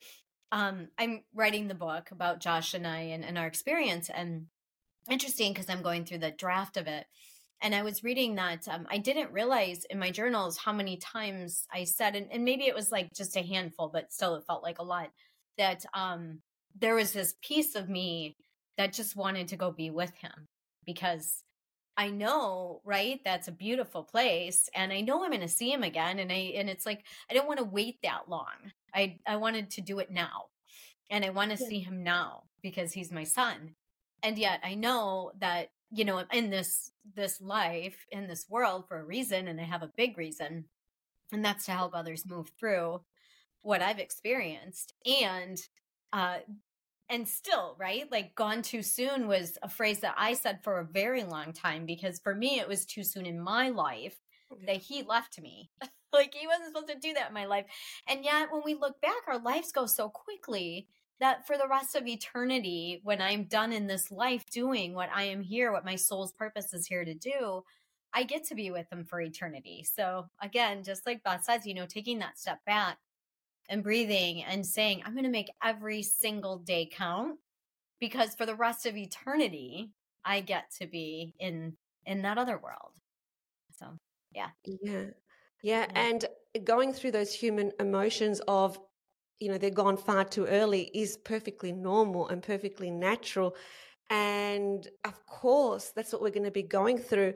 um, 0.51 0.89
I'm 0.97 1.23
writing 1.33 1.67
the 1.67 1.75
book 1.75 2.11
about 2.11 2.39
Josh 2.39 2.73
and 2.73 2.85
I 2.85 2.99
and, 2.99 3.23
and 3.23 3.37
our 3.37 3.47
experience, 3.47 4.09
and 4.09 4.47
interesting 5.09 5.53
because 5.53 5.69
I'm 5.69 5.81
going 5.81 6.05
through 6.05 6.19
the 6.19 6.31
draft 6.31 6.77
of 6.77 6.87
it. 6.87 7.05
And 7.61 7.75
I 7.75 7.81
was 7.81 8.03
reading 8.03 8.35
that 8.35 8.67
um, 8.69 8.87
I 8.89 8.97
didn't 8.97 9.33
realize 9.33 9.83
in 9.89 9.99
my 9.99 10.11
journals 10.11 10.57
how 10.57 10.71
many 10.71 10.95
times 10.97 11.67
I 11.73 11.83
said, 11.83 12.15
and, 12.15 12.27
and 12.31 12.45
maybe 12.45 12.67
it 12.67 12.75
was 12.75 12.91
like 12.91 13.13
just 13.13 13.35
a 13.35 13.41
handful, 13.41 13.89
but 13.91 14.13
still 14.13 14.35
it 14.35 14.45
felt 14.45 14.63
like 14.63 14.79
a 14.79 14.83
lot, 14.83 15.09
that 15.57 15.85
um, 15.93 16.39
there 16.79 16.95
was 16.95 17.11
this 17.11 17.35
piece 17.41 17.75
of 17.75 17.89
me 17.89 18.37
that 18.77 18.93
just 18.93 19.15
wanted 19.15 19.49
to 19.49 19.57
go 19.57 19.71
be 19.71 19.89
with 19.89 20.13
him 20.15 20.47
because 20.85 21.43
I 21.97 22.11
know, 22.11 22.79
right? 22.85 23.19
That's 23.25 23.49
a 23.49 23.51
beautiful 23.51 24.03
place 24.03 24.69
and 24.73 24.93
I 24.93 25.01
know 25.01 25.21
I'm 25.21 25.31
going 25.31 25.41
to 25.41 25.49
see 25.49 25.69
him 25.69 25.83
again 25.83 26.19
and 26.19 26.31
I 26.31 26.53
and 26.55 26.69
it's 26.69 26.85
like 26.85 27.03
I 27.29 27.33
don't 27.33 27.47
want 27.47 27.59
to 27.59 27.65
wait 27.65 27.97
that 28.03 28.29
long. 28.29 28.71
I 28.95 29.17
I 29.27 29.35
wanted 29.35 29.69
to 29.71 29.81
do 29.81 29.99
it 29.99 30.09
now. 30.09 30.45
And 31.11 31.25
I 31.25 31.31
want 31.31 31.51
to 31.51 31.61
yeah. 31.61 31.69
see 31.69 31.79
him 31.79 32.03
now 32.03 32.43
because 32.61 32.93
he's 32.93 33.11
my 33.11 33.25
son. 33.25 33.75
And 34.23 34.37
yet 34.37 34.59
I 34.63 34.75
know 34.75 35.31
that 35.39 35.71
you 35.91 36.05
know 36.05 36.23
in 36.31 36.49
this 36.49 36.91
this 37.15 37.41
life 37.41 38.05
in 38.11 38.27
this 38.27 38.45
world 38.49 38.85
for 38.87 38.99
a 38.99 39.05
reason 39.05 39.47
and 39.47 39.59
I 39.59 39.63
have 39.63 39.81
a 39.81 39.91
big 39.97 40.17
reason 40.17 40.65
and 41.31 41.43
that's 41.43 41.65
to 41.65 41.71
help 41.71 41.95
others 41.95 42.27
move 42.27 42.51
through 42.59 43.01
what 43.61 43.81
I've 43.81 43.99
experienced 43.99 44.93
and 45.05 45.59
uh 46.13 46.37
and 47.11 47.27
still, 47.27 47.75
right? 47.79 48.09
Like 48.11 48.35
gone 48.35 48.61
too 48.61 48.83
soon 48.83 49.27
was 49.27 49.57
a 49.63 49.69
phrase 49.69 49.99
that 50.01 50.13
I 50.15 50.33
said 50.33 50.59
for 50.63 50.79
a 50.79 50.85
very 50.85 51.23
long 51.23 51.53
time 51.53 51.85
because 51.85 52.19
for 52.19 52.35
me 52.35 52.59
it 52.59 52.67
was 52.67 52.85
too 52.85 53.03
soon 53.03 53.25
in 53.25 53.39
my 53.39 53.69
life 53.69 54.15
that 54.67 54.77
he 54.77 55.01
left 55.03 55.41
me. 55.41 55.71
like 56.13 56.33
he 56.33 56.47
wasn't 56.47 56.67
supposed 56.67 56.87
to 56.87 56.99
do 56.99 57.13
that 57.13 57.29
in 57.29 57.33
my 57.33 57.45
life. 57.45 57.65
And 58.07 58.23
yet 58.23 58.51
when 58.51 58.61
we 58.63 58.75
look 58.75 59.01
back, 59.01 59.27
our 59.27 59.39
lives 59.39 59.71
go 59.71 59.85
so 59.85 60.09
quickly 60.09 60.87
that 61.19 61.45
for 61.45 61.57
the 61.57 61.67
rest 61.67 61.95
of 61.95 62.07
eternity, 62.07 63.01
when 63.03 63.21
I'm 63.21 63.43
done 63.45 63.73
in 63.73 63.87
this 63.87 64.11
life 64.11 64.45
doing 64.49 64.93
what 64.93 65.09
I 65.13 65.23
am 65.23 65.41
here, 65.41 65.71
what 65.71 65.85
my 65.85 65.95
soul's 65.95 66.31
purpose 66.31 66.73
is 66.73 66.87
here 66.87 67.03
to 67.03 67.13
do, 67.13 67.63
I 68.13 68.23
get 68.23 68.43
to 68.45 68.55
be 68.55 68.71
with 68.71 68.89
them 68.89 69.05
for 69.05 69.21
eternity. 69.21 69.83
So 69.83 70.27
again, 70.41 70.83
just 70.83 71.05
like 71.05 71.23
Beth 71.23 71.43
says, 71.43 71.65
you 71.65 71.73
know, 71.73 71.85
taking 71.85 72.19
that 72.19 72.39
step 72.39 72.59
back 72.65 72.97
and 73.69 73.83
breathing 73.83 74.43
and 74.43 74.65
saying, 74.65 75.03
I'm 75.05 75.13
going 75.13 75.25
to 75.25 75.29
make 75.29 75.51
every 75.63 76.01
single 76.01 76.57
day 76.57 76.89
count 76.91 77.37
because 77.99 78.33
for 78.33 78.45
the 78.45 78.55
rest 78.55 78.85
of 78.85 78.95
eternity, 78.95 79.91
I 80.25 80.41
get 80.41 80.71
to 80.79 80.87
be 80.87 81.35
in 81.39 81.75
in 82.05 82.21
that 82.23 82.37
other 82.37 82.57
world. 82.57 82.93
So, 83.77 83.87
yeah. 84.33 84.49
Yeah. 84.65 85.05
Yeah, 85.61 85.87
and 85.93 86.25
going 86.63 86.93
through 86.93 87.11
those 87.11 87.33
human 87.33 87.71
emotions 87.79 88.39
of 88.47 88.79
you 89.39 89.49
know 89.49 89.57
they're 89.57 89.69
gone 89.69 89.97
far 89.97 90.25
too 90.25 90.45
early 90.45 90.91
is 90.93 91.17
perfectly 91.17 91.71
normal 91.71 92.27
and 92.29 92.43
perfectly 92.43 92.91
natural. 92.91 93.55
And 94.09 94.87
of 95.05 95.25
course 95.25 95.91
that's 95.95 96.11
what 96.11 96.21
we're 96.21 96.31
going 96.31 96.43
to 96.45 96.51
be 96.51 96.63
going 96.63 96.97
through. 96.97 97.33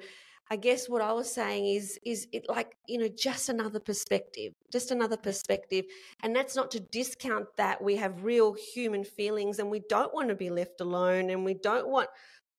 I 0.52 0.56
guess 0.58 0.90
what 0.90 1.02
I 1.02 1.14
was 1.14 1.32
saying 1.34 1.68
is 1.68 1.98
is 2.06 2.28
it 2.34 2.46
like 2.50 2.76
you 2.88 2.98
know 2.98 3.08
just 3.08 3.50
another 3.50 3.80
perspective, 3.80 4.54
just 4.72 4.92
another 4.92 5.18
perspective, 5.18 5.86
and 6.22 6.36
that's 6.36 6.56
not 6.56 6.72
to 6.72 6.80
discount 6.80 7.48
that 7.58 7.82
we 7.82 7.96
have 7.96 8.24
real 8.24 8.54
human 8.74 9.04
feelings 9.04 9.60
and 9.60 9.70
we 9.70 9.82
don't 9.90 10.14
want 10.14 10.30
to 10.30 10.36
be 10.36 10.50
left 10.50 10.82
alone 10.82 11.30
and 11.30 11.46
we 11.46 11.54
don't 11.54 11.88
want 11.88 12.10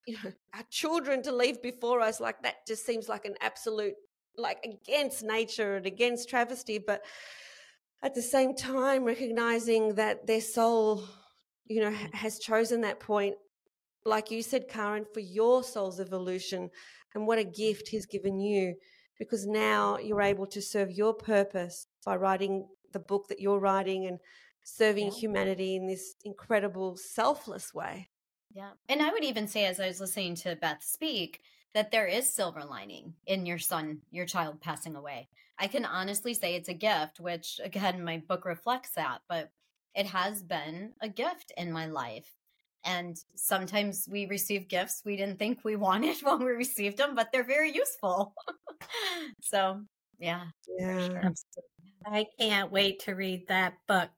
you 0.06 0.16
know 0.24 0.32
our 0.54 0.64
children 0.70 1.22
to 1.22 1.32
leave 1.32 1.60
before 1.62 2.00
us. 2.00 2.20
Like 2.20 2.42
that 2.42 2.66
just 2.66 2.86
seems 2.86 3.08
like 3.08 3.26
an 3.26 3.34
absolute 3.40 3.94
like 4.36 4.58
against 4.64 5.22
nature 5.22 5.76
and 5.76 5.86
against 5.86 6.28
travesty, 6.28 6.78
but 6.78 7.02
at 8.04 8.14
the 8.14 8.22
same 8.22 8.54
time 8.54 9.04
recognizing 9.04 9.94
that 9.94 10.26
their 10.26 10.40
soul 10.40 11.04
you 11.66 11.80
know 11.80 11.90
has 12.12 12.38
chosen 12.38 12.82
that 12.82 13.00
point 13.00 13.34
like 14.04 14.30
you 14.30 14.42
said 14.42 14.68
karen 14.68 15.06
for 15.12 15.20
your 15.20 15.64
soul's 15.64 15.98
evolution 15.98 16.70
and 17.14 17.26
what 17.26 17.38
a 17.38 17.44
gift 17.44 17.88
He's 17.88 18.06
given 18.06 18.38
you 18.38 18.74
because 19.18 19.46
now 19.46 19.98
you're 19.98 20.22
able 20.22 20.46
to 20.48 20.60
serve 20.60 20.90
your 20.90 21.14
purpose 21.14 21.86
by 22.04 22.16
writing 22.16 22.66
the 22.92 22.98
book 22.98 23.28
that 23.28 23.40
you're 23.40 23.60
writing 23.60 24.06
and 24.06 24.18
serving 24.64 25.06
yeah. 25.06 25.18
humanity 25.18 25.76
in 25.76 25.86
this 25.86 26.16
incredible, 26.24 26.96
selfless 26.96 27.72
way. 27.72 28.08
Yeah. 28.52 28.70
And 28.88 29.02
I 29.02 29.10
would 29.10 29.24
even 29.24 29.46
say, 29.46 29.66
as 29.66 29.80
I 29.80 29.88
was 29.88 30.00
listening 30.00 30.34
to 30.36 30.56
Beth 30.56 30.82
speak, 30.82 31.40
that 31.74 31.90
there 31.90 32.06
is 32.06 32.32
silver 32.32 32.64
lining 32.64 33.14
in 33.26 33.46
your 33.46 33.58
son, 33.58 34.00
your 34.10 34.26
child 34.26 34.60
passing 34.60 34.96
away. 34.96 35.28
I 35.58 35.66
can 35.68 35.84
honestly 35.84 36.34
say 36.34 36.54
it's 36.54 36.68
a 36.68 36.74
gift, 36.74 37.20
which 37.20 37.60
again, 37.62 38.04
my 38.04 38.18
book 38.18 38.44
reflects 38.44 38.90
that, 38.96 39.20
but 39.28 39.50
it 39.94 40.06
has 40.06 40.42
been 40.42 40.92
a 41.00 41.08
gift 41.08 41.52
in 41.56 41.72
my 41.72 41.86
life. 41.86 42.30
And 42.84 43.16
sometimes 43.34 44.06
we 44.10 44.26
receive 44.26 44.68
gifts 44.68 45.02
we 45.04 45.16
didn't 45.16 45.38
think 45.38 45.60
we 45.64 45.76
wanted 45.88 46.16
when 46.22 46.40
we 46.40 46.52
received 46.52 46.98
them, 46.98 47.14
but 47.14 47.30
they're 47.32 47.44
very 47.44 47.72
useful. 47.74 48.34
so, 49.40 49.82
yeah. 50.18 50.46
Yeah. 50.78 51.08
Sure. 51.08 51.32
I 52.06 52.26
can't 52.38 52.70
wait 52.70 53.00
to 53.00 53.14
read 53.14 53.48
that 53.48 53.74
book. 53.88 54.10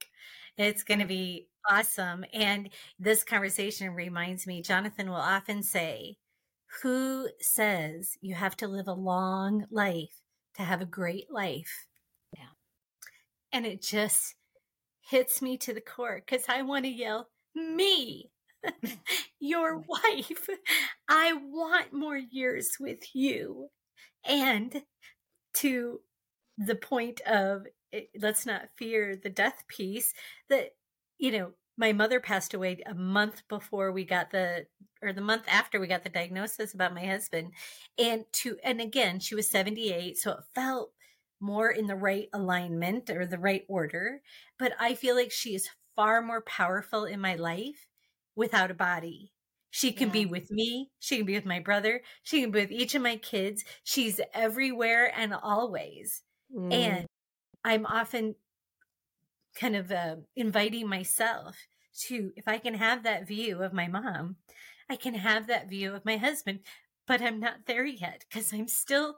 It's 0.58 0.82
going 0.82 1.00
to 1.00 1.06
be 1.06 1.48
awesome. 1.68 2.24
And 2.32 2.70
this 2.98 3.22
conversation 3.24 3.90
reminds 3.94 4.46
me 4.46 4.62
Jonathan 4.62 5.08
will 5.08 5.16
often 5.16 5.62
say, 5.62 6.16
Who 6.82 7.28
says 7.40 8.16
you 8.20 8.34
have 8.34 8.56
to 8.58 8.68
live 8.68 8.88
a 8.88 8.92
long 8.94 9.66
life 9.70 10.22
to 10.56 10.62
have 10.62 10.80
a 10.80 10.86
great 10.86 11.30
life? 11.30 11.86
Yeah. 12.36 12.54
And 13.52 13.66
it 13.66 13.82
just 13.82 14.34
hits 15.00 15.40
me 15.40 15.56
to 15.58 15.72
the 15.72 15.80
core 15.80 16.22
because 16.24 16.46
I 16.48 16.62
want 16.62 16.84
to 16.84 16.90
yell, 16.90 17.28
Me 17.54 18.30
your 19.40 19.78
wife. 19.78 20.48
I 21.08 21.34
want 21.34 21.92
more 21.92 22.16
years 22.16 22.76
with 22.80 23.14
you. 23.14 23.68
And 24.24 24.82
to 25.54 26.00
the 26.58 26.74
point 26.74 27.20
of 27.22 27.66
it, 27.92 28.10
eh, 28.14 28.18
let's 28.20 28.46
not 28.46 28.70
fear 28.76 29.16
the 29.16 29.30
death 29.30 29.64
piece 29.68 30.12
that, 30.50 30.70
you 31.18 31.32
know, 31.32 31.52
my 31.76 31.92
mother 31.92 32.20
passed 32.20 32.54
away 32.54 32.80
a 32.86 32.94
month 32.94 33.42
before 33.48 33.92
we 33.92 34.04
got 34.04 34.30
the 34.30 34.66
or 35.02 35.12
the 35.12 35.20
month 35.20 35.44
after 35.46 35.78
we 35.78 35.86
got 35.86 36.02
the 36.02 36.08
diagnosis 36.08 36.72
about 36.74 36.94
my 36.94 37.04
husband 37.04 37.52
and 37.98 38.24
to 38.32 38.56
and 38.64 38.80
again 38.80 39.20
she 39.20 39.34
was 39.34 39.48
78 39.48 40.16
so 40.16 40.32
it 40.32 40.38
felt 40.54 40.92
more 41.38 41.70
in 41.70 41.86
the 41.86 41.96
right 41.96 42.28
alignment 42.32 43.10
or 43.10 43.26
the 43.26 43.38
right 43.38 43.64
order 43.68 44.22
but 44.58 44.72
i 44.80 44.94
feel 44.94 45.14
like 45.14 45.30
she 45.30 45.54
is 45.54 45.68
far 45.96 46.22
more 46.22 46.42
powerful 46.42 47.06
in 47.06 47.20
my 47.20 47.34
life 47.34 47.88
without 48.36 48.70
a 48.70 48.74
body. 48.74 49.32
She 49.70 49.92
can 49.92 50.08
yeah. 50.08 50.12
be 50.12 50.26
with 50.26 50.50
me. 50.50 50.90
She 51.00 51.16
can 51.16 51.26
be 51.26 51.34
with 51.34 51.46
my 51.46 51.58
brother. 51.58 52.02
She 52.22 52.40
can 52.40 52.50
be 52.50 52.60
with 52.60 52.70
each 52.70 52.94
of 52.94 53.02
my 53.02 53.16
kids. 53.16 53.64
She's 53.82 54.20
everywhere 54.32 55.12
and 55.18 55.34
always. 55.34 56.22
Mm. 56.54 56.72
And 56.72 57.06
I'm 57.64 57.84
often 57.84 58.36
kind 59.58 59.76
of 59.76 59.90
uh, 59.90 60.16
inviting 60.34 60.88
myself 60.88 61.56
to, 62.08 62.32
if 62.36 62.46
I 62.46 62.58
can 62.58 62.74
have 62.74 63.02
that 63.02 63.26
view 63.26 63.62
of 63.62 63.72
my 63.72 63.88
mom, 63.88 64.36
I 64.88 64.96
can 64.96 65.14
have 65.14 65.46
that 65.46 65.68
view 65.68 65.94
of 65.94 66.04
my 66.04 66.16
husband, 66.16 66.60
but 67.06 67.20
I'm 67.22 67.40
not 67.40 67.66
there 67.66 67.84
yet 67.84 68.24
because 68.28 68.52
I'm 68.52 68.68
still, 68.68 69.16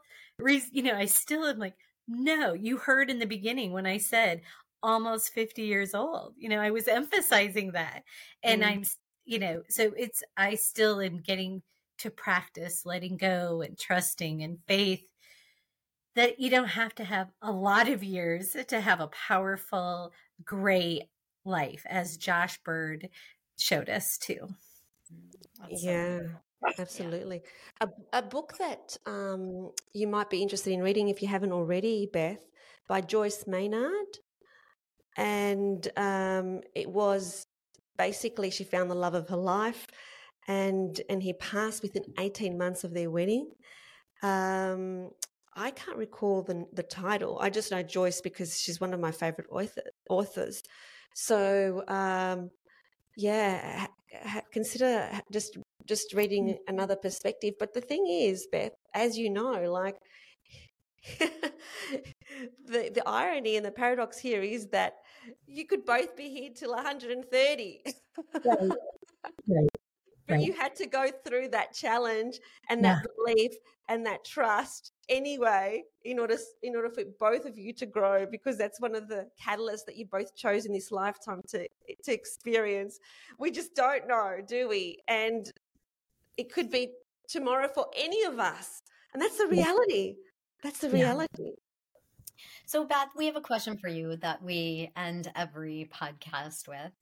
you 0.73 0.83
know, 0.83 0.95
I 0.95 1.07
still 1.07 1.45
am 1.45 1.59
like, 1.59 1.75
no, 2.07 2.55
you 2.55 2.79
heard 2.79 3.11
in 3.11 3.19
the 3.19 3.27
beginning 3.27 3.73
when 3.73 3.87
I 3.87 3.99
said 3.99 4.43
almost 4.83 5.35
50 5.35 5.63
years 5.63 5.95
old. 5.95 6.35
You 6.39 6.49
know, 6.49 6.61
I 6.61 6.71
was 6.71 6.89
emphasizing 6.89 7.73
that. 7.73 8.05
And 8.43 8.63
mm. 8.63 8.67
I'm 8.67 8.85
you 9.29 9.39
know, 9.39 9.63
so 9.69 9.93
it's, 9.95 10.23
I 10.39 10.55
still 10.55 11.03
am 11.03 11.19
getting 11.19 11.61
to 11.99 12.11
practice 12.11 12.87
letting 12.87 13.19
go 13.19 13.61
and 13.61 13.79
trusting 13.79 14.43
and 14.43 14.59
faith 14.67 15.03
that 16.19 16.41
you 16.41 16.51
don't 16.51 16.67
have 16.67 16.93
to 16.97 17.05
have 17.05 17.29
a 17.43 17.53
lot 17.53 17.89
of 17.89 18.03
years 18.03 18.57
to 18.67 18.81
have 18.81 18.99
a 18.99 19.07
powerful, 19.07 20.13
great 20.45 21.05
life, 21.45 21.85
as 21.89 22.17
Josh 22.17 22.59
Bird 22.65 23.09
showed 23.57 23.89
us 23.89 24.19
too. 24.19 24.49
That's 25.61 25.85
yeah. 25.85 26.19
So 26.19 26.83
absolutely. 26.83 27.43
Yeah. 27.81 27.89
A, 28.13 28.19
a 28.19 28.23
book 28.23 28.55
that 28.59 28.97
um, 29.07 29.71
you 29.93 30.09
might 30.09 30.29
be 30.29 30.43
interested 30.43 30.73
in 30.73 30.83
reading 30.83 31.09
if 31.09 31.23
you 31.23 31.29
haven't 31.29 31.53
already, 31.53 32.09
Beth, 32.13 32.43
by 32.89 33.01
Joyce 33.01 33.45
Maynard. 33.47 34.19
And 35.17 35.87
um, 35.97 36.63
it 36.75 36.91
was 36.91 37.47
basically 37.97 38.51
she 38.51 38.65
found 38.65 38.91
the 38.91 38.97
love 38.97 39.15
of 39.15 39.29
her 39.29 39.37
life 39.37 39.87
and 40.49 41.01
and 41.09 41.23
he 41.23 41.33
passed 41.35 41.83
within 41.83 42.05
18 42.19 42.57
months 42.57 42.83
of 42.83 42.95
their 42.95 43.11
wedding 43.11 43.51
um, 44.23 45.11
I 45.59 45.73
can't 45.73 45.99
recall 45.99 46.43
the 46.43 46.67
the 46.73 46.85
title. 46.85 47.39
I 47.41 47.51
just 47.51 47.71
know 47.73 47.83
Joyce 47.83 48.21
because 48.21 48.59
she's 48.59 48.81
one 48.81 48.95
of 48.95 49.01
my 49.01 49.11
favorite 49.11 49.49
author, 49.51 49.83
authors. 50.09 50.63
So 51.15 51.83
um, 51.89 52.51
yeah, 53.17 53.81
ha, 53.81 53.89
ha, 54.25 54.41
consider 54.53 55.11
just 55.33 55.59
just 55.85 56.15
reading 56.15 56.47
mm. 56.47 56.57
another 56.69 56.95
perspective. 56.95 57.55
But 57.59 57.75
the 57.75 57.81
thing 57.81 58.07
is, 58.09 58.47
Beth, 58.53 58.73
as 58.95 59.19
you 59.19 59.31
know, 59.31 59.71
like 59.71 59.97
the 61.19 62.91
the 62.95 63.03
irony 63.05 63.57
and 63.57 63.67
the 63.67 63.73
paradox 63.73 64.19
here 64.19 64.43
is 64.43 64.69
that 64.69 64.95
you 65.47 65.67
could 65.67 65.85
both 65.85 66.17
be 66.17 66.29
here 66.29 66.51
till 66.55 66.73
130. 66.73 67.83
Right. 68.45 68.71
Right. 69.49 69.69
But 70.29 70.43
you 70.43 70.53
had 70.53 70.77
to 70.77 70.87
go 70.87 71.09
through 71.27 71.49
that 71.49 71.73
challenge 71.73 72.39
and 72.69 72.85
that 72.85 73.03
yeah. 73.03 73.35
belief 73.35 73.53
and 73.89 74.05
that 74.05 74.25
trust 74.25 74.93
anyway 75.09 75.83
in 76.05 76.19
order 76.19 76.37
in 76.63 76.77
order 76.77 76.91
for 76.91 77.05
both 77.19 77.47
of 77.47 77.59
you 77.59 77.73
to 77.73 77.87
grow 77.87 78.27
because 78.27 78.59
that's 78.59 78.81
one 78.81 78.95
of 78.95 79.09
the 79.09 79.27
catalysts 79.43 79.87
that 79.87 79.97
you 79.97 80.05
both 80.05 80.37
chose 80.37 80.67
in 80.67 80.73
this 80.73 80.93
lifetime 80.93 81.41
to 81.49 81.67
to 82.05 82.13
experience. 82.13 83.01
We 83.39 83.51
just 83.51 83.75
don't 83.75 84.07
know, 84.07 84.37
do 84.47 84.69
we? 84.69 84.99
And 85.09 85.51
it 86.37 86.53
could 86.53 86.71
be 86.71 86.93
tomorrow 87.29 87.69
for 87.69 87.87
any 87.97 88.25
of 88.25 88.39
us. 88.39 88.83
And 89.13 89.23
that's 89.23 89.39
the 89.39 89.47
reality. 89.47 90.17
That's 90.63 90.79
the 90.79 90.91
reality. 90.91 91.29
Yeah. 91.39 91.51
So, 92.67 92.85
Beth, 92.85 93.09
we 93.17 93.27
have 93.27 93.37
a 93.37 93.41
question 93.41 93.79
for 93.79 93.89
you 93.89 94.17
that 94.17 94.43
we 94.43 94.91
end 94.97 95.31
every 95.35 95.89
podcast 95.93 96.69
with. 96.69 96.93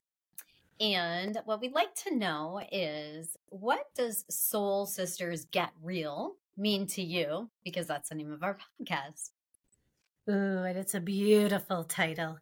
And 0.79 1.39
what 1.45 1.59
we'd 1.59 1.73
like 1.73 1.95
to 2.05 2.15
know 2.15 2.61
is 2.71 3.35
what 3.49 3.85
does 3.95 4.25
Soul 4.29 4.85
Sisters 4.85 5.45
Get 5.45 5.71
Real 5.81 6.35
mean 6.55 6.85
to 6.87 7.01
you? 7.01 7.49
Because 7.63 7.87
that's 7.87 8.09
the 8.09 8.15
name 8.15 8.31
of 8.31 8.43
our 8.43 8.57
podcast. 8.81 9.31
Ooh, 10.29 10.63
and 10.63 10.77
it's 10.77 10.93
a 10.93 10.99
beautiful 10.99 11.83
title. 11.83 12.37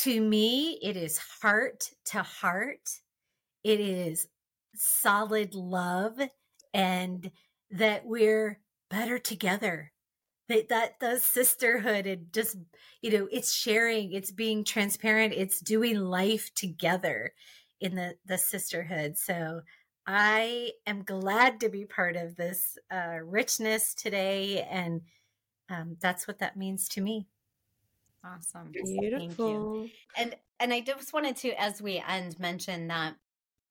To 0.00 0.20
me, 0.20 0.78
it 0.82 0.96
is 0.96 1.18
heart 1.18 1.90
to 2.06 2.22
heart. 2.22 3.00
It 3.62 3.80
is 3.80 4.26
solid 4.74 5.54
love 5.54 6.18
and 6.74 7.30
that 7.70 8.04
we're 8.04 8.58
better 8.90 9.18
together 9.18 9.92
that 10.48 10.68
that 10.68 11.00
the 11.00 11.18
sisterhood 11.18 12.06
and 12.06 12.32
just 12.32 12.56
you 13.00 13.10
know 13.10 13.28
it's 13.30 13.52
sharing 13.52 14.12
it's 14.12 14.30
being 14.30 14.64
transparent 14.64 15.32
it's 15.32 15.60
doing 15.60 15.96
life 15.96 16.52
together 16.54 17.32
in 17.80 17.94
the 17.94 18.16
the 18.26 18.38
sisterhood. 18.38 19.16
So 19.18 19.62
i 20.06 20.70
am 20.86 21.02
glad 21.02 21.60
to 21.60 21.70
be 21.70 21.86
part 21.86 22.14
of 22.16 22.36
this 22.36 22.76
uh, 22.90 23.18
richness 23.24 23.94
today 23.94 24.66
and 24.70 25.00
um, 25.70 25.96
that's 25.98 26.28
what 26.28 26.40
that 26.40 26.58
means 26.58 26.88
to 26.90 27.00
me. 27.00 27.26
Awesome. 28.22 28.70
Beautiful 28.70 29.18
Thank 29.18 29.38
you. 29.38 29.90
and 30.16 30.36
and 30.60 30.72
i 30.72 30.80
just 30.80 31.12
wanted 31.12 31.36
to 31.36 31.60
as 31.60 31.80
we 31.80 32.02
end 32.06 32.38
mention 32.38 32.88
that 32.88 33.14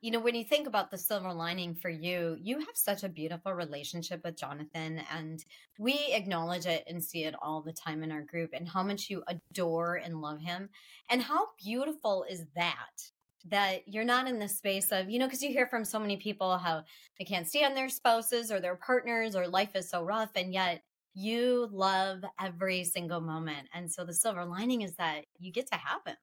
you 0.04 0.12
know, 0.12 0.20
when 0.20 0.36
you 0.36 0.43
think 0.43 0.68
about 0.68 0.91
the 0.91 0.97
silver 0.97 1.32
lining 1.32 1.74
for 1.74 1.89
you, 1.89 2.38
you 2.41 2.60
have 2.60 2.76
such 2.76 3.04
a 3.04 3.10
beautiful 3.10 3.54
relationship 3.54 4.22
with 4.26 4.36
Jonathan, 4.36 5.01
and 5.10 5.45
we 5.80 6.10
acknowledge 6.12 6.66
it 6.66 6.84
and 6.88 7.01
see 7.01 7.24
it 7.24 7.36
all 7.41 7.62
the 7.62 7.72
time 7.72 8.04
in 8.04 8.12
our 8.12 8.22
group, 8.22 8.49
and 8.54 8.68
how 8.68 8.84
much 8.84 9.10
you 9.10 9.24
adore 9.28 9.95
and 9.95 10.20
love 10.20 10.41
him. 10.41 10.68
And 11.10 11.22
how 11.22 11.47
beautiful 11.58 12.26
is 12.30 12.43
that? 12.54 13.12
That 13.45 13.88
you're 13.88 14.04
not 14.04 14.28
in 14.28 14.39
the 14.39 14.49
space 14.49 14.91
of, 14.91 15.10
you 15.10 15.20
know, 15.20 15.26
because 15.26 15.41
you 15.41 15.51
hear 15.51 15.68
from 15.68 15.86
so 15.86 15.99
many 15.99 16.18
people 16.18 16.58
how 16.58 16.84
they 17.18 17.24
can't 17.24 17.47
stand 17.47 17.78
their 17.78 17.88
spouses 17.88 18.51
or 18.51 18.60
their 18.60 18.76
partners, 18.76 19.38
or 19.38 19.47
life 19.47 19.74
is 19.74 19.89
so 19.89 20.04
rough, 20.04 20.32
and 20.36 20.54
yet 20.54 20.84
you 21.14 21.70
love 21.72 22.26
every 22.41 22.84
single 22.84 23.22
moment. 23.22 23.70
And 23.74 23.89
so 23.89 24.04
the 24.04 24.14
silver 24.14 24.43
lining 24.43 24.82
is 24.82 24.95
that 24.95 25.24
you 25.39 25.49
get 25.54 25.68
to 25.72 25.78
have 25.78 26.01
him 26.06 26.18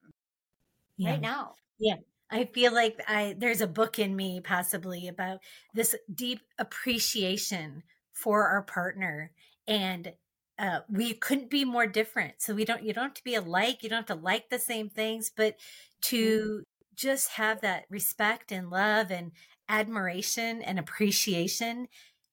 yeah. 0.97 1.11
right 1.11 1.21
now. 1.21 1.55
Yeah. 1.79 1.95
I 2.31 2.45
feel 2.45 2.73
like 2.73 3.01
I 3.07 3.35
there's 3.37 3.61
a 3.61 3.67
book 3.67 3.99
in 3.99 4.15
me 4.15 4.39
possibly 4.41 5.07
about 5.07 5.39
this 5.73 5.95
deep 6.13 6.39
appreciation 6.57 7.83
for 8.13 8.47
our 8.47 8.61
partner 8.61 9.31
and 9.67 10.13
uh, 10.57 10.81
we 10.89 11.13
couldn't 11.13 11.49
be 11.49 11.65
more 11.65 11.87
different. 11.87 12.35
So 12.37 12.53
we 12.53 12.65
don't 12.65 12.83
you 12.83 12.93
don't 12.93 13.05
have 13.05 13.13
to 13.15 13.23
be 13.23 13.35
alike, 13.35 13.83
you 13.83 13.89
don't 13.89 14.07
have 14.07 14.17
to 14.17 14.23
like 14.23 14.49
the 14.49 14.59
same 14.59 14.89
things, 14.89 15.31
but 15.35 15.55
to 16.03 16.17
mm-hmm. 16.17 16.59
just 16.95 17.31
have 17.31 17.61
that 17.61 17.85
respect 17.89 18.51
and 18.51 18.69
love 18.69 19.11
and 19.11 19.31
admiration 19.67 20.61
and 20.61 20.77
appreciation 20.77 21.87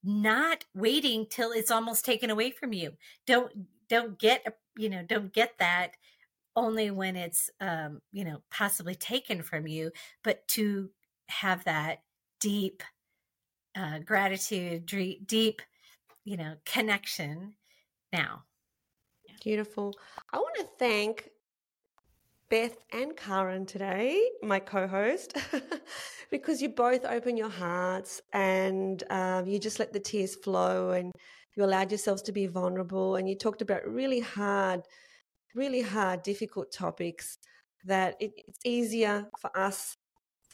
not 0.05 0.65
waiting 0.75 1.27
till 1.29 1.51
it's 1.51 1.71
almost 1.71 2.05
taken 2.05 2.31
away 2.31 2.51
from 2.51 2.73
you. 2.73 2.93
Don't 3.27 3.53
don't 3.89 4.19
get 4.19 4.45
you 4.77 4.89
know, 4.89 5.03
don't 5.03 5.33
get 5.33 5.59
that 5.59 5.93
only 6.59 6.91
when 6.91 7.17
it's 7.17 7.51
um, 7.61 8.01
you 8.13 8.25
know 8.25 8.43
possibly 8.51 8.95
taken 8.95 9.43
from 9.43 9.67
you 9.67 9.93
but 10.25 10.47
to 10.49 10.91
have 11.29 11.65
that 11.65 12.03
deep 12.41 12.83
uh, 13.77 13.99
gratitude 14.01 14.85
deep 15.27 15.63
you 16.25 16.37
know 16.37 16.55
connection 16.67 17.55
now. 18.13 18.45
Beautiful. 19.45 19.95
I 20.33 20.39
want 20.39 20.57
to 20.57 20.67
thank 20.79 21.31
Beth 22.51 22.77
and 22.93 23.17
Karen 23.17 23.67
today, 23.67 24.29
my 24.43 24.59
co 24.59 24.87
host, 24.87 25.37
because 26.31 26.63
you 26.63 26.71
both 26.71 27.05
open 27.05 27.37
your 27.37 27.51
hearts 27.51 28.21
and 28.33 29.03
um, 29.11 29.47
you 29.47 29.59
just 29.59 29.79
let 29.79 29.93
the 29.93 30.01
tears 30.01 30.35
flow 30.35 30.91
and 30.91 31.13
you 31.55 31.65
allowed 31.65 31.91
yourselves 31.91 32.23
to 32.23 32.33
be 32.33 32.47
vulnerable 32.47 33.17
and 33.17 33.29
you 33.29 33.37
talked 33.37 33.63
about 33.63 33.87
really 33.87 34.21
hard 34.21 34.83
really 35.55 35.83
hard, 35.83 36.23
difficult 36.23 36.73
topics 36.73 37.39
that 37.85 38.17
it, 38.21 38.33
it's 38.47 38.59
easier 38.65 39.27
for 39.41 39.57
us, 39.57 39.97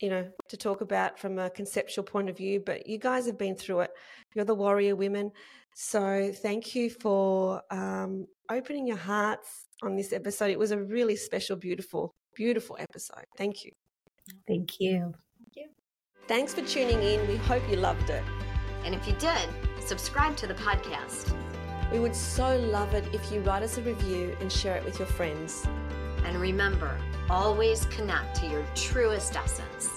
you 0.01 0.11
know, 0.11 0.29
to 0.49 0.57
talk 0.57 0.81
about 0.81 1.19
from 1.19 1.39
a 1.39 1.51
conceptual 1.51 2.05
point 2.05 2.29
of 2.29 2.37
view. 2.37 2.63
But 2.65 2.87
you 2.87 2.99
guys 2.99 3.27
have 3.27 3.39
been 3.39 3.57
through 3.57 3.81
it. 3.81 3.91
You're 4.35 4.45
the 4.45 4.55
warrior 4.55 4.97
women. 4.97 5.31
So 5.75 6.33
thank 6.33 6.75
you 6.75 6.91
for 6.91 7.63
um, 7.71 8.27
opening 8.51 8.87
your 8.87 8.97
hearts 8.97 9.67
on 9.83 9.97
this 9.97 10.13
episode. 10.13 10.51
It 10.51 10.59
was 10.59 10.71
a 10.71 10.83
really 10.83 11.17
special, 11.17 11.57
beautiful, 11.57 12.15
beautiful 12.35 12.77
episode. 12.79 13.25
Thank 13.37 13.65
you. 13.65 13.73
Thank 14.47 14.81
you. 14.81 15.13
Thank 15.39 15.57
you. 15.57 15.69
Thanks 16.29 16.55
for 16.55 16.63
tuning 16.63 17.03
in. 17.03 17.27
We 17.29 17.37
hope 17.37 17.63
you 17.71 17.77
loved 17.77 18.11
it. 18.11 18.23
And 18.85 18.95
if 18.95 19.07
you 19.07 19.15
did, 19.15 19.49
subscribe 19.81 20.37
to 20.37 20.47
the 20.47 20.55
podcast. 20.55 21.35
We 21.95 22.01
would 22.01 22.17
so 22.17 22.57
love 22.57 22.93
it 22.93 23.05
if 23.13 23.31
you 23.31 23.39
write 23.43 23.63
us 23.63 23.79
a 23.79 23.83
review 23.83 24.37
and 24.41 24.51
share 24.51 24.75
it 24.75 24.85
with 24.85 24.99
your 24.99 25.07
friends. 25.07 25.65
And 26.25 26.37
remember, 26.41 26.99
always 27.31 27.85
connect 27.85 28.35
to 28.41 28.49
your 28.49 28.67
truest 28.75 29.37
essence. 29.37 29.91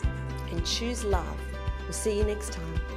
And 0.52 0.64
choose 0.64 1.04
love. 1.04 1.40
We'll 1.82 1.94
see 1.94 2.20
you 2.20 2.24
next 2.24 2.54
time. 2.54 2.97